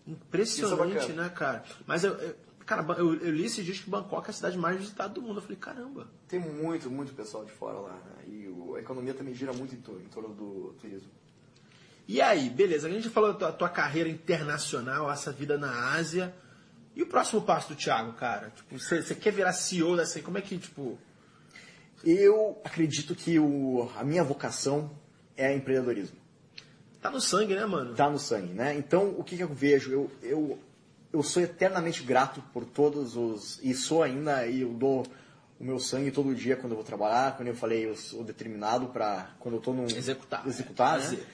[0.07, 1.63] Impressionante, é né, cara?
[1.87, 2.35] Mas eu, eu-
[2.65, 5.37] cara, eu, eu li esses dias que Bangkok é a cidade mais visitada do mundo.
[5.37, 6.07] Eu falei, caramba.
[6.27, 8.23] Tem muito, muito pessoal de fora lá, né?
[8.27, 11.09] E o- a economia também gira muito em torno, em torno do turismo.
[12.07, 16.35] E aí, beleza, a gente falou da tua, tua carreira internacional, essa vida na Ásia.
[16.95, 18.51] E o próximo passo do Thiago, cara?
[18.51, 20.23] Tipo, você você quer virar CEO dessa aí?
[20.23, 20.99] Como é que, tipo.
[22.03, 24.91] Eu acredito que o, a minha vocação
[25.37, 26.17] é empreendedorismo.
[27.03, 27.93] Tá no sangue, né, mano?
[27.93, 28.77] Tá no sangue, né?
[28.77, 29.91] Então, o que, que eu vejo?
[29.91, 30.59] Eu, eu,
[31.11, 33.59] eu sou eternamente grato por todos os...
[33.61, 35.05] E sou ainda, e eu dou
[35.59, 37.35] o meu sangue todo dia quando eu vou trabalhar.
[37.35, 39.31] Quando eu falei, eu sou determinado para...
[39.41, 39.83] Quando eu tô num...
[39.83, 41.03] Executar, Executar, é, né?
[41.03, 41.27] fazer.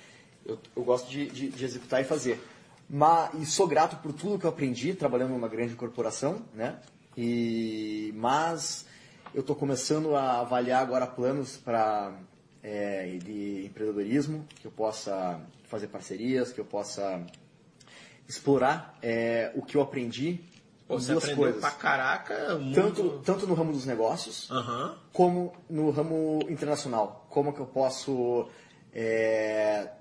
[0.43, 2.43] Eu, eu gosto de, de, de executar e fazer.
[2.89, 6.79] Mas, e sou grato por tudo que eu aprendi trabalhando numa grande corporação, né?
[7.15, 8.87] E, mas
[9.35, 12.11] eu estou começando a avaliar agora planos para
[12.61, 17.25] de empreendedorismo, que eu possa fazer parcerias, que eu possa
[18.27, 20.41] explorar é, o que eu aprendi
[20.89, 21.61] Pô, você duas aprendeu coisas.
[21.61, 22.75] pra caraca, muito...
[22.75, 24.49] Tanto, tanto no ramo dos negócios,
[25.13, 27.27] como no ramo internacional.
[27.29, 28.49] Como que eu posso
[28.91, 29.91] é,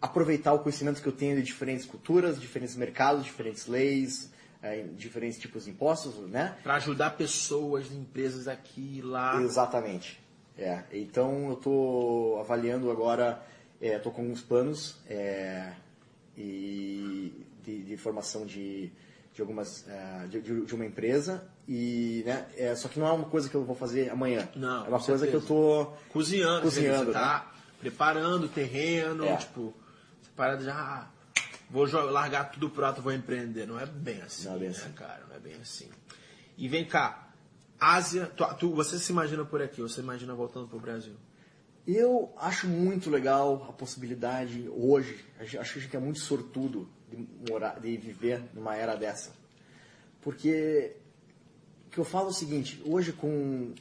[0.00, 4.32] aproveitar o conhecimento que eu tenho de diferentes culturas, diferentes mercados, diferentes leis,
[4.62, 6.56] é, diferentes tipos de impostos, né?
[6.62, 9.38] Pra ajudar pessoas, empresas aqui e lá.
[9.42, 10.21] Exatamente.
[10.58, 13.42] É, então eu estou avaliando agora,
[13.80, 15.72] estou com alguns planos é,
[16.36, 17.32] e
[17.64, 18.90] de, de formação de,
[19.34, 23.24] de algumas é, de, de- uma empresa e né, é, só que não é uma
[23.26, 24.48] coisa que eu vou fazer amanhã.
[24.54, 29.36] Não, é uma coisa que eu estou Cozinhando, Cozinhando, você tá preparando o terreno, É.
[29.36, 29.72] tipo,
[30.20, 31.08] você para de já, ah,
[31.70, 33.66] vou jo- largar tudo pronto, vou empreender.
[33.66, 34.92] Não é bem assim, Não é bem né, assim.
[34.92, 35.22] cara?
[35.28, 35.88] Não é bem assim.
[36.58, 37.21] E vem cá,
[37.82, 41.14] Ásia, tu, tu- você se imagina por aqui, você imagina voltando pro Brasil?
[41.86, 47.28] Eu acho muito legal a possibilidade hoje, acho que a gente é muito sortudo de,
[47.50, 49.32] morar, de viver numa era dessa.
[50.20, 50.94] Porque
[51.86, 53.74] o que eu falo é o seguinte, hoje com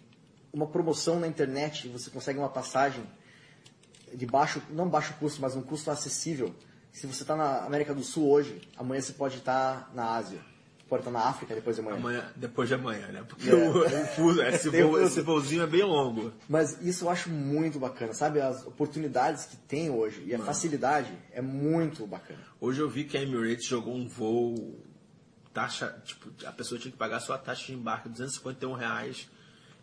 [0.51, 3.03] uma promoção na internet, você consegue uma passagem
[4.13, 6.55] de baixo, não baixo custo, mas um custo acessível.
[6.91, 10.43] Se você está na América do Sul hoje, amanhã você pode estar na Ásia,
[10.99, 11.97] estar na África depois de amanhã.
[11.97, 13.23] Amanhã, depois de amanhã, né?
[13.27, 13.53] Porque É.
[13.53, 16.31] o, o fuso- esse, Tem o voo, esse voozinho é bem longo.
[16.49, 18.39] Mas isso eu acho muito bacana, sabe?
[18.41, 22.39] As oportunidades que tem hoje e a facilidade é muito bacana.
[22.59, 24.79] Hoje eu vi que a Emirates jogou um voo,
[25.53, 29.29] taxa, tipo, a pessoa tinha que pagar sua taxa de embarque, 251 reais.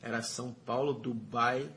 [0.00, 1.68] Era São Paulo, Dubai,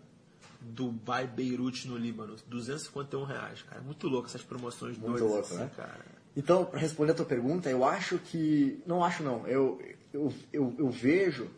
[0.62, 3.82] Dubai, Beirute no Líbano, 251 reais, cara.
[3.82, 5.72] Muito louco essas promoções Muito doidas, louco, assim, né?
[5.76, 6.06] cara.
[6.36, 8.82] Então, para responder a tua pergunta, eu acho que.
[8.86, 9.45] Não acho, não.
[9.48, 9.82] Eu,
[10.14, 11.49] eu, eu, eu vejo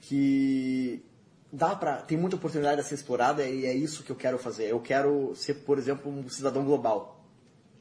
[0.00, 1.04] que
[1.52, 1.96] dá pra.
[1.96, 4.70] Tem muita oportunidade a ser explorada e é isso que eu quero fazer.
[4.70, 7.24] Eu quero ser, por exemplo, um cidadão global.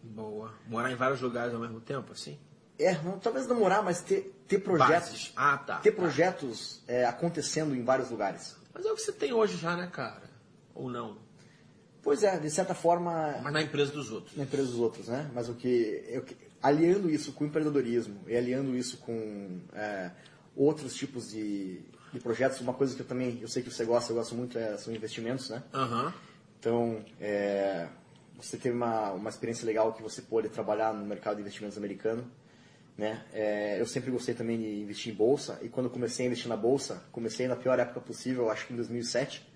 [0.01, 0.53] Boa.
[0.67, 2.39] Morar em vários lugares ao mesmo tempo, assim?
[2.77, 5.09] É, não, talvez não morar, mas ter, ter projetos.
[5.09, 5.33] Bases.
[5.35, 5.77] Ah, tá.
[5.77, 5.97] Ter tá.
[5.97, 8.55] projetos é, acontecendo em vários lugares.
[8.73, 10.29] Mas é o que você tem hoje já, né, cara?
[10.73, 11.17] Ou não?
[12.05, 14.37] Pois é, de certa forma, Mas na empresa dos outros.
[14.37, 15.27] na empresa dos outros, né?
[15.33, 16.23] Mas o que, eu,
[16.61, 20.11] aliando isso com empreendedorismo e aliando isso com é,
[20.55, 21.81] outros tipos de,
[22.13, 24.55] de projetos, uma coisa que eu também, eu sei que você gosta, eu gosto muito,
[24.55, 25.63] é, são investimentos, né?
[25.73, 26.13] Aham.
[26.59, 27.87] Então, é,
[28.37, 32.23] você teve uma, uma experiência legal que você pôde trabalhar no mercado de investimentos americano,
[32.95, 33.25] né?
[33.33, 36.55] É, eu sempre gostei também de investir em bolsa e quando comecei a investir na
[36.55, 39.54] bolsa, comecei na pior época possível, acho que em 2007.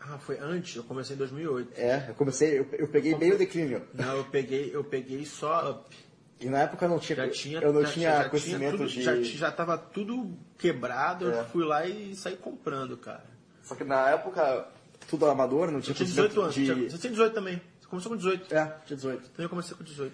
[0.00, 1.72] Ah, foi antes, eu comecei em 2008.
[1.78, 3.82] É, eu comecei, eu, eu peguei meio declínio.
[3.94, 5.96] Não, eu peguei, eu peguei só up.
[6.40, 8.88] E na época eu não tinha, Já tinha, eu não já, tinha já conhecimento tudo,
[8.88, 9.02] de...
[9.02, 11.40] já, já tava tudo quebrado, É.
[11.40, 13.24] eu fui lá e saí comprando, cara.
[13.62, 14.66] Só que na época,
[15.06, 16.64] tudo amador, não Eu tinha tinha 18 anos, de...
[16.64, 17.60] tinha- você tinha 18 também.
[17.78, 18.54] Você começou com 18.
[18.54, 19.28] É, tinha 18.
[19.32, 20.12] Então eu comecei com 18.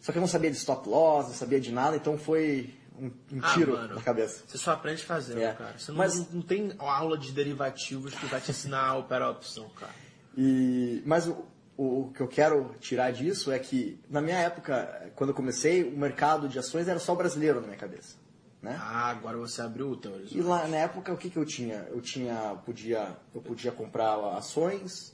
[0.00, 3.06] Só que eu não sabia de stop loss, não sabia de nada, então foi um,
[3.32, 3.94] um Ah, tiro mano.
[3.96, 4.42] na cabeça.
[4.46, 5.52] Você só aprende fazendo, É.
[5.52, 5.78] cara.
[5.78, 9.30] Você não, Mas- não tem aula de derivativos que vai te ensinar a operar a
[9.32, 9.92] opção, cara.
[10.36, 11.44] E, mas o,
[11.76, 15.96] o que eu quero tirar disso é que, na minha época, quando eu comecei, o
[15.96, 18.16] mercado de ações era só brasileiro na minha cabeça.
[18.62, 18.76] Né?
[18.80, 20.40] Ah, agora você abriu o teu E horizonte.
[20.42, 21.86] lá na época o que, que eu tinha?
[21.90, 25.12] Eu tinha podia eu podia comprar ações,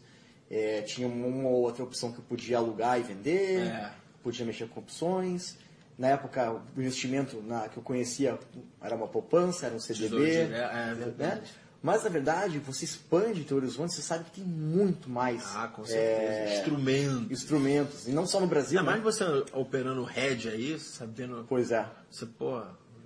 [0.49, 3.93] eh, tinha uma ou outra opção que eu podia alugar e vender, É.
[4.23, 5.59] podia mexer com opções,
[6.01, 8.39] Na época, o investimento na, que eu conhecia
[8.81, 10.31] era uma poupança, era um CDB.
[10.35, 11.43] é, é né?
[11.83, 15.85] Mas, na verdade, você expande teu horizonte, você sabe que tem muito mais Ah, com
[15.85, 16.33] certeza.
[16.33, 17.31] é, Instrumento.
[17.31, 18.09] instrumentos.
[18.09, 18.99] E não só no Brasil, Ainda né?
[18.99, 21.45] mais você operando head aí, sabendo.
[21.47, 21.87] Pois é.
[22.11, 22.63] Você, pô,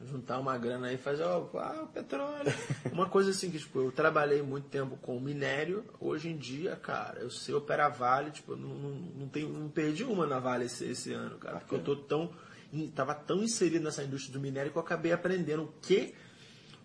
[0.08, 2.52] juntar uma grana aí e fazer, ó, ah, o petróleo.
[2.92, 7.18] uma coisa assim que, tipo, eu trabalhei muito tempo com minério, hoje em dia, cara,
[7.18, 10.84] eu sei operar Vale, tipo, não, não, não, tenho, não perdi uma na Vale esse,
[10.84, 12.30] esse ano, cara, porque eu tô tão.
[12.74, 16.14] In- Tava tão inserido nessa indústria do minério que eu acabei aprendendo o que.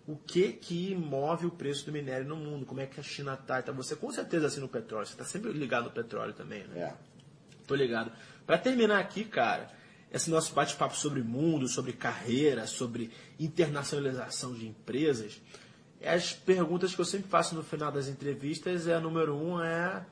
[0.06, 2.64] O que que move o preço do minério no mundo?
[2.66, 3.60] Como é que a China tá?
[3.60, 6.80] Então você com certeza assim no petróleo, você tá sempre ligado no petróleo também, né?
[6.80, 6.94] É.
[7.66, 8.10] Tô ligado.
[8.46, 9.70] Pra terminar aqui, cara,
[10.10, 15.40] esse nosso bate-papo sobre mundo, sobre carreira, sobre internacionalização de empresas,
[16.04, 19.84] as perguntas que eu sempre faço no final das entrevistas é a número um é
[19.84, 20.06] a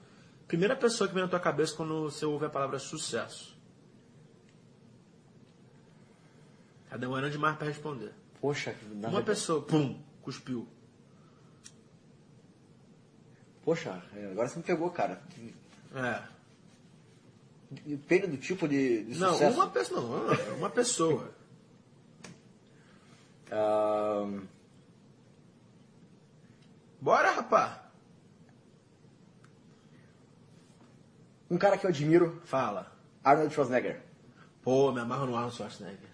[0.46, 3.56] primeira pessoa que vem na tua cabeça quando você ouve a palavra sucesso.
[6.88, 8.12] Tá demorando demais pra responder.
[8.40, 10.66] Poxa, Uma verdade- pessoa, pum, cuspiu.
[13.62, 15.20] Poxa, é, agora você me pegou, cara.
[15.94, 16.22] É.
[17.84, 19.54] Depende do tipo de, de Não, sucesso.
[19.56, 21.34] uma pessoa, não, uma pessoa.
[23.50, 24.46] Ahn,
[27.00, 27.90] Bora, rapá.
[31.50, 32.92] um cara que eu admiro, Fala.
[33.22, 34.02] Arnold Schwarzenegger,
[34.62, 36.07] Pô, me amarro no Arnold Schwarzenegger.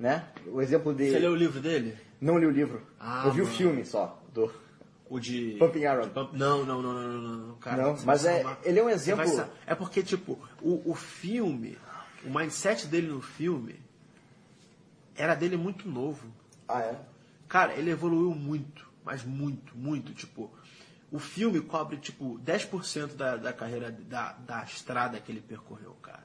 [0.00, 0.26] Né?
[0.46, 1.10] O exemplo de...
[1.10, 1.96] Você leu o livro dele?
[2.20, 2.82] Não li o livro.
[2.98, 3.56] Ah, eu vi o mano.
[3.56, 4.20] filme só.
[4.32, 4.50] Do...
[5.08, 5.56] O de.
[5.58, 6.08] Pumping Iron.
[6.08, 7.82] Pump- Não, não, não, não, não, não, cara.
[7.82, 11.76] Não, mas é- ele é um exemplo- vai É porque, tipo, o, o filme,
[12.24, 13.74] o mindset dele no filme
[15.16, 16.32] era dele muito novo.
[16.68, 17.00] Ah, é?
[17.48, 20.12] Cara, ele evoluiu muito, mas muito, muito.
[20.14, 20.48] Tipo,
[21.10, 26.22] o filme cobre, tipo, 10% da, da carreira, da, da estrada que ele percorreu, cara.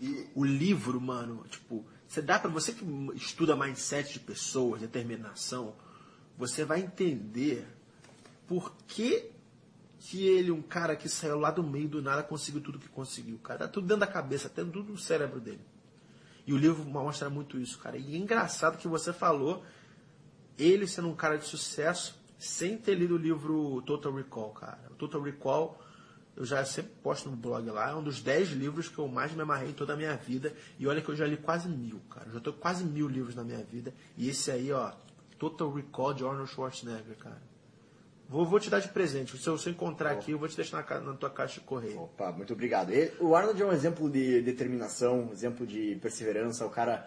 [0.00, 2.84] E, O livro, mano, tipo, você dá pra você que
[3.14, 5.76] estuda mindset de pessoas, determinação,
[6.36, 7.64] você vai entender
[8.48, 9.30] por que
[10.00, 13.38] que ele, um cara que saiu lá do meio do nada, conseguiu tudo que conseguiu,
[13.38, 13.60] cara.
[13.60, 15.60] Tá tudo dentro da cabeça, até tudo no cérebro dele.
[16.44, 17.96] E o livro mostra muito isso, cara.
[17.96, 19.62] E é engraçado que você falou
[20.58, 24.82] ele sendo um cara de sucesso sem ter lido o livro Total Recall, cara.
[24.90, 25.80] O Total Recall,
[26.40, 29.30] eu já sempre posto no blog lá, é um dos 10 livros que eu mais
[29.32, 30.52] me amarrei em toda a minha vida.
[30.78, 32.26] E olha que eu já li quase mil, cara.
[32.28, 33.92] Eu já tô quase mil livros na minha vida.
[34.16, 34.90] E esse aí, ó,
[35.38, 37.40] Total Recall de Arnold Schwarzenegger, cara.
[38.28, 39.36] Vou, vou te dar de presente.
[39.36, 41.66] Se eu, se eu encontrar aqui, eu vou te deixar na, na tua caixa de
[41.66, 42.00] correio.
[42.02, 42.90] Opa, muito obrigado.
[42.90, 46.64] Ele- o Arnold é um exemplo de determinação, um exemplo de perseverança.
[46.64, 47.06] O cara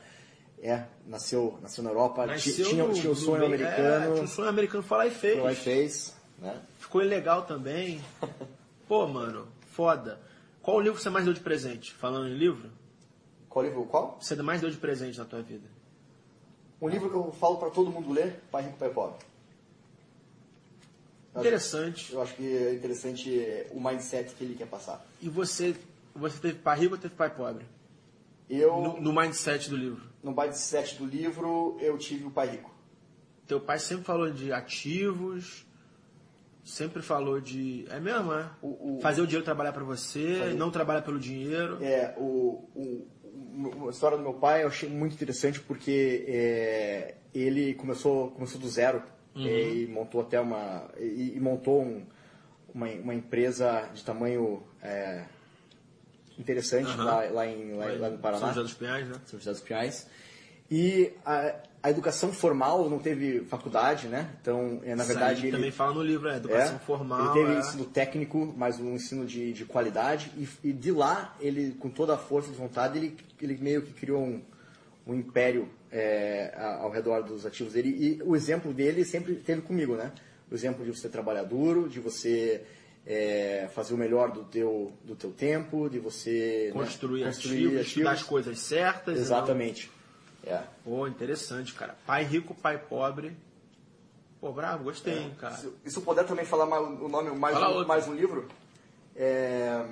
[0.62, 4.28] é, nasceu, nasceu na Europa, Nasceu tinha, no- tinha o sonho É, americano, tinha um
[4.28, 5.34] sonho americano, foi lá e fez.
[5.36, 6.16] foi lá e fez.
[6.40, 6.62] Né?
[6.78, 8.02] Ficou legal também.
[8.94, 10.22] Pô, mano, foda.
[10.62, 11.92] Qual o livro que você mais deu de presente?
[11.96, 12.70] Falando em livro,
[13.50, 13.86] Qual livro?
[13.86, 14.20] Qual?
[14.22, 15.68] você mais deu de presente na tua vida?
[16.80, 19.18] Um livro que eu falo para todo mundo ler, Pai Rico, Pai Pobre.
[21.36, 22.14] Interessante.
[22.14, 25.04] Eu acho que é interessante o mindset que ele quer passar.
[25.20, 25.76] E você,
[26.14, 27.66] você teve pai rico ou teve pai pobre?
[28.48, 30.04] Eu, No, no mindset do livro.
[30.22, 32.70] no mindset do livro, eu tive o Pai Rico.
[33.48, 35.66] Teu pai sempre falou de ativos,
[36.64, 37.86] sempre falou de.
[37.90, 38.50] É mesmo, é?
[38.62, 41.78] O- o- Fazer o dinheiro trabalhar pra você, Fazer- não trabalhar pelo dinheiro.
[41.84, 47.74] É, o, o- a história do meu pai eu achei muito interessante porque é, ele
[47.76, 49.04] começou, começou do zero
[49.36, 49.46] Uhum.
[49.48, 52.06] é, e montou até uma e, e montou um-
[52.74, 55.26] uma, uma empresa de tamanho é,
[56.38, 57.04] interessante Aham.
[57.04, 58.40] lá, lá, em, lá, lá no Paraná.
[58.40, 59.16] São José dos Pinhais, né?
[59.26, 60.08] São José dos Pinhais.
[60.72, 64.30] E a, a educação formal não teve faculdade, né?
[64.42, 67.36] Então, é, na Isso verdade, ele também fala no livro, é educação é, formal.
[67.36, 67.60] Ele teve é.
[67.60, 70.32] ensino técnico, mas um ensino de, de qualidade.
[70.38, 73.92] E, e de lá, ele, com toda a força de vontade, ele, ele meio que
[73.92, 74.42] criou um,
[75.06, 77.90] um império é, ao redor dos ativos dele.
[77.90, 80.14] E o exemplo dele sempre teve comigo, né?
[80.50, 82.64] O exemplo de você trabalhar duro, de você
[83.06, 88.12] é, fazer o melhor do teu, do teu tempo, de você né, Construir, ativos, estudar
[88.12, 89.16] as coisas certas.
[89.16, 89.92] não- Exatamente.
[90.46, 90.64] É.
[90.84, 91.96] Pô, interessante, cara.
[92.06, 93.36] Pai rico, pai pobre.
[94.40, 95.56] Pô, bravo, gostei, hein, cara.
[95.56, 98.14] Se, e se eu puder também falar mais, o nome, mais, Fala um, mais um
[98.14, 98.50] livro,
[99.16, 99.86] é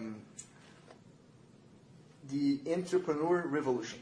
[2.29, 3.97] The Entrepreneur Revolution.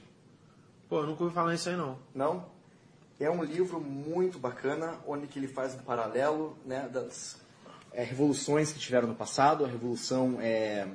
[0.88, 1.98] Pô, eu nunca ouvi falar nisso aí, não.
[2.14, 2.46] Não?
[3.20, 7.38] É um livro muito bacana, onde que ele faz um paralelo né, das
[7.92, 10.88] é, revoluções que tiveram no passado, a revolução é,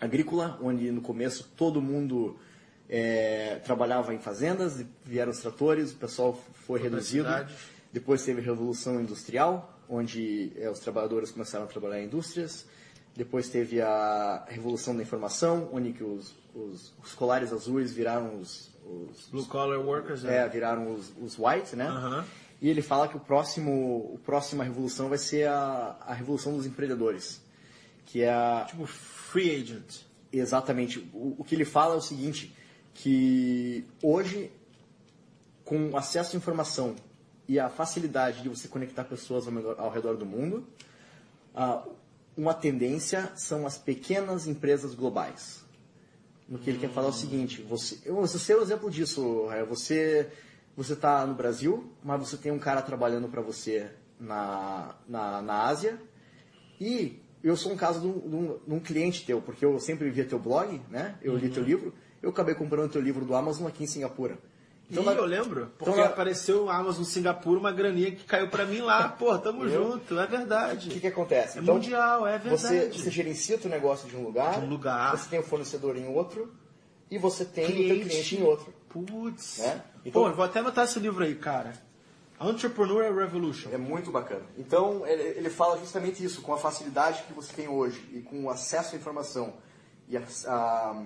[0.00, 2.38] agrícola, onde no começo todo mundo
[2.88, 7.28] é, trabalhava em fazendas, vieram os tratores, o pessoal foi reduzido.
[7.92, 12.66] Depois teve a revolução industrial, onde é, os trabalhadores começaram a trabalhar em indústrias.
[13.16, 18.70] Depois teve a revolução da informação, onde que os, os, os colares azuis viraram os,
[18.84, 20.48] os Blue collar workers, é, é.
[20.48, 21.86] viraram os, os white, né?
[21.86, 22.24] Aham.
[22.60, 26.66] E ele fala que o próximo, o próxima revolução vai ser a, a revolução dos
[26.66, 27.42] empreendedores,
[28.06, 30.02] que é a, Tipo, free agent.
[30.32, 32.54] exatamente o, o que ele fala é o seguinte,
[33.02, 34.50] que hoje
[35.64, 36.94] com o acesso à informação
[37.48, 40.66] e a facilidade de você conectar pessoas ao, menor- ao redor do mundo,
[41.54, 41.84] ah,
[42.36, 45.64] uma tendência são as pequenas empresas globais.
[46.48, 49.64] No que ele quer falar é o seguinte, você, você sei o exemplo disso, Raia,
[49.64, 50.30] você
[50.76, 53.90] você está no Brasil, mas você tem um cara trabalhando para você
[54.20, 55.98] na, na, na Ásia
[56.78, 59.78] e eu sou um caso de um, de um- de um cliente teu, porque eu
[59.80, 61.16] sempre via teu blog, né?
[61.22, 61.94] Eu li teu livro,
[62.26, 64.36] eu acabei comprando teu livro do Amazon aqui em Singapura.
[64.90, 68.48] Então, na- eu lembro, porque Então, na- apareceu o Amazon Singapura, uma graninha que caiu
[68.48, 69.08] pra mim lá.
[69.08, 70.88] Pô, tamo Eu- junto, é verdade.
[70.88, 71.58] O que, que acontece?
[71.58, 73.02] É mundial, é Você, verdade.
[73.02, 75.16] você gerencia o teu negócio de um lugar, De um lugar.
[75.16, 76.52] você tem o fornecedor em outro
[77.10, 78.08] e você tem o teu Cliente.
[78.08, 78.72] cliente em outro.
[78.88, 79.58] Putz.
[79.58, 79.74] Né?
[79.74, 81.72] Pô, Então- eu vou até anotar esse livro aí, cara.
[82.40, 83.70] Entrepreneur Revolution.
[83.72, 84.42] É muito bacana.
[84.58, 88.44] Então, ele, ele fala justamente isso, com a facilidade que você tem hoje e com
[88.44, 89.54] o acesso à informação
[90.08, 91.02] e a, a-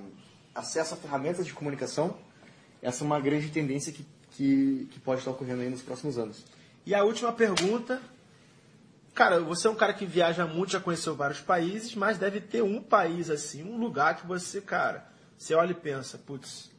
[0.54, 2.16] acesso a ferramentas de comunicação,
[2.82, 6.44] essa é uma grande tendência que, que, que pode estar ocorrendo aí nos próximos anos.
[6.84, 8.00] E a última pergunta.
[9.12, 12.62] Cara, você é um cara que viaja muito, já conheceu vários países, mas deve ter
[12.62, 15.06] um país assim, um lugar que você, cara,
[15.36, 16.70] você olha e pensa, putz,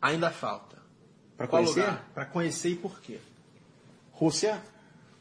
[0.00, 0.78] ainda falta.
[1.36, 2.10] Para conhecer, lugar?
[2.14, 3.18] Pra conhecer e por quê?
[4.12, 4.62] Rússia,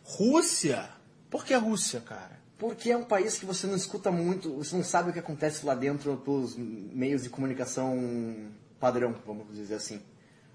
[0.04, 0.90] Rússia?
[1.30, 2.40] Por que Rússia, cara?
[2.58, 5.66] Porque é um país que você não escuta muito, você não sabe o que acontece
[5.66, 8.36] lá dentro pelos meios de comunicação
[8.80, 10.02] padrão, vamos dizer assim.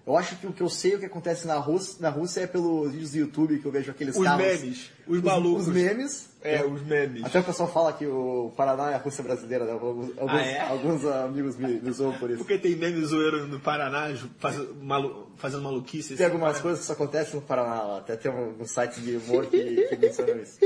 [0.07, 2.47] Eu acho que o que eu sei o que acontece na Rússia, na Rússia é
[2.47, 4.45] pelos vídeos do YouTube que eu vejo aqueles Os carros.
[4.45, 5.69] memes, os malucos.
[5.69, 6.31] Os memes.
[6.43, 7.23] É, os memes.
[7.23, 9.73] Até o pessoal fala que o Paraná é a Rússia brasileira, né?
[9.73, 10.61] Alguns, Ah, é?
[10.63, 12.39] alguns amigos me, me zoam por isso.
[12.39, 14.09] Porque tem meme zoeiro no Paraná
[14.39, 16.17] faz, malu, fazendo maluquice.
[16.17, 16.63] Tem assim, algumas cara.
[16.63, 17.99] coisas que só acontecem no Paraná, lá.
[17.99, 20.59] até tem um, um site de humor que, que menciona isso.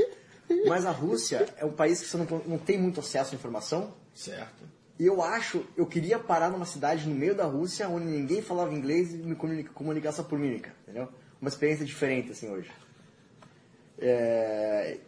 [0.69, 3.95] Mas a Rússia é um país que você não, não tem muito acesso à informação.
[4.15, 4.65] Certo.
[4.99, 8.73] E eu acho, eu queria parar numa cidade no meio da Rússia, onde ninguém falava
[8.73, 11.09] inglês e me comuni- comunicar só por mímica, entendeu?
[11.41, 12.71] Uma experiência diferente, assim, hoje.
[13.99, 14.99] É,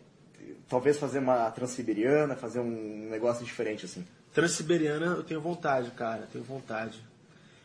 [0.68, 4.06] talvez fazer uma transiberiana, fazer um negócio diferente, assim.
[4.32, 6.28] Transiberiana eu tenho vontade, cara.
[6.32, 7.02] Tenho vontade.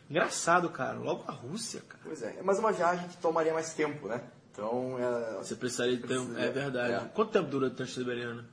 [0.08, 0.98] Engraçado, cara.
[0.98, 2.02] Logo a Rússia, cara.
[2.04, 4.20] Pois é, mas uma viagem que tomaria mais tempo, né?
[4.52, 6.36] Então, é, Você precisaria de tempo.
[6.36, 6.92] É verdade.
[6.92, 7.08] é.
[7.14, 8.44] Quanto tempo dura a Transiberiana?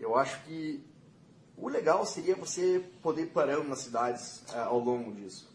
[0.00, 0.84] eu acho que
[1.56, 5.48] o legal seria você poder ir parando nas cidades é, ao longo disso.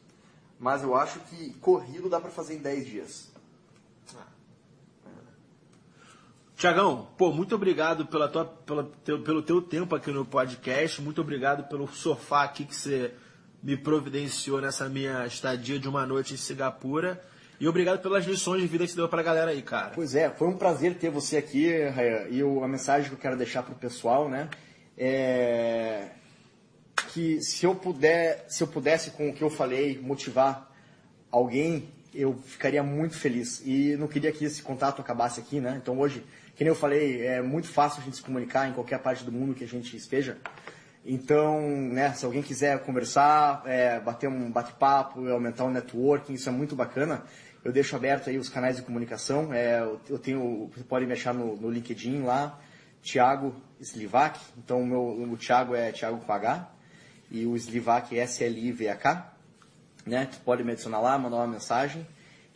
[0.59, 3.33] Mas eu acho que corrido dá pra fazer em 10 dias.
[6.55, 11.01] Tiagão, pô, muito obrigado pela tua, pela, teu, pelo teu tempo aqui no podcast.
[11.01, 13.13] Muito obrigado pelo sofá aqui que você
[13.61, 17.21] me providenciou nessa minha estadia de uma noite em Singapura.
[17.63, 19.91] E obrigado pelas lições de vida que você deu pra galera aí, cara.
[19.95, 22.27] Pois é, foi um prazer ter você aqui, Raya.
[22.29, 24.49] E o- a mensagem que eu quero deixar pro pessoal, né?
[24.97, 26.09] É
[27.13, 30.69] que se eu puder, se eu pudesse com o que eu falei motivar
[31.31, 33.61] alguém, eu ficaria muito feliz.
[33.65, 35.79] E não queria que esse contato acabasse aqui, né?
[35.81, 36.21] Então hoje,
[36.57, 39.31] que nem eu falei, é muito fácil a gente se comunicar em qualquer parte do
[39.31, 40.37] mundo que a gente esteja.
[41.05, 46.51] Então, né, se alguém quiser conversar, é, bater um bate-papo, aumentar o networking, isso é
[46.51, 47.23] muito bacana.
[47.63, 49.53] Eu deixo aberto aí os canais de comunicação.
[49.53, 49.79] É,
[50.09, 52.59] eu- tenho, você pode me achar no, no LinkedIn lá,
[53.01, 54.37] Thiago Slivac.
[54.57, 56.69] Então, o meu, o Thiago é Thiago com H
[57.31, 59.33] e o Slivac é S-L-I-V-A-K.
[60.05, 60.25] Né?
[60.25, 62.05] Tu pode me adicionar lá, mandar uma mensagem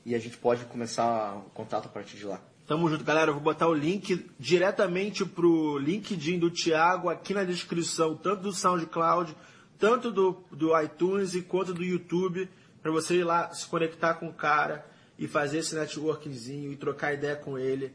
[0.06, 2.42] e a gente pode começar o contato a partir de lá.
[2.66, 3.30] Tamo junto, galera.
[3.30, 8.52] Eu vou botar o link diretamente pro LinkedIn do Thiago aqui na descrição, tanto do
[8.52, 9.34] SoundCloud,
[9.80, 12.50] tanto do, do iTunes e quanto do YouTube,
[12.82, 14.86] para você ir lá se conectar com o cara
[15.18, 17.94] e fazer esse networkingzinho e trocar ideia com ele.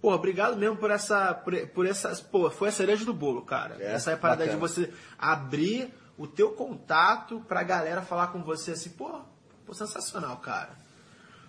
[0.00, 1.32] Pô, obrigado mesmo por essa.
[1.32, 2.14] Por, por essa.
[2.30, 3.76] Pô, foi a cereja do bolo, cara.
[3.78, 4.68] É, essa é a parada de bacana.
[4.68, 9.20] você abrir o teu contato pra galera falar com você assim, pô,
[9.64, 10.70] pô sensacional, cara.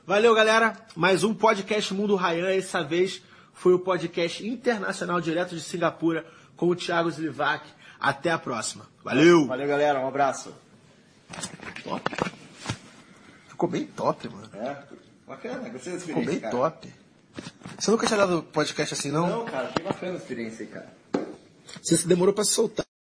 [0.05, 0.75] Valeu, galera.
[0.95, 2.49] Mais um podcast Mundo Rayan.
[2.49, 3.21] Essa vez
[3.53, 6.25] foi o podcast internacional direto de Singapura
[6.55, 7.65] com o Thiago Slivac.
[7.99, 8.85] Até a próxima.
[9.03, 9.47] Valeu!
[9.47, 9.99] Valeu, galera.
[9.99, 10.53] Um abraço.
[11.83, 12.33] Top.
[13.47, 14.49] Ficou bem top, mano.
[14.53, 14.83] É,
[15.27, 15.69] bacana.
[15.69, 16.51] Gostei da Ficou experiência, bem cara.
[16.51, 16.93] top.
[17.79, 19.27] Você nunca tinha dado podcast assim, não?
[19.27, 20.93] Não, cara, que bacana a experiência aí, cara.
[21.81, 22.85] Você demorou pra se soltar.